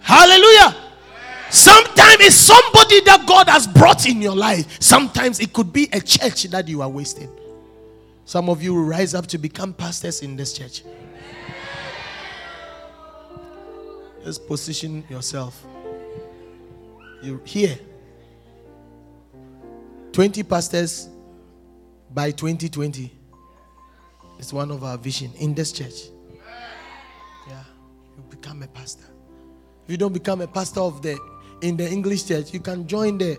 Hallelujah. 0.00 0.83
Sometimes 1.54 2.16
it's 2.18 2.34
somebody 2.34 3.00
that 3.02 3.26
God 3.28 3.48
has 3.48 3.68
brought 3.68 4.08
in 4.08 4.20
your 4.20 4.34
life. 4.34 4.82
Sometimes 4.82 5.38
it 5.38 5.52
could 5.52 5.72
be 5.72 5.88
a 5.92 6.00
church 6.00 6.42
that 6.44 6.66
you 6.66 6.82
are 6.82 6.88
wasting. 6.88 7.30
Some 8.24 8.48
of 8.48 8.60
you 8.60 8.74
will 8.74 8.82
rise 8.82 9.14
up 9.14 9.28
to 9.28 9.38
become 9.38 9.72
pastors 9.72 10.22
in 10.22 10.34
this 10.34 10.52
church. 10.52 10.82
Just 14.24 14.48
position 14.48 15.04
yourself. 15.08 15.64
You're 17.22 17.40
here. 17.44 17.78
20 20.10 20.42
pastors 20.42 21.08
by 22.12 22.32
2020. 22.32 23.12
It's 24.40 24.52
one 24.52 24.72
of 24.72 24.82
our 24.82 24.98
vision 24.98 25.30
in 25.38 25.54
this 25.54 25.70
church. 25.70 26.08
Yeah. 27.46 27.62
You 28.16 28.24
become 28.28 28.60
a 28.64 28.66
pastor. 28.66 29.04
If 29.84 29.92
you 29.92 29.96
don't 29.96 30.12
become 30.12 30.40
a 30.40 30.48
pastor 30.48 30.80
of 30.80 31.00
the 31.00 31.16
in 31.64 31.76
the 31.76 31.88
English 31.88 32.26
church, 32.26 32.52
you 32.52 32.60
can 32.60 32.86
join 32.86 33.16
the 33.16 33.38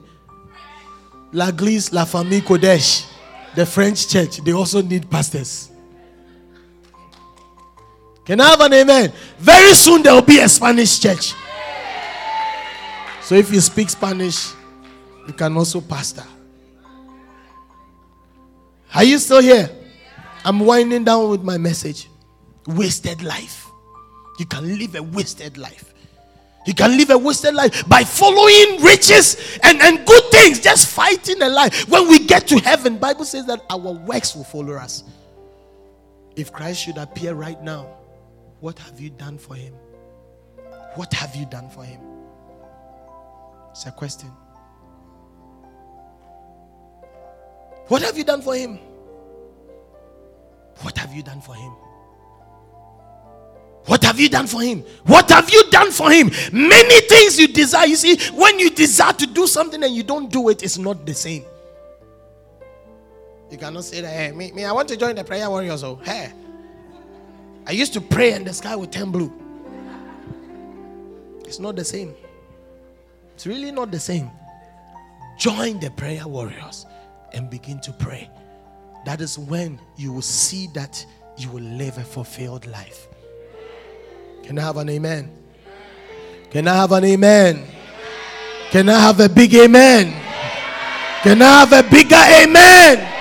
La 1.31 1.47
L'Église 1.47 1.91
La 1.91 2.05
Famille 2.05 2.41
Qodesh, 2.41 3.05
the 3.55 3.65
French 3.65 4.07
church. 4.07 4.37
They 4.37 4.51
also 4.51 4.81
need 4.81 5.09
pastors. 5.09 5.69
Can 8.25 8.41
I 8.41 8.49
have 8.49 8.61
an 8.61 8.73
amen? 8.73 9.13
Very 9.37 9.73
soon 9.75 10.01
there 10.01 10.13
will 10.13 10.23
be 10.23 10.39
a 10.39 10.49
Spanish 10.49 10.99
church. 10.99 11.33
So 13.21 13.35
if 13.35 13.53
you 13.53 13.61
speak 13.61 13.89
Spanish, 13.89 14.53
you 15.27 15.33
can 15.33 15.55
also 15.55 15.81
pastor. 15.81 16.23
Are 18.93 19.03
you 19.03 19.19
still 19.19 19.41
here? 19.41 19.69
I'm 20.43 20.59
winding 20.59 21.03
down 21.03 21.29
with 21.29 21.43
my 21.43 21.57
message. 21.57 22.07
Wasted 22.65 23.21
life. 23.21 23.67
You 24.39 24.45
can 24.45 24.77
live 24.79 24.95
a 24.95 25.03
wasted 25.03 25.57
life. 25.57 25.94
You 26.65 26.73
can 26.73 26.97
live 26.97 27.11
a 27.11 27.17
wasted 27.17 27.53
life 27.53 27.87
by 27.87 28.03
following 28.03 28.81
riches 28.81 29.59
and, 29.63 29.81
and 29.81 30.05
good 30.05 30.23
things, 30.31 30.59
just 30.59 30.87
fighting 30.87 31.41
a 31.41 31.49
life. 31.49 31.87
When 31.87 32.07
we 32.07 32.25
get 32.25 32.47
to 32.47 32.57
heaven, 32.57 32.97
Bible 32.97 33.25
says 33.25 33.45
that 33.45 33.61
our 33.69 33.77
works 33.77 34.35
will 34.35 34.43
follow 34.43 34.73
us. 34.73 35.03
If 36.35 36.51
Christ 36.51 36.81
should 36.81 36.97
appear 36.97 37.33
right 37.33 37.61
now, 37.61 37.87
what 38.59 38.79
have 38.79 38.99
you 38.99 39.11
done 39.11 39.37
for 39.37 39.55
him? 39.55 39.73
What 40.95 41.13
have 41.13 41.35
you 41.35 41.45
done 41.45 41.69
for 41.69 41.83
him? 41.83 42.01
It's 43.71 43.85
a 43.85 43.91
question. 43.91 44.31
What 47.87 48.01
have 48.01 48.17
you 48.17 48.23
done 48.23 48.41
for 48.41 48.55
him? 48.55 48.79
What 50.81 50.97
have 50.97 51.13
you 51.13 51.21
done 51.21 51.41
for 51.41 51.53
him? 51.53 51.73
What 53.85 54.03
have 54.03 54.19
you 54.19 54.29
done 54.29 54.47
for 54.47 54.61
him? 54.61 54.81
What 55.05 55.29
have 55.29 55.49
you 55.49 55.63
done 55.69 55.91
for 55.91 56.11
him? 56.11 56.31
Many 56.51 57.01
things 57.01 57.39
you 57.39 57.47
desire. 57.47 57.85
You 57.85 57.95
see, 57.95 58.17
when 58.31 58.59
you 58.59 58.69
desire 58.71 59.13
to 59.13 59.27
do 59.27 59.45
something 59.45 59.83
and 59.83 59.93
you 59.93 60.03
don't 60.03 60.31
do 60.31 60.49
it, 60.49 60.63
it's 60.63 60.77
not 60.77 61.05
the 61.05 61.13
same. 61.13 61.45
You 63.51 63.57
cannot 63.57 63.83
say 63.83 64.01
that, 64.01 64.11
hey, 64.11 64.31
me, 64.31 64.51
me 64.51 64.65
I 64.65 64.71
want 64.71 64.87
to 64.89 64.97
join 64.97 65.15
the 65.15 65.23
prayer 65.23 65.49
warriors. 65.49 65.81
So, 65.81 65.95
hey. 65.97 66.31
I 67.67 67.71
used 67.71 67.93
to 67.93 68.01
pray 68.01 68.33
and 68.33 68.45
the 68.45 68.53
sky 68.53 68.75
would 68.75 68.91
turn 68.91 69.11
blue. 69.11 69.31
It's 71.45 71.59
not 71.59 71.75
the 71.75 71.85
same. 71.85 72.13
It's 73.35 73.45
really 73.45 73.71
not 73.71 73.91
the 73.91 73.99
same. 73.99 74.31
Join 75.37 75.79
the 75.79 75.91
prayer 75.91 76.27
warriors 76.27 76.85
and 77.33 77.49
begin 77.49 77.79
to 77.81 77.91
pray. 77.91 78.29
That 79.05 79.21
is 79.21 79.37
when 79.37 79.79
you 79.95 80.11
will 80.11 80.21
see 80.21 80.67
that 80.73 81.05
you 81.37 81.49
will 81.49 81.63
live 81.63 81.97
a 81.97 82.03
fulfilled 82.03 82.65
life. 82.67 83.07
Can 84.45 84.59
I 84.59 84.61
have 84.61 84.77
an 84.77 84.89
amen? 84.89 85.31
Can 86.51 86.67
I 86.67 86.75
have 86.75 86.91
an 86.91 87.03
amen? 87.03 87.65
Can 88.69 88.89
I 88.89 88.99
have 88.99 89.19
a 89.19 89.27
big 89.27 89.53
amen? 89.55 90.11
Can 91.23 91.41
I 91.41 91.65
have 91.65 91.73
a 91.73 91.89
bigger 91.89 92.15
amen? 92.15 93.11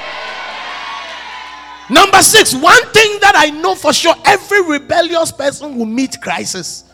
Number 1.89 2.21
six, 2.21 2.55
one 2.55 2.83
thing 2.93 3.19
that 3.21 3.33
I 3.35 3.51
know 3.51 3.75
for 3.75 3.95
sure 3.95 4.15
every 4.27 4.63
rebellious 4.63 5.33
person 5.33 5.79
will 5.79 5.87
meet 5.87 6.21
crisis. 6.21 6.85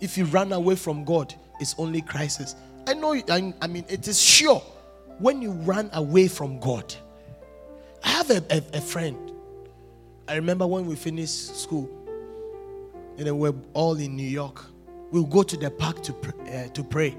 If 0.00 0.18
you 0.18 0.26
run 0.26 0.52
away 0.52 0.76
from 0.76 1.04
God, 1.04 1.34
it's 1.58 1.74
only 1.78 2.02
crisis. 2.02 2.54
I 2.86 2.92
know, 2.92 3.14
I, 3.14 3.54
I 3.62 3.66
mean, 3.66 3.86
it 3.88 4.06
is 4.08 4.20
sure 4.20 4.60
when 5.18 5.40
you 5.40 5.52
run 5.52 5.88
away 5.94 6.28
from 6.28 6.60
God. 6.60 6.94
I 8.04 8.10
have 8.10 8.30
a, 8.30 8.44
a, 8.50 8.62
a 8.74 8.80
friend. 8.80 9.16
I 10.28 10.34
remember 10.34 10.66
when 10.66 10.84
we 10.84 10.94
finished 10.94 11.56
school, 11.56 11.88
and 13.18 13.26
then 13.26 13.36
we're 13.36 13.54
all 13.74 13.96
in 13.96 14.16
New 14.16 14.26
York. 14.26 14.64
We'll 15.10 15.24
go 15.24 15.42
to 15.42 15.56
the 15.56 15.70
park 15.70 16.02
to, 16.04 16.14
uh, 16.52 16.68
to 16.68 16.84
pray. 16.84 17.16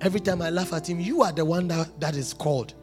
Every 0.00 0.20
time 0.20 0.40
I 0.40 0.50
laugh 0.50 0.72
at 0.72 0.88
him, 0.88 1.00
you 1.00 1.22
are 1.22 1.32
the 1.32 1.44
one 1.44 1.68
that, 1.68 2.00
that 2.00 2.16
is 2.16 2.32
called. 2.32 2.74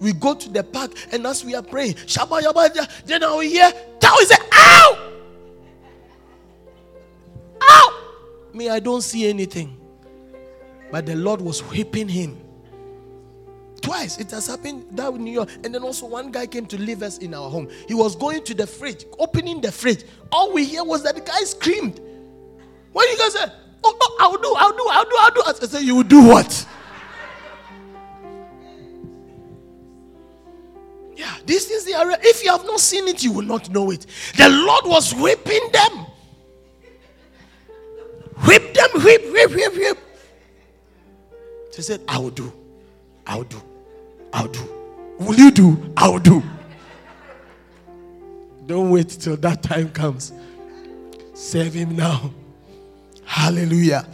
We 0.00 0.12
go 0.14 0.34
to 0.34 0.48
the 0.48 0.64
park, 0.64 0.92
and 1.12 1.26
as 1.26 1.44
we 1.44 1.54
are 1.54 1.62
praying, 1.62 1.94
Shabba 1.94 2.40
Yabba, 2.40 3.04
then 3.04 3.22
I 3.22 3.30
will 3.32 3.40
hear, 3.40 3.72
Tao 4.00 4.16
is 4.20 4.32
ow! 4.52 5.12
Ow! 7.62 8.04
Me, 8.54 8.68
I 8.68 8.80
don't 8.80 9.02
see 9.02 9.28
anything. 9.28 9.78
But 10.90 11.06
the 11.06 11.16
Lord 11.16 11.40
was 11.40 11.60
whipping 11.60 12.08
him. 12.08 12.38
Twice 13.82 14.18
it 14.18 14.30
has 14.30 14.46
happened 14.46 14.86
that 14.92 15.12
in 15.12 15.24
New 15.24 15.32
York. 15.32 15.50
And 15.64 15.74
then 15.74 15.82
also 15.82 16.06
one 16.06 16.30
guy 16.30 16.46
came 16.46 16.66
to 16.66 16.78
leave 16.78 17.02
us 17.02 17.18
in 17.18 17.34
our 17.34 17.50
home. 17.50 17.68
He 17.88 17.94
was 17.94 18.14
going 18.14 18.44
to 18.44 18.54
the 18.54 18.66
fridge, 18.66 19.04
opening 19.18 19.60
the 19.60 19.72
fridge. 19.72 20.04
All 20.30 20.52
we 20.52 20.64
hear 20.64 20.84
was 20.84 21.02
that 21.02 21.16
the 21.16 21.20
guy 21.20 21.40
screamed. 21.40 22.00
When 22.92 23.08
you 23.08 23.18
guys 23.18 23.32
said, 23.32 23.52
Oh, 23.84 23.96
oh, 24.00 24.16
I'll 24.20 24.38
do, 24.38 24.54
I'll 24.56 24.72
do, 24.72 24.86
I'll 24.88 25.04
do, 25.04 25.16
I'll 25.18 25.54
do. 25.54 25.64
I 25.64 25.66
said, 25.66 25.82
You 25.82 25.96
will 25.96 26.02
do 26.04 26.24
what? 26.24 26.66
Yeah, 31.16 31.36
these 31.44 31.66
things 31.66 31.84
they 31.84 31.92
are. 31.92 32.08
If 32.22 32.44
you 32.44 32.52
have 32.52 32.64
not 32.64 32.78
seen 32.78 33.08
it, 33.08 33.22
you 33.24 33.32
will 33.32 33.42
not 33.44 33.68
know 33.68 33.90
it. 33.90 34.06
The 34.36 34.48
Lord 34.48 34.84
was 34.86 35.12
whipping 35.12 35.68
them. 35.72 36.06
Whip 38.46 38.74
them, 38.74 38.90
whip, 39.02 39.32
whip, 39.32 39.50
whip, 39.50 39.74
whip. 39.74 39.98
She 41.74 41.82
said, 41.82 42.00
I 42.06 42.18
will 42.18 42.30
do. 42.30 42.52
I 43.26 43.36
will 43.36 43.44
do. 43.44 43.62
I'll 44.32 44.48
do. 44.48 44.68
Will 45.18 45.34
you 45.34 45.50
do? 45.50 45.92
I'll 45.96 46.18
do. 46.18 46.42
Don't 48.66 48.90
wait 48.90 49.08
till 49.08 49.36
that 49.36 49.62
time 49.62 49.90
comes. 49.90 50.32
Serve 51.34 51.74
him 51.74 51.96
now. 51.96 52.32
Hallelujah. 53.24 54.06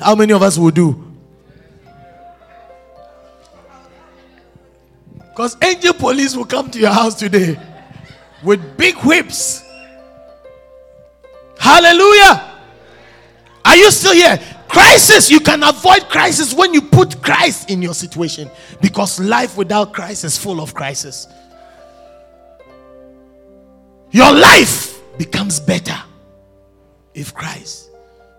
How 0.00 0.14
many 0.14 0.32
of 0.32 0.42
us 0.42 0.56
will 0.56 0.70
do? 0.70 1.06
Because 5.14 5.56
angel 5.62 5.94
police 5.94 6.36
will 6.36 6.44
come 6.44 6.70
to 6.70 6.78
your 6.78 6.92
house 6.92 7.14
today 7.14 7.58
with 8.42 8.76
big 8.76 8.96
whips. 8.98 9.64
Hallelujah. 11.58 12.50
Are 13.64 13.76
you 13.76 13.90
still 13.90 14.14
here? 14.14 14.38
Crisis, 14.70 15.28
you 15.28 15.40
can 15.40 15.64
avoid 15.64 16.08
crisis 16.08 16.54
when 16.54 16.72
you 16.72 16.80
put 16.80 17.20
Christ 17.22 17.70
in 17.70 17.82
your 17.82 17.92
situation 17.92 18.48
because 18.80 19.18
life 19.18 19.56
without 19.56 19.92
Christ 19.92 20.22
is 20.24 20.38
full 20.38 20.60
of 20.60 20.74
crisis. 20.74 21.26
Your 24.12 24.32
life 24.32 25.00
becomes 25.18 25.58
better 25.58 25.96
if 27.14 27.34
Christ. 27.34 27.90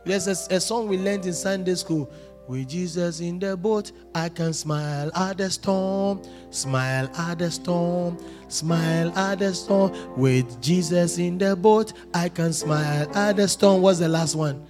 There's 0.05 0.27
a, 0.27 0.55
a 0.55 0.59
song 0.59 0.87
we 0.87 0.97
learned 0.97 1.25
in 1.25 1.33
Sunday 1.33 1.75
school. 1.75 2.09
With 2.47 2.67
Jesus 2.69 3.19
in 3.19 3.37
the 3.37 3.55
boat, 3.55 3.91
I 4.15 4.29
can 4.29 4.53
smile 4.53 5.11
at 5.15 5.37
the 5.37 5.49
storm, 5.49 6.21
smile 6.49 7.09
at 7.17 7.39
the 7.39 7.51
storm, 7.51 8.17
smile 8.47 9.17
at 9.17 9.39
the 9.39 9.53
storm. 9.53 9.93
With 10.17 10.61
Jesus 10.61 11.17
in 11.17 11.37
the 11.37 11.55
boat, 11.55 11.93
I 12.13 12.29
can 12.29 12.51
smile 12.51 13.09
at 13.15 13.35
the 13.35 13.47
storm. 13.47 13.81
What's 13.81 13.99
the 13.99 14.09
last 14.09 14.35
one? 14.35 14.65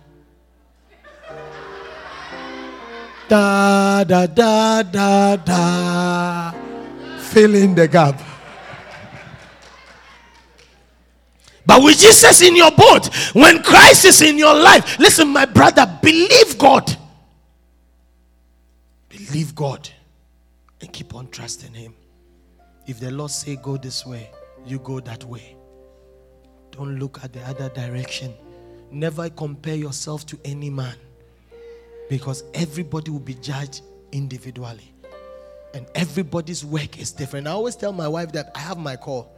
Da 3.32 4.04
da 4.04 4.28
da 4.28 4.84
da 4.84 5.38
da. 5.38 6.52
Fill 7.30 7.56
in 7.56 7.74
the 7.74 7.88
gap. 7.88 8.22
But 11.66 11.82
with 11.82 11.98
Jesus 11.98 12.42
in 12.42 12.58
your 12.58 12.72
boat, 12.72 13.08
when 13.32 13.64
Christ 13.64 14.04
is 14.04 14.22
in 14.22 14.38
your 14.38 14.54
life, 14.54 15.00
listen, 15.00 15.30
my 15.30 15.46
brother, 15.46 15.86
believe 16.02 16.58
God. 16.58 16.98
Believe 19.08 19.56
God 19.56 19.88
and 20.82 20.92
keep 20.92 21.16
on 21.16 21.30
trusting 21.30 21.74
Him. 21.74 21.94
If 22.86 23.00
the 23.00 23.12
Lord 23.12 23.32
say 23.32 23.56
go 23.56 23.78
this 23.78 24.06
way, 24.06 24.30
you 24.66 24.80
go 24.80 25.00
that 25.00 25.24
way. 25.24 25.56
Don't 26.72 27.00
look 27.00 27.24
at 27.24 27.32
the 27.32 27.40
other 27.48 27.70
direction. 27.70 28.34
Never 28.92 29.30
compare 29.30 29.76
yourself 29.76 30.26
to 30.26 30.40
any 30.44 30.70
man 30.70 30.98
because 32.12 32.44
everybody 32.54 33.10
will 33.10 33.20
be 33.20 33.36
judged 33.36 33.84
individually 34.12 34.94
and 35.74 35.86
everybody's 35.96 36.66
work 36.66 37.00
is 37.00 37.14
different. 37.14 37.48
I 37.48 37.52
always 37.52 37.78
tell 37.78 37.94
my 37.94 38.10
wife 38.10 38.34
that 38.34 38.52
I 38.54 38.60
have 38.60 38.78
my 38.78 38.98
call. 38.98 39.32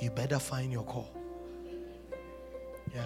You 0.00 0.08
better 0.08 0.38
find 0.38 0.72
your 0.72 0.84
call. 0.84 1.10
Yeah. 2.94 3.04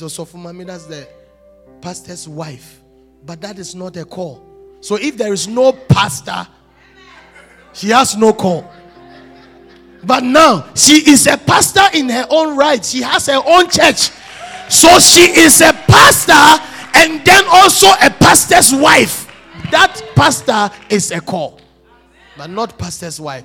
Also 0.00 0.24
for 0.24 0.38
mommy, 0.38 0.64
that's 0.64 0.86
the 0.86 1.06
pastor's 1.82 2.26
wife. 2.26 2.80
But 3.26 3.42
that 3.42 3.58
is 3.58 3.74
not 3.74 3.98
a 3.98 4.06
call. 4.06 4.42
So 4.80 4.96
if 4.96 5.18
there 5.18 5.34
is 5.34 5.46
no 5.46 5.70
pastor, 5.70 6.48
she 7.74 7.90
has 7.90 8.16
no 8.16 8.32
call. 8.32 8.72
But 10.02 10.22
now 10.22 10.72
she 10.74 11.10
is 11.10 11.26
a 11.26 11.36
pastor 11.36 11.84
in 11.92 12.08
her 12.08 12.26
own 12.30 12.56
right. 12.56 12.82
She 12.82 13.02
has 13.02 13.26
her 13.26 13.42
own 13.44 13.68
church. 13.68 14.08
So 14.68 14.98
she 14.98 15.30
is 15.38 15.60
a 15.60 15.72
pastor 15.72 16.62
and 16.94 17.24
then 17.24 17.44
also 17.48 17.88
a 18.02 18.10
pastor's 18.10 18.72
wife. 18.72 19.30
That 19.70 20.00
pastor 20.14 20.70
is 20.88 21.10
a 21.10 21.20
call, 21.20 21.60
but 22.36 22.50
not 22.50 22.78
pastor's 22.78 23.20
wife. 23.20 23.44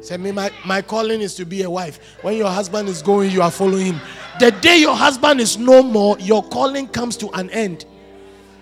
Say 0.00 0.18
me, 0.18 0.32
my, 0.32 0.50
my 0.66 0.82
calling 0.82 1.22
is 1.22 1.34
to 1.36 1.46
be 1.46 1.62
a 1.62 1.70
wife. 1.70 2.18
When 2.22 2.36
your 2.36 2.50
husband 2.50 2.88
is 2.88 3.00
going, 3.00 3.30
you 3.30 3.40
are 3.40 3.50
following 3.50 3.86
him. 3.94 4.00
The 4.38 4.50
day 4.50 4.76
your 4.76 4.94
husband 4.94 5.40
is 5.40 5.56
no 5.56 5.82
more, 5.82 6.18
your 6.18 6.42
calling 6.42 6.88
comes 6.88 7.16
to 7.18 7.30
an 7.30 7.48
end. 7.50 7.86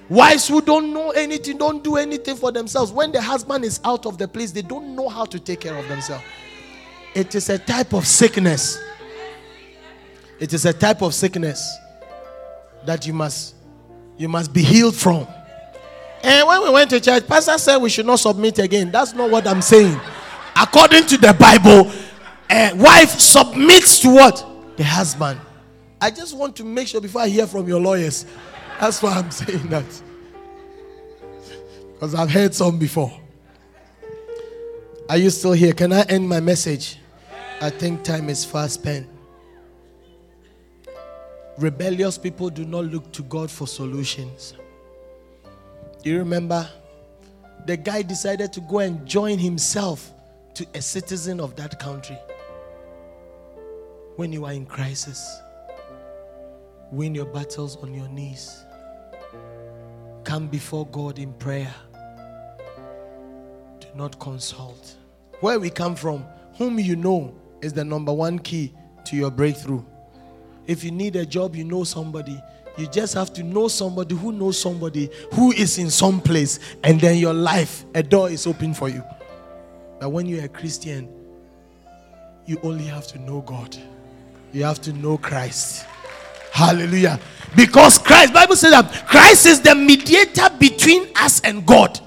Wives 0.08 0.46
who 0.46 0.60
don't 0.60 0.92
know 0.92 1.10
anything, 1.10 1.58
don't 1.58 1.82
do 1.82 1.96
anything 1.96 2.36
for 2.36 2.52
themselves. 2.52 2.92
When 2.92 3.10
the 3.10 3.20
husband 3.20 3.64
is 3.64 3.80
out 3.84 4.06
of 4.06 4.18
the 4.18 4.28
place, 4.28 4.52
they 4.52 4.62
don't 4.62 4.94
know 4.94 5.08
how 5.08 5.24
to 5.24 5.40
take 5.40 5.60
care 5.60 5.76
of 5.76 5.88
themselves. 5.88 6.24
It 7.14 7.34
is 7.34 7.48
a 7.48 7.58
type 7.58 7.92
of 7.92 8.06
sickness. 8.06 8.78
It 10.38 10.52
is 10.52 10.64
a 10.64 10.72
type 10.72 11.02
of 11.02 11.14
sickness 11.14 11.78
that 12.86 13.06
you 13.06 13.12
must 13.12 13.54
you 14.16 14.28
must 14.28 14.52
be 14.52 14.62
healed 14.62 14.94
from. 14.94 15.26
And 16.22 16.46
when 16.46 16.62
we 16.62 16.70
went 16.70 16.90
to 16.90 17.00
church, 17.00 17.26
Pastor 17.26 17.58
said 17.58 17.78
we 17.78 17.90
should 17.90 18.06
not 18.06 18.20
submit 18.20 18.58
again. 18.58 18.92
That's 18.92 19.12
not 19.12 19.30
what 19.30 19.46
I'm 19.46 19.62
saying. 19.62 19.98
According 20.54 21.06
to 21.06 21.16
the 21.18 21.34
Bible, 21.34 21.90
a 22.50 22.72
wife 22.74 23.10
submits 23.18 23.98
to 24.00 24.10
what? 24.10 24.46
The 24.76 24.84
husband. 24.84 25.40
I 26.00 26.10
just 26.10 26.36
want 26.36 26.54
to 26.56 26.64
make 26.64 26.88
sure 26.88 27.00
before 27.00 27.22
I 27.22 27.28
hear 27.28 27.46
from 27.46 27.66
your 27.66 27.80
lawyers. 27.80 28.26
That's 28.78 29.02
why 29.02 29.12
I'm 29.12 29.30
saying 29.30 29.68
that. 29.68 30.02
Because 31.94 32.14
I've 32.14 32.30
heard 32.30 32.54
some 32.54 32.78
before. 32.78 33.12
Are 35.08 35.16
you 35.16 35.30
still 35.30 35.52
here? 35.52 35.72
Can 35.72 35.92
I 35.92 36.02
end 36.02 36.28
my 36.28 36.40
message? 36.40 36.98
I 37.60 37.70
think 37.70 38.02
time 38.02 38.28
is 38.28 38.44
fast 38.44 38.74
spent. 38.74 39.06
Rebellious 41.58 42.16
people 42.16 42.48
do 42.48 42.64
not 42.64 42.86
look 42.86 43.12
to 43.12 43.22
God 43.24 43.50
for 43.50 43.66
solutions. 43.66 44.54
You 46.02 46.18
remember? 46.18 46.68
The 47.66 47.76
guy 47.76 48.02
decided 48.02 48.52
to 48.54 48.60
go 48.62 48.78
and 48.78 49.06
join 49.06 49.38
himself 49.38 50.12
to 50.54 50.66
a 50.74 50.82
citizen 50.82 51.40
of 51.40 51.54
that 51.56 51.78
country. 51.78 52.18
When 54.16 54.32
you 54.32 54.44
are 54.46 54.52
in 54.52 54.66
crisis, 54.66 55.40
win 56.90 57.14
your 57.14 57.26
battles 57.26 57.76
on 57.76 57.94
your 57.94 58.08
knees. 58.08 58.64
Come 60.24 60.48
before 60.48 60.86
God 60.86 61.18
in 61.18 61.32
prayer. 61.34 61.74
Do 63.80 63.88
not 63.94 64.18
consult. 64.18 64.96
Where 65.40 65.60
we 65.60 65.70
come 65.70 65.96
from, 65.96 66.24
whom 66.56 66.78
you 66.78 66.96
know, 66.96 67.34
is 67.60 67.72
the 67.72 67.84
number 67.84 68.12
one 68.12 68.38
key 68.38 68.74
to 69.04 69.16
your 69.16 69.30
breakthrough. 69.30 69.84
If 70.66 70.84
you 70.84 70.90
need 70.90 71.16
a 71.16 71.26
job, 71.26 71.56
you 71.56 71.64
know 71.64 71.84
somebody. 71.84 72.40
You 72.78 72.86
just 72.86 73.14
have 73.14 73.32
to 73.34 73.42
know 73.42 73.68
somebody 73.68 74.14
who 74.14 74.32
knows 74.32 74.58
somebody 74.58 75.10
who 75.34 75.52
is 75.52 75.78
in 75.78 75.90
some 75.90 76.20
place, 76.20 76.58
and 76.82 77.00
then 77.00 77.18
your 77.18 77.34
life, 77.34 77.84
a 77.94 78.02
door 78.02 78.30
is 78.30 78.46
open 78.46 78.72
for 78.72 78.88
you. 78.88 79.04
But 80.00 80.10
when 80.10 80.26
you're 80.26 80.44
a 80.44 80.48
Christian, 80.48 81.08
you 82.46 82.58
only 82.62 82.84
have 82.84 83.06
to 83.08 83.18
know 83.18 83.42
God. 83.42 83.76
You 84.52 84.64
have 84.64 84.80
to 84.82 84.92
know 84.92 85.18
Christ. 85.18 85.86
Hallelujah. 86.52 87.20
Because 87.56 87.98
Christ, 87.98 88.32
Bible 88.32 88.56
says 88.56 88.72
that 88.72 89.06
Christ 89.06 89.46
is 89.46 89.60
the 89.60 89.74
mediator 89.74 90.48
between 90.58 91.08
us 91.16 91.40
and 91.42 91.66
God. 91.66 92.00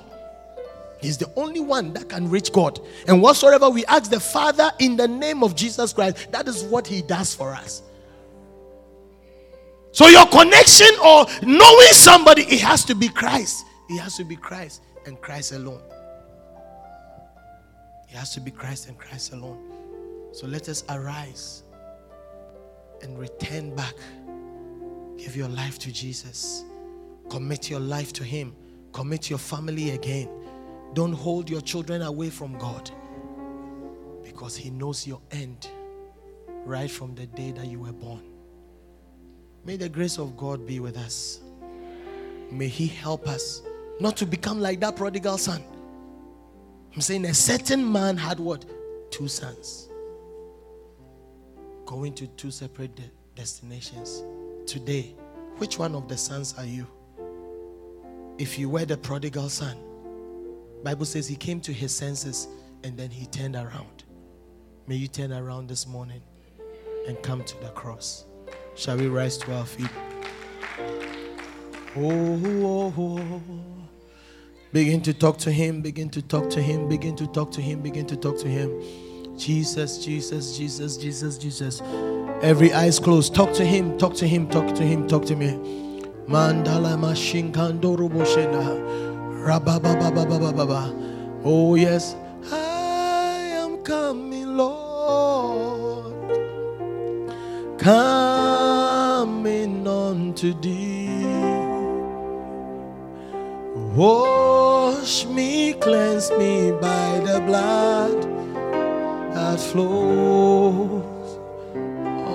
He's 0.99 1.17
the 1.17 1.31
only 1.35 1.59
one 1.59 1.93
that 1.93 2.09
can 2.09 2.29
reach 2.29 2.51
God. 2.51 2.79
And 3.07 3.21
whatsoever 3.21 3.69
we 3.69 3.85
ask 3.85 4.09
the 4.09 4.19
Father 4.19 4.71
in 4.79 4.97
the 4.97 5.07
name 5.07 5.43
of 5.43 5.55
Jesus 5.55 5.93
Christ, 5.93 6.31
that 6.31 6.47
is 6.47 6.63
what 6.63 6.87
He 6.87 7.01
does 7.01 7.33
for 7.33 7.53
us. 7.53 7.83
So 9.95 10.09
your 10.09 10.25
connection 10.25 10.89
or 11.01 11.25
knowing 11.41 11.93
somebody, 11.93 12.41
it 12.41 12.59
has 12.59 12.83
to 12.83 12.93
be 12.93 13.07
Christ. 13.07 13.65
It 13.89 13.97
has 13.97 14.17
to 14.17 14.25
be 14.25 14.35
Christ 14.35 14.83
and 15.05 15.21
Christ 15.21 15.53
alone. 15.53 15.81
It 18.09 18.15
has 18.17 18.33
to 18.33 18.41
be 18.41 18.51
Christ 18.51 18.89
and 18.89 18.97
Christ 18.97 19.31
alone. 19.31 19.57
So 20.33 20.47
let 20.47 20.67
us 20.67 20.83
arise 20.89 21.63
and 23.03 23.17
return 23.17 23.73
back. 23.73 23.93
Give 25.17 25.33
your 25.33 25.47
life 25.47 25.79
to 25.79 25.93
Jesus. 25.93 26.65
Commit 27.29 27.69
your 27.69 27.79
life 27.79 28.11
to 28.13 28.25
Him. 28.25 28.53
Commit 28.91 29.29
your 29.29 29.39
family 29.39 29.91
again. 29.91 30.27
Don't 30.93 31.13
hold 31.13 31.49
your 31.49 31.61
children 31.61 32.01
away 32.01 32.29
from 32.29 32.57
God 32.57 32.91
because 34.25 34.57
He 34.57 34.71
knows 34.71 35.07
your 35.07 35.21
end 35.31 35.69
right 36.65 36.91
from 36.91 37.15
the 37.15 37.27
day 37.27 37.51
that 37.51 37.67
you 37.67 37.79
were 37.79 37.93
born. 37.93 38.34
May 39.65 39.77
the 39.77 39.89
grace 39.89 40.19
of 40.19 40.37
God 40.37 40.65
be 40.67 40.79
with 40.79 40.95
us. 40.95 41.39
May 42.51 42.67
He 42.67 42.85
help 42.85 43.27
us 43.27 43.63
not 43.99 44.15
to 44.17 44.25
become 44.25 44.59
like 44.61 44.79
that 44.81 44.95
prodigal 44.95 45.37
son. 45.37 45.63
I'm 46.93 47.01
saying 47.01 47.25
a 47.25 47.33
certain 47.33 47.91
man 47.91 48.15
had 48.15 48.39
what? 48.39 48.63
Two 49.11 49.27
sons. 49.27 49.89
Going 51.85 52.13
to 52.13 52.27
two 52.27 52.51
separate 52.51 52.95
de- 52.95 53.03
destinations. 53.35 54.23
Today, 54.65 55.15
which 55.57 55.79
one 55.79 55.95
of 55.95 56.07
the 56.07 56.17
sons 56.17 56.53
are 56.57 56.65
you? 56.65 56.87
If 58.37 58.59
you 58.59 58.69
were 58.69 58.85
the 58.85 58.97
prodigal 58.97 59.49
son, 59.49 59.77
Bible 60.83 61.05
says 61.05 61.27
he 61.27 61.35
came 61.35 61.59
to 61.61 61.73
his 61.73 61.93
senses 61.95 62.47
and 62.83 62.97
then 62.97 63.09
he 63.09 63.25
turned 63.25 63.55
around. 63.55 64.03
May 64.87 64.95
you 64.95 65.07
turn 65.07 65.33
around 65.33 65.67
this 65.67 65.87
morning 65.87 66.21
and 67.07 67.21
come 67.23 67.43
to 67.43 67.61
the 67.61 67.69
cross. 67.69 68.25
Shall 68.75 68.97
we 68.97 69.07
rise 69.07 69.37
to 69.37 69.53
our 69.55 69.65
feet? 69.65 69.89
Oh, 71.95 72.11
oh, 72.11 72.93
oh, 72.97 73.19
oh. 73.31 73.41
Begin 74.73 75.01
to 75.03 75.13
talk 75.13 75.37
to 75.39 75.51
him, 75.51 75.81
begin 75.81 76.09
to 76.09 76.21
talk 76.21 76.49
to 76.49 76.61
him, 76.61 76.89
begin 76.89 77.15
to 77.15 77.25
talk 77.27 77.51
to 77.51 77.61
him, 77.61 77.81
begin 77.81 78.05
to 78.07 78.17
talk 78.17 78.37
to 78.39 78.49
him. 78.49 78.69
Jesus, 79.37 80.03
Jesus, 80.03 80.57
Jesus, 80.57 80.97
Jesus, 80.97 81.37
Jesus. 81.37 81.81
Every 82.41 82.73
eyes 82.73 82.99
closed. 82.99 83.33
Talk 83.33 83.53
to 83.53 83.63
him, 83.63 83.97
talk 83.97 84.13
to 84.15 84.27
him, 84.27 84.49
talk 84.49 84.75
to 84.75 84.83
him, 84.83 85.07
talk 85.07 85.25
to 85.27 85.35
me. 85.37 85.51
Mandala 86.27 86.99
machine 86.99 87.53
kandoro 87.53 88.09
boshena. 88.09 88.65
Rababababababa. 89.45 91.41
Oh 91.45 91.75
yes. 91.75 92.15
I 92.51 93.55
am 93.55 93.77
coming, 93.77 94.57
Lord. 94.57 96.13
Coming 97.79 98.34
unto 100.09 100.53
thee. 100.61 101.25
Wash 103.95 105.25
me, 105.25 105.73
cleanse 105.73 106.29
me 106.31 106.71
by 106.71 107.19
the 107.27 107.39
blood 107.47 108.17
that 109.33 109.59
flows 109.59 111.27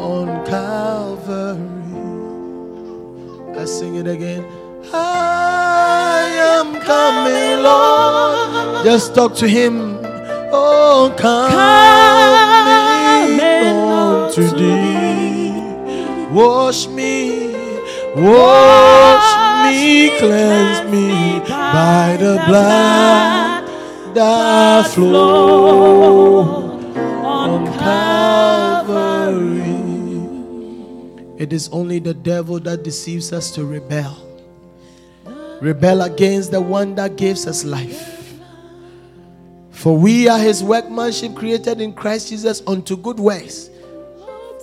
on 0.08 0.26
Calvary. 0.46 1.60
I 3.60 3.64
sing 3.64 3.96
it 3.96 4.06
again. 4.06 4.44
I 4.92 6.22
am 6.56 6.68
coming, 6.80 7.62
Lord. 7.62 8.84
Just 8.84 9.14
talk 9.14 9.34
to 9.36 9.46
Him. 9.46 9.98
Oh, 10.52 11.14
coming 11.16 11.60
on 13.40 14.32
to 14.32 14.42
thee. 14.58 15.10
Wash 16.32 16.86
me, 16.86 17.49
wash 18.16 19.64
me, 19.64 20.18
cleanse 20.18 20.90
me 20.90 21.38
by 21.48 22.16
the 22.18 22.42
blood 22.46 23.68
that 24.14 24.86
flows 24.88 26.84
on 26.96 27.66
Calvary. 27.78 29.60
It 31.38 31.52
is 31.52 31.68
only 31.70 32.00
the 32.00 32.14
devil 32.14 32.58
that 32.60 32.82
deceives 32.82 33.32
us 33.32 33.50
to 33.52 33.64
rebel. 33.64 34.26
Rebel 35.60 36.02
against 36.02 36.50
the 36.50 36.60
one 36.60 36.94
that 36.96 37.16
gives 37.16 37.46
us 37.46 37.64
life. 37.64 38.16
For 39.70 39.96
we 39.96 40.28
are 40.28 40.38
his 40.38 40.62
workmanship 40.62 41.34
created 41.34 41.80
in 41.80 41.94
Christ 41.94 42.28
Jesus 42.28 42.62
unto 42.66 42.96
good 42.96 43.18
works, 43.18 43.70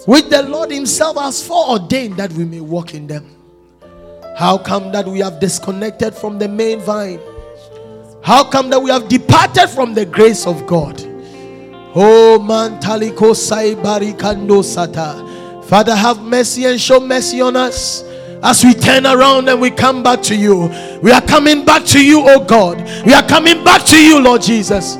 which 0.06 0.26
the 0.26 0.44
Lord 0.44 0.70
himself 0.70 1.18
has 1.18 1.46
foreordained 1.46 2.18
that 2.18 2.32
we 2.34 2.46
may 2.46 2.60
walk 2.60 2.94
in 2.94 3.08
them. 3.08 3.37
How 4.38 4.56
come 4.60 4.92
that 4.92 5.08
we 5.08 5.18
have 5.20 5.40
disconnected 5.40 6.14
from 6.14 6.38
the 6.38 6.48
main 6.48 6.80
vine? 6.80 7.20
How 8.22 8.44
come 8.44 8.70
that 8.70 8.80
we 8.80 8.92
have 8.92 9.08
departed 9.08 9.68
from 9.68 9.96
the 9.96 10.06
grace 10.06 10.46
of 10.46 10.68
God? 10.68 11.02
Oh 11.96 12.38
man 12.38 12.80
taliko 12.80 13.36
sai 13.36 13.74
barikando 13.74 14.62
sata. 14.62 15.66
Father, 15.66 15.96
have 15.96 16.22
mercy 16.22 16.66
and 16.66 16.80
show 16.80 17.00
mercy 17.00 17.42
on 17.42 17.56
us. 17.56 18.04
As 18.44 18.64
we 18.64 18.76
turn 18.76 19.08
around 19.08 19.50
and 19.50 19.60
we 19.60 19.72
come 19.72 20.04
back 20.04 20.22
to 20.22 20.36
you, 20.36 20.70
we 21.02 21.12
are 21.12 21.22
coming 21.22 21.66
back 21.66 21.84
to 21.86 22.06
you, 22.06 22.22
oh 22.24 22.40
God. 22.46 22.78
We 23.08 23.14
are 23.14 23.28
coming 23.28 23.64
back 23.64 23.84
to 23.86 24.00
you, 24.00 24.22
Lord 24.22 24.44
Jesus. 24.44 24.98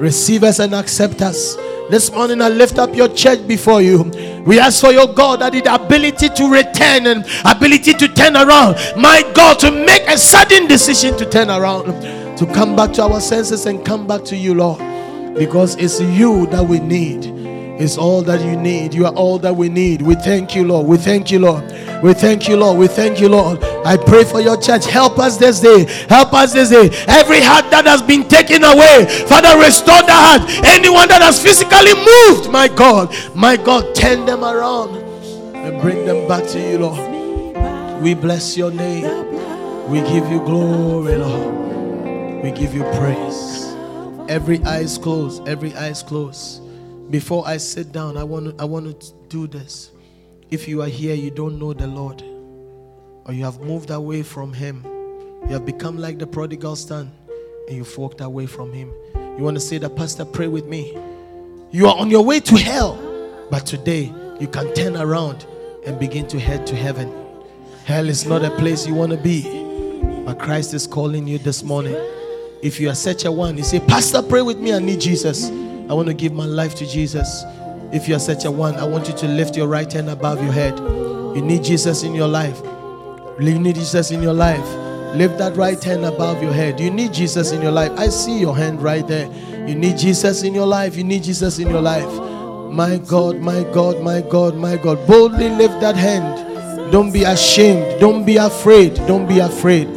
Receive 0.00 0.44
us 0.44 0.60
and 0.60 0.74
accept 0.74 1.20
us. 1.20 1.56
This 1.90 2.10
morning, 2.10 2.40
I 2.40 2.48
lift 2.48 2.78
up 2.78 2.96
your 2.96 3.08
church 3.08 3.46
before 3.46 3.82
you. 3.82 4.04
We 4.46 4.58
ask 4.58 4.80
for 4.80 4.92
your 4.92 5.12
God 5.12 5.40
that 5.40 5.52
the 5.52 5.74
ability 5.74 6.30
to 6.30 6.50
return 6.50 7.06
and 7.06 7.26
ability 7.44 7.92
to 7.92 8.08
turn 8.08 8.34
around. 8.34 8.76
My 8.96 9.22
God, 9.34 9.58
to 9.58 9.70
make 9.70 10.00
a 10.08 10.16
sudden 10.16 10.66
decision 10.66 11.18
to 11.18 11.28
turn 11.28 11.50
around, 11.50 11.84
to 12.38 12.46
come 12.46 12.74
back 12.74 12.94
to 12.94 13.02
our 13.02 13.20
senses 13.20 13.66
and 13.66 13.84
come 13.84 14.06
back 14.06 14.24
to 14.24 14.36
you, 14.36 14.54
Lord. 14.54 14.78
Because 15.36 15.76
it's 15.76 16.00
you 16.00 16.46
that 16.46 16.64
we 16.64 16.78
need. 16.78 17.39
It's 17.80 17.96
all 17.96 18.20
that 18.22 18.44
you 18.44 18.56
need. 18.56 18.92
You 18.92 19.06
are 19.06 19.14
all 19.14 19.38
that 19.38 19.56
we 19.56 19.70
need. 19.70 20.02
We 20.02 20.14
thank 20.14 20.54
you, 20.54 20.66
Lord. 20.66 20.86
We 20.86 20.98
thank 20.98 21.30
you, 21.30 21.38
Lord. 21.38 21.64
We 22.02 22.12
thank 22.12 22.46
you, 22.46 22.58
Lord. 22.58 22.78
We 22.78 22.86
thank 22.88 23.18
you, 23.18 23.30
Lord. 23.30 23.64
I 23.86 23.96
pray 23.96 24.22
for 24.24 24.38
your 24.42 24.60
church. 24.60 24.84
Help 24.84 25.18
us 25.18 25.38
this 25.38 25.60
day. 25.60 25.86
Help 26.06 26.34
us 26.34 26.52
this 26.52 26.68
day. 26.68 26.90
Every 27.08 27.40
heart 27.40 27.70
that 27.70 27.86
has 27.86 28.02
been 28.02 28.28
taken 28.28 28.64
away, 28.64 29.06
Father, 29.26 29.58
restore 29.58 30.02
the 30.02 30.12
heart. 30.12 30.42
Anyone 30.62 31.08
that 31.08 31.22
has 31.22 31.42
physically 31.42 31.94
moved, 31.94 32.50
my 32.50 32.68
God, 32.68 33.14
my 33.34 33.56
God, 33.56 33.94
turn 33.94 34.26
them 34.26 34.44
around 34.44 34.96
and 35.56 35.80
bring 35.80 36.04
them 36.04 36.28
back 36.28 36.46
to 36.48 36.60
you, 36.60 36.80
Lord. 36.80 38.02
We 38.02 38.12
bless 38.12 38.58
your 38.58 38.70
name. 38.70 39.04
We 39.88 40.00
give 40.02 40.30
you 40.30 40.40
glory, 40.40 41.16
Lord. 41.16 42.44
We 42.44 42.50
give 42.50 42.74
you 42.74 42.82
praise. 43.00 43.74
Every 44.28 44.62
eyes 44.64 44.98
closed. 44.98 45.48
Every 45.48 45.74
eyes 45.76 46.02
closed. 46.02 46.60
Before 47.10 47.44
I 47.44 47.56
sit 47.56 47.90
down, 47.90 48.16
I 48.16 48.22
want 48.22 48.56
to, 48.56 48.62
I 48.62 48.64
want 48.64 49.00
to 49.00 49.12
do 49.28 49.48
this. 49.48 49.90
If 50.48 50.68
you 50.68 50.80
are 50.82 50.88
here, 50.88 51.14
you 51.14 51.32
don't 51.32 51.58
know 51.58 51.72
the 51.72 51.88
Lord, 51.88 52.22
or 52.22 53.32
you 53.32 53.44
have 53.44 53.60
moved 53.60 53.90
away 53.90 54.22
from 54.22 54.52
Him, 54.52 54.84
you 55.48 55.52
have 55.54 55.66
become 55.66 55.98
like 55.98 56.18
the 56.18 56.26
prodigal 56.26 56.76
son, 56.76 57.10
and 57.66 57.76
you've 57.76 57.98
walked 57.98 58.20
away 58.20 58.46
from 58.46 58.72
Him. 58.72 58.92
You 59.14 59.42
want 59.42 59.56
to 59.56 59.60
say 59.60 59.78
that, 59.78 59.96
Pastor, 59.96 60.24
pray 60.24 60.46
with 60.46 60.66
me. 60.66 60.96
You 61.72 61.88
are 61.88 61.96
on 61.96 62.10
your 62.10 62.24
way 62.24 62.38
to 62.40 62.56
hell, 62.56 62.96
but 63.50 63.66
today 63.66 64.12
you 64.38 64.46
can 64.46 64.72
turn 64.74 64.96
around 64.96 65.46
and 65.86 65.98
begin 65.98 66.28
to 66.28 66.38
head 66.38 66.64
to 66.68 66.76
heaven. 66.76 67.12
Hell 67.86 68.08
is 68.08 68.24
not 68.24 68.44
a 68.44 68.50
place 68.50 68.86
you 68.86 68.94
want 68.94 69.10
to 69.10 69.18
be, 69.18 69.42
but 70.24 70.38
Christ 70.38 70.74
is 70.74 70.86
calling 70.86 71.26
you 71.26 71.38
this 71.38 71.64
morning. 71.64 71.96
If 72.62 72.78
you 72.78 72.88
are 72.88 72.94
such 72.94 73.24
a 73.24 73.32
one, 73.32 73.56
you 73.56 73.64
say, 73.64 73.80
Pastor, 73.80 74.22
pray 74.22 74.42
with 74.42 74.58
me. 74.58 74.72
I 74.72 74.78
need 74.78 75.00
Jesus. 75.00 75.50
I 75.90 75.92
want 75.92 76.06
to 76.06 76.14
give 76.14 76.32
my 76.32 76.44
life 76.44 76.76
to 76.76 76.86
Jesus. 76.86 77.42
If 77.92 78.06
you 78.06 78.14
are 78.14 78.20
such 78.20 78.44
a 78.44 78.50
one, 78.50 78.76
I 78.76 78.84
want 78.84 79.08
you 79.08 79.14
to 79.14 79.26
lift 79.26 79.56
your 79.56 79.66
right 79.66 79.92
hand 79.92 80.08
above 80.08 80.40
your 80.40 80.52
head. 80.52 80.78
You 80.78 81.42
need 81.42 81.64
Jesus 81.64 82.04
in 82.04 82.14
your 82.14 82.28
life. 82.28 82.62
You 83.40 83.58
need 83.58 83.74
Jesus 83.74 84.12
in 84.12 84.22
your 84.22 84.32
life. 84.32 84.64
Lift 85.16 85.38
that 85.38 85.56
right 85.56 85.82
hand 85.82 86.04
above 86.04 86.44
your 86.44 86.52
head. 86.52 86.78
You 86.78 86.92
need 86.92 87.12
Jesus 87.12 87.50
in 87.50 87.60
your 87.60 87.72
life. 87.72 87.90
I 87.98 88.06
see 88.06 88.38
your 88.38 88.56
hand 88.56 88.80
right 88.80 89.04
there. 89.04 89.26
You 89.66 89.74
need 89.74 89.98
Jesus 89.98 90.44
in 90.44 90.54
your 90.54 90.66
life. 90.66 90.94
You 90.94 91.02
need 91.02 91.24
Jesus 91.24 91.58
in 91.58 91.68
your 91.68 91.82
life. 91.82 92.12
My 92.72 92.98
God, 92.98 93.40
my 93.40 93.64
God, 93.72 94.00
my 94.00 94.20
God, 94.20 94.54
my 94.54 94.76
God. 94.76 95.04
Boldly 95.08 95.48
lift 95.48 95.80
that 95.80 95.96
hand. 95.96 96.92
Don't 96.92 97.10
be 97.10 97.24
ashamed. 97.24 98.00
Don't 98.00 98.24
be 98.24 98.36
afraid. 98.36 98.94
Don't 99.08 99.26
be 99.26 99.40
afraid. 99.40 99.88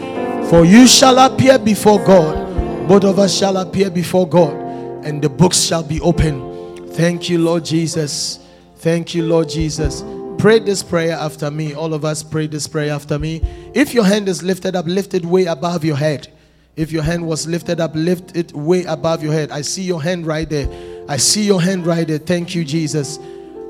For 0.49 0.65
you 0.65 0.87
shall 0.87 1.19
appear 1.19 1.59
before 1.59 2.03
God. 2.03 2.87
Both 2.87 3.03
of 3.03 3.19
us 3.19 3.37
shall 3.37 3.57
appear 3.57 3.91
before 3.91 4.27
God. 4.27 4.62
And 5.03 5.21
the 5.21 5.29
books 5.29 5.59
shall 5.59 5.83
be 5.83 5.99
open. 6.01 6.87
Thank 6.89 7.29
you, 7.29 7.39
Lord 7.39 7.65
Jesus. 7.65 8.39
Thank 8.77 9.13
you, 9.15 9.25
Lord 9.25 9.49
Jesus. 9.49 10.03
Pray 10.37 10.59
this 10.59 10.83
prayer 10.83 11.13
after 11.13 11.49
me. 11.49 11.73
All 11.73 11.93
of 11.93 12.03
us 12.03 12.23
pray 12.23 12.47
this 12.47 12.67
prayer 12.67 12.91
after 12.93 13.17
me. 13.17 13.41
If 13.73 13.93
your 13.93 14.03
hand 14.03 14.27
is 14.27 14.43
lifted 14.43 14.75
up, 14.75 14.85
lift 14.85 15.13
it 15.13 15.25
way 15.25 15.45
above 15.45 15.83
your 15.85 15.95
head. 15.95 16.27
If 16.75 16.91
your 16.91 17.03
hand 17.03 17.25
was 17.25 17.47
lifted 17.47 17.79
up, 17.79 17.91
lift 17.95 18.35
it 18.35 18.51
way 18.53 18.83
above 18.85 19.23
your 19.23 19.31
head. 19.31 19.51
I 19.51 19.61
see 19.61 19.83
your 19.83 20.01
hand 20.01 20.25
right 20.25 20.49
there. 20.49 20.67
I 21.07 21.17
see 21.17 21.43
your 21.43 21.61
hand 21.61 21.85
right 21.85 22.07
there. 22.07 22.17
Thank 22.17 22.55
you, 22.55 22.65
Jesus. 22.65 23.19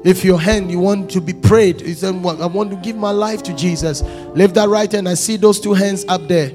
If 0.04 0.26
your 0.26 0.40
hand 0.40 0.72
you 0.72 0.80
want 0.80 1.10
to 1.12 1.22
be 1.22 1.34
prayed, 1.34 1.82
you 1.82 1.96
"Well, 2.22 2.42
I 2.42 2.46
want 2.46 2.72
to 2.72 2.78
give 2.78 2.96
my 2.96 3.12
life 3.12 3.44
to 3.44 3.54
Jesus. 3.54 4.04
Lift 4.36 4.56
that 4.56 4.70
right 4.70 4.92
hand. 4.92 5.08
I 5.08 5.14
see 5.14 5.38
those 5.38 5.60
two 5.60 5.74
hands 5.74 6.06
up 6.08 6.28
there. 6.28 6.52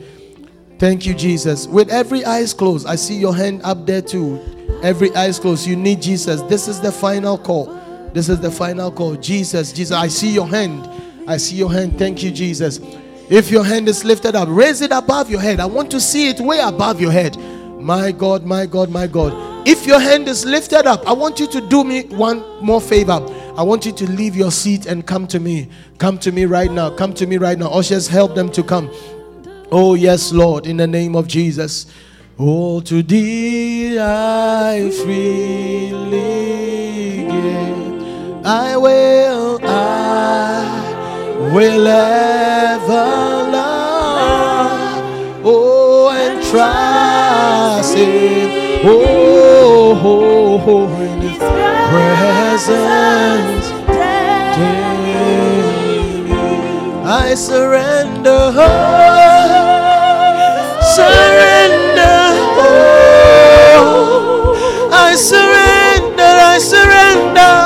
Thank 0.79 1.07
you, 1.07 1.15
Jesus. 1.15 1.67
With 1.67 1.91
every 1.91 2.25
eyes 2.25 2.53
closed, 2.55 2.87
I 2.87 2.97
see 2.97 3.17
your 3.17 3.35
hand 3.35 3.61
up 3.65 3.87
there 3.87 4.03
too. 4.03 4.39
Every 4.83 5.15
eyes 5.15 5.39
closed. 5.39 5.67
You 5.67 5.77
need 5.77 6.03
Jesus. 6.03 6.43
This 6.43 6.69
is 6.69 6.81
the 6.81 6.93
final 6.93 7.37
call. 7.39 7.67
This 8.13 8.29
is 8.29 8.41
the 8.41 8.51
final 8.51 8.91
call. 8.91 9.17
Jesus, 9.17 9.73
Jesus. 9.73 9.97
I 9.97 10.09
see 10.09 10.33
your 10.33 10.49
hand. 10.49 10.89
I 11.27 11.37
see 11.37 11.57
your 11.57 11.73
hand. 11.73 11.99
Thank 11.99 12.23
you, 12.23 12.31
Jesus. 12.31 12.81
If 13.29 13.51
your 13.51 13.65
hand 13.65 13.89
is 13.89 14.05
lifted 14.05 14.35
up, 14.35 14.49
raise 14.51 14.81
it 14.81 14.93
above 14.93 15.31
your 15.31 15.41
head. 15.41 15.61
I 15.61 15.67
want 15.67 15.91
to 15.91 16.01
see 16.01 16.29
it 16.29 16.41
way 16.41 16.61
above 16.61 17.01
your 17.01 17.13
head. 17.13 17.37
My 17.79 18.11
God, 18.11 18.45
my 18.45 18.67
God, 18.67 18.91
my 18.91 19.07
God. 19.07 19.69
If 19.69 19.87
your 19.87 20.01
hand 20.01 20.29
is 20.29 20.47
lifted 20.47 20.87
up, 20.87 21.07
I 21.07 21.13
want 21.13 21.39
you 21.39 21.47
to 21.49 21.61
do 21.69 21.85
me 21.85 22.05
one 22.05 22.43
more 22.65 22.81
favor. 22.81 23.25
I 23.57 23.63
want 23.63 23.85
you 23.85 23.93
to 23.93 24.11
leave 24.11 24.35
your 24.35 24.51
seat 24.51 24.87
and 24.87 25.07
come 25.07 25.27
to 25.27 25.39
me. 25.41 25.69
Come 25.99 26.17
to 26.21 26.33
me 26.33 26.47
right 26.47 26.71
now. 26.71 26.89
Come 26.91 27.13
to 27.15 27.27
me 27.27 27.37
right 27.37 27.59
now. 27.59 27.69
Ushers, 27.71 28.09
help 28.09 28.35
them 28.35 28.51
to 28.53 28.63
come. 28.63 28.91
Oh, 29.71 29.95
yes, 29.95 30.33
Lord, 30.33 30.67
in 30.67 30.79
the 30.79 30.87
name 30.87 31.15
of 31.15 31.27
Jesus. 31.27 31.87
Oh, 32.41 32.81
to 32.83 33.03
thee 33.03 33.99
I 33.99 34.91
freely 34.91 35.97
give. 37.27 38.47
I 38.47 38.77
will, 38.77 39.59
I 39.65 41.51
will 41.53 41.87
ever 41.89 43.51
love. 43.51 45.03
Oh, 45.45 46.11
and 46.11 46.41
trust 46.45 47.97
in, 47.97 48.87
oh, 48.87 49.99
oh, 50.01 50.01
oh, 50.05 50.63
oh, 50.69 51.03
in 51.03 51.21
His 51.23 51.39
presence. 51.91 53.67
daily. 54.55 55.59
I 57.05 57.35
surrender, 57.35 58.53
surrender, 60.95 61.78
surrender, 65.19 66.23
I 66.23 66.59
surrender, 66.59 67.58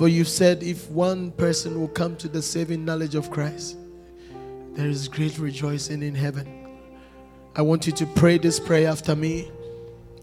For 0.00 0.08
you 0.08 0.24
said, 0.24 0.62
if 0.62 0.90
one 0.90 1.30
person 1.32 1.78
will 1.78 1.88
come 1.88 2.16
to 2.16 2.26
the 2.26 2.40
saving 2.40 2.86
knowledge 2.86 3.14
of 3.14 3.30
Christ, 3.30 3.76
there 4.72 4.88
is 4.88 5.08
great 5.08 5.38
rejoicing 5.38 6.02
in 6.02 6.14
heaven. 6.14 6.48
I 7.54 7.60
want 7.60 7.86
you 7.86 7.92
to 7.92 8.06
pray 8.06 8.38
this 8.38 8.58
prayer 8.58 8.88
after 8.88 9.14
me 9.14 9.50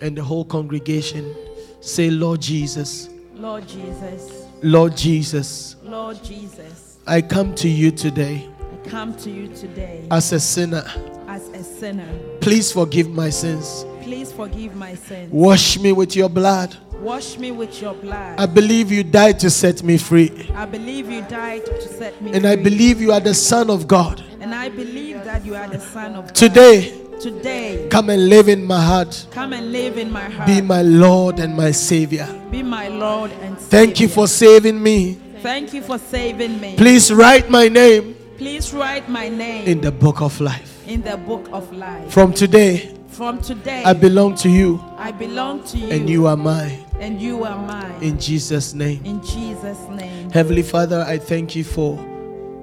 and 0.01 0.17
the 0.17 0.23
whole 0.23 0.45
congregation. 0.45 1.31
Say, 1.79 2.09
Lord 2.09 2.41
Jesus, 2.41 3.09
Lord 3.35 3.67
Jesus, 3.67 4.47
Lord 4.63 4.97
Jesus, 4.97 5.75
Lord 5.83 6.23
Jesus, 6.23 6.97
I 7.05 7.21
come 7.21 7.53
to 7.53 7.69
you 7.69 7.91
today 7.91 8.49
I 8.59 8.89
come 8.89 9.15
to 9.17 9.29
you 9.29 9.47
today 9.49 10.07
as 10.09 10.31
a 10.31 10.39
sinner. 10.39 10.85
as 11.27 11.49
a 11.49 11.63
sinner. 11.63 12.09
Please 12.41 12.71
forgive 12.71 13.11
my 13.11 13.29
sins. 13.29 13.85
Please 14.01 14.31
forgive 14.31 14.75
my 14.75 14.95
sins. 14.95 15.31
Wash 15.31 15.77
me 15.77 15.91
with 15.91 16.15
your 16.15 16.29
blood. 16.29 16.75
Wash 17.01 17.37
me 17.37 17.51
with 17.51 17.81
your 17.81 17.93
blood. 17.93 18.39
I 18.39 18.45
believe 18.45 18.91
you 18.91 19.03
died 19.03 19.39
to 19.39 19.49
set 19.49 19.83
me 19.83 19.97
free. 19.97 20.49
I 20.55 20.65
believe 20.65 21.09
you 21.09 21.21
died 21.21 21.65
to 21.65 21.81
set 21.87 22.19
me 22.21 22.31
free. 22.31 22.35
And 22.35 22.41
free. 22.43 22.51
I 22.51 22.55
believe 22.55 22.99
you 23.01 23.11
are 23.11 23.19
the 23.19 23.33
Son 23.33 23.69
of 23.69 23.87
God. 23.87 24.23
and 24.41 24.53
I 24.53 24.69
believe 24.69 25.23
that 25.23 25.45
you 25.45 25.55
are 25.55 25.67
the 25.67 25.79
Son 25.79 26.15
of 26.15 26.25
God. 26.27 26.35
Today, 26.35 27.03
Today, 27.19 27.87
come 27.89 28.11
and 28.11 28.29
live 28.29 28.47
in 28.47 28.63
my 28.63 28.79
heart. 28.79 29.25
come 29.31 29.51
and 29.53 29.71
live 29.71 29.97
in 29.97 30.11
my 30.11 30.29
heart. 30.29 30.45
Be 30.47 30.61
my 30.61 30.83
Lord 30.83 31.39
and 31.39 31.55
my 31.57 31.71
Savior. 31.71 32.27
Be 32.51 32.61
my 32.61 32.89
Lord 32.89 33.31
and 33.41 33.57
Thank 33.57 33.99
you 33.99 34.07
for 34.07 34.27
saving 34.27 34.81
me. 34.81 35.17
Thank 35.41 35.73
you 35.73 35.81
for 35.81 35.97
saving 35.97 36.61
me. 36.61 36.75
Please 36.77 37.11
write 37.11 37.49
my 37.49 37.67
name 37.69 38.15
Please 38.37 38.71
write 38.71 39.09
my 39.09 39.29
name 39.29 39.67
in 39.67 39.81
the 39.81 39.91
book 39.91 40.21
of 40.21 40.39
life. 40.39 40.87
in 40.87 41.01
the 41.01 41.17
book 41.17 41.47
of 41.51 41.71
life. 41.73 42.11
From 42.11 42.33
today, 42.33 42.93
From 43.09 43.41
today, 43.41 43.81
I 43.83 43.93
belong 43.93 44.35
to 44.35 44.49
you 44.49 44.79
I 44.95 45.11
belong 45.11 45.63
to 45.65 45.77
you, 45.77 45.89
and 45.89 46.07
you 46.07 46.27
are 46.27 46.37
mine. 46.37 46.85
And 46.99 47.21
you 47.21 47.43
are 47.43 47.57
mine. 47.57 48.01
In 48.01 48.19
Jesus' 48.19 48.73
name. 48.73 49.03
In 49.05 49.23
Jesus' 49.23 49.87
name. 49.89 50.29
Heavenly 50.31 50.63
Father, 50.63 51.03
I 51.07 51.17
thank 51.17 51.55
you 51.55 51.63
for 51.63 51.95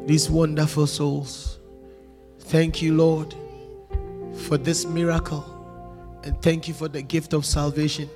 these 0.06 0.28
wonderful 0.28 0.86
souls. 0.86 1.58
Thank 2.40 2.82
you, 2.82 2.94
Lord, 2.94 3.34
for 4.46 4.58
this 4.58 4.84
miracle. 4.84 5.50
And 6.24 6.40
thank 6.42 6.68
you 6.68 6.74
for 6.74 6.88
the 6.88 7.02
gift 7.02 7.32
of 7.32 7.44
salvation. 7.44 8.08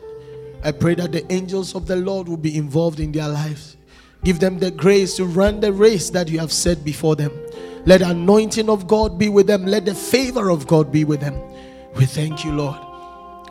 I 0.65 0.73
pray 0.73 0.95
that 0.97 1.13
the 1.13 1.31
angels 1.33 1.75
of 1.75 1.87
the 1.87 1.97
Lord 1.97 2.29
will 2.29 2.37
be 2.37 2.57
involved 2.57 3.01
in 3.01 3.13
their 3.13 3.29
lives. 3.29 3.77
Give 4.25 4.41
them 4.41 4.59
the 4.59 4.71
grace 4.71 5.17
to 5.17 5.25
run 5.25 5.61
the 5.61 5.73
race 5.73 6.11
that 6.11 6.29
you 6.29 6.39
have 6.41 6.53
set 6.53 6.85
before 6.85 7.15
them. 7.15 7.31
Let 7.87 8.01
the 8.01 8.11
anointing 8.11 8.69
of 8.69 8.87
God 8.87 9.19
be 9.19 9.29
with 9.29 9.47
them. 9.47 9.65
Let 9.65 9.85
the 9.85 9.95
favor 9.95 10.51
of 10.51 10.67
God 10.67 10.91
be 10.91 11.05
with 11.05 11.21
them. 11.21 11.41
We 11.95 12.07
thank 12.07 12.45
you, 12.45 12.53
Lord. 12.53 12.79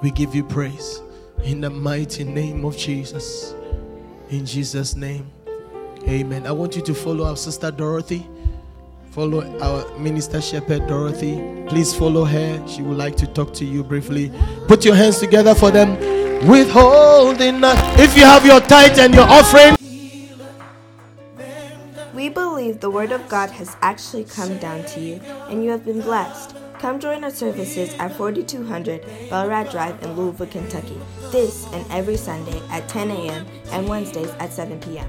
We 0.01 0.11
give 0.11 0.35
you 0.35 0.43
praise. 0.43 1.01
In 1.43 1.61
the 1.61 1.69
mighty 1.69 2.23
name 2.23 2.65
of 2.65 2.77
Jesus. 2.77 3.55
In 4.29 4.45
Jesus' 4.45 4.95
name. 4.95 5.31
Amen. 6.07 6.45
I 6.45 6.51
want 6.51 6.75
you 6.75 6.81
to 6.83 6.93
follow 6.93 7.25
our 7.25 7.37
sister 7.37 7.71
Dorothy. 7.71 8.25
Follow 9.11 9.41
our 9.59 9.97
minister 9.97 10.41
shepherd 10.41 10.87
Dorothy. 10.87 11.41
Please 11.67 11.93
follow 11.93 12.23
her. 12.25 12.67
She 12.67 12.81
would 12.81 12.97
like 12.97 13.15
to 13.17 13.27
talk 13.27 13.53
to 13.55 13.65
you 13.65 13.83
briefly. 13.83 14.31
Put 14.67 14.85
your 14.85 14.95
hands 14.95 15.19
together 15.19 15.55
for 15.55 15.71
them. 15.71 15.97
Withholding. 16.47 17.59
If 17.63 18.17
you 18.17 18.23
have 18.23 18.45
your 18.45 18.59
tithe 18.59 18.99
and 18.99 19.13
your 19.13 19.27
offering, 19.27 19.75
We 22.13 22.29
believe 22.29 22.79
the 22.79 22.89
Word 22.89 23.11
of 23.11 23.29
God 23.29 23.51
has 23.51 23.77
actually 23.81 24.23
come 24.25 24.57
down 24.57 24.83
to 24.85 24.99
you 24.99 25.21
and 25.49 25.63
you 25.63 25.69
have 25.69 25.85
been 25.85 26.01
blessed. 26.01 26.55
Come 26.79 26.99
join 26.99 27.23
our 27.23 27.31
services 27.31 27.93
at 27.95 28.15
4200 28.15 29.01
Belrad 29.29 29.71
Drive 29.71 30.01
in 30.03 30.15
Louisville, 30.15 30.45
Kentucky. 30.47 30.99
This 31.31 31.65
and 31.73 31.85
every 31.91 32.17
Sunday 32.17 32.61
at 32.69 32.87
10 32.87 33.09
a.m. 33.09 33.47
and 33.71 33.87
Wednesdays 33.89 34.29
at 34.39 34.53
7 34.53 34.79
p.m. 34.79 35.07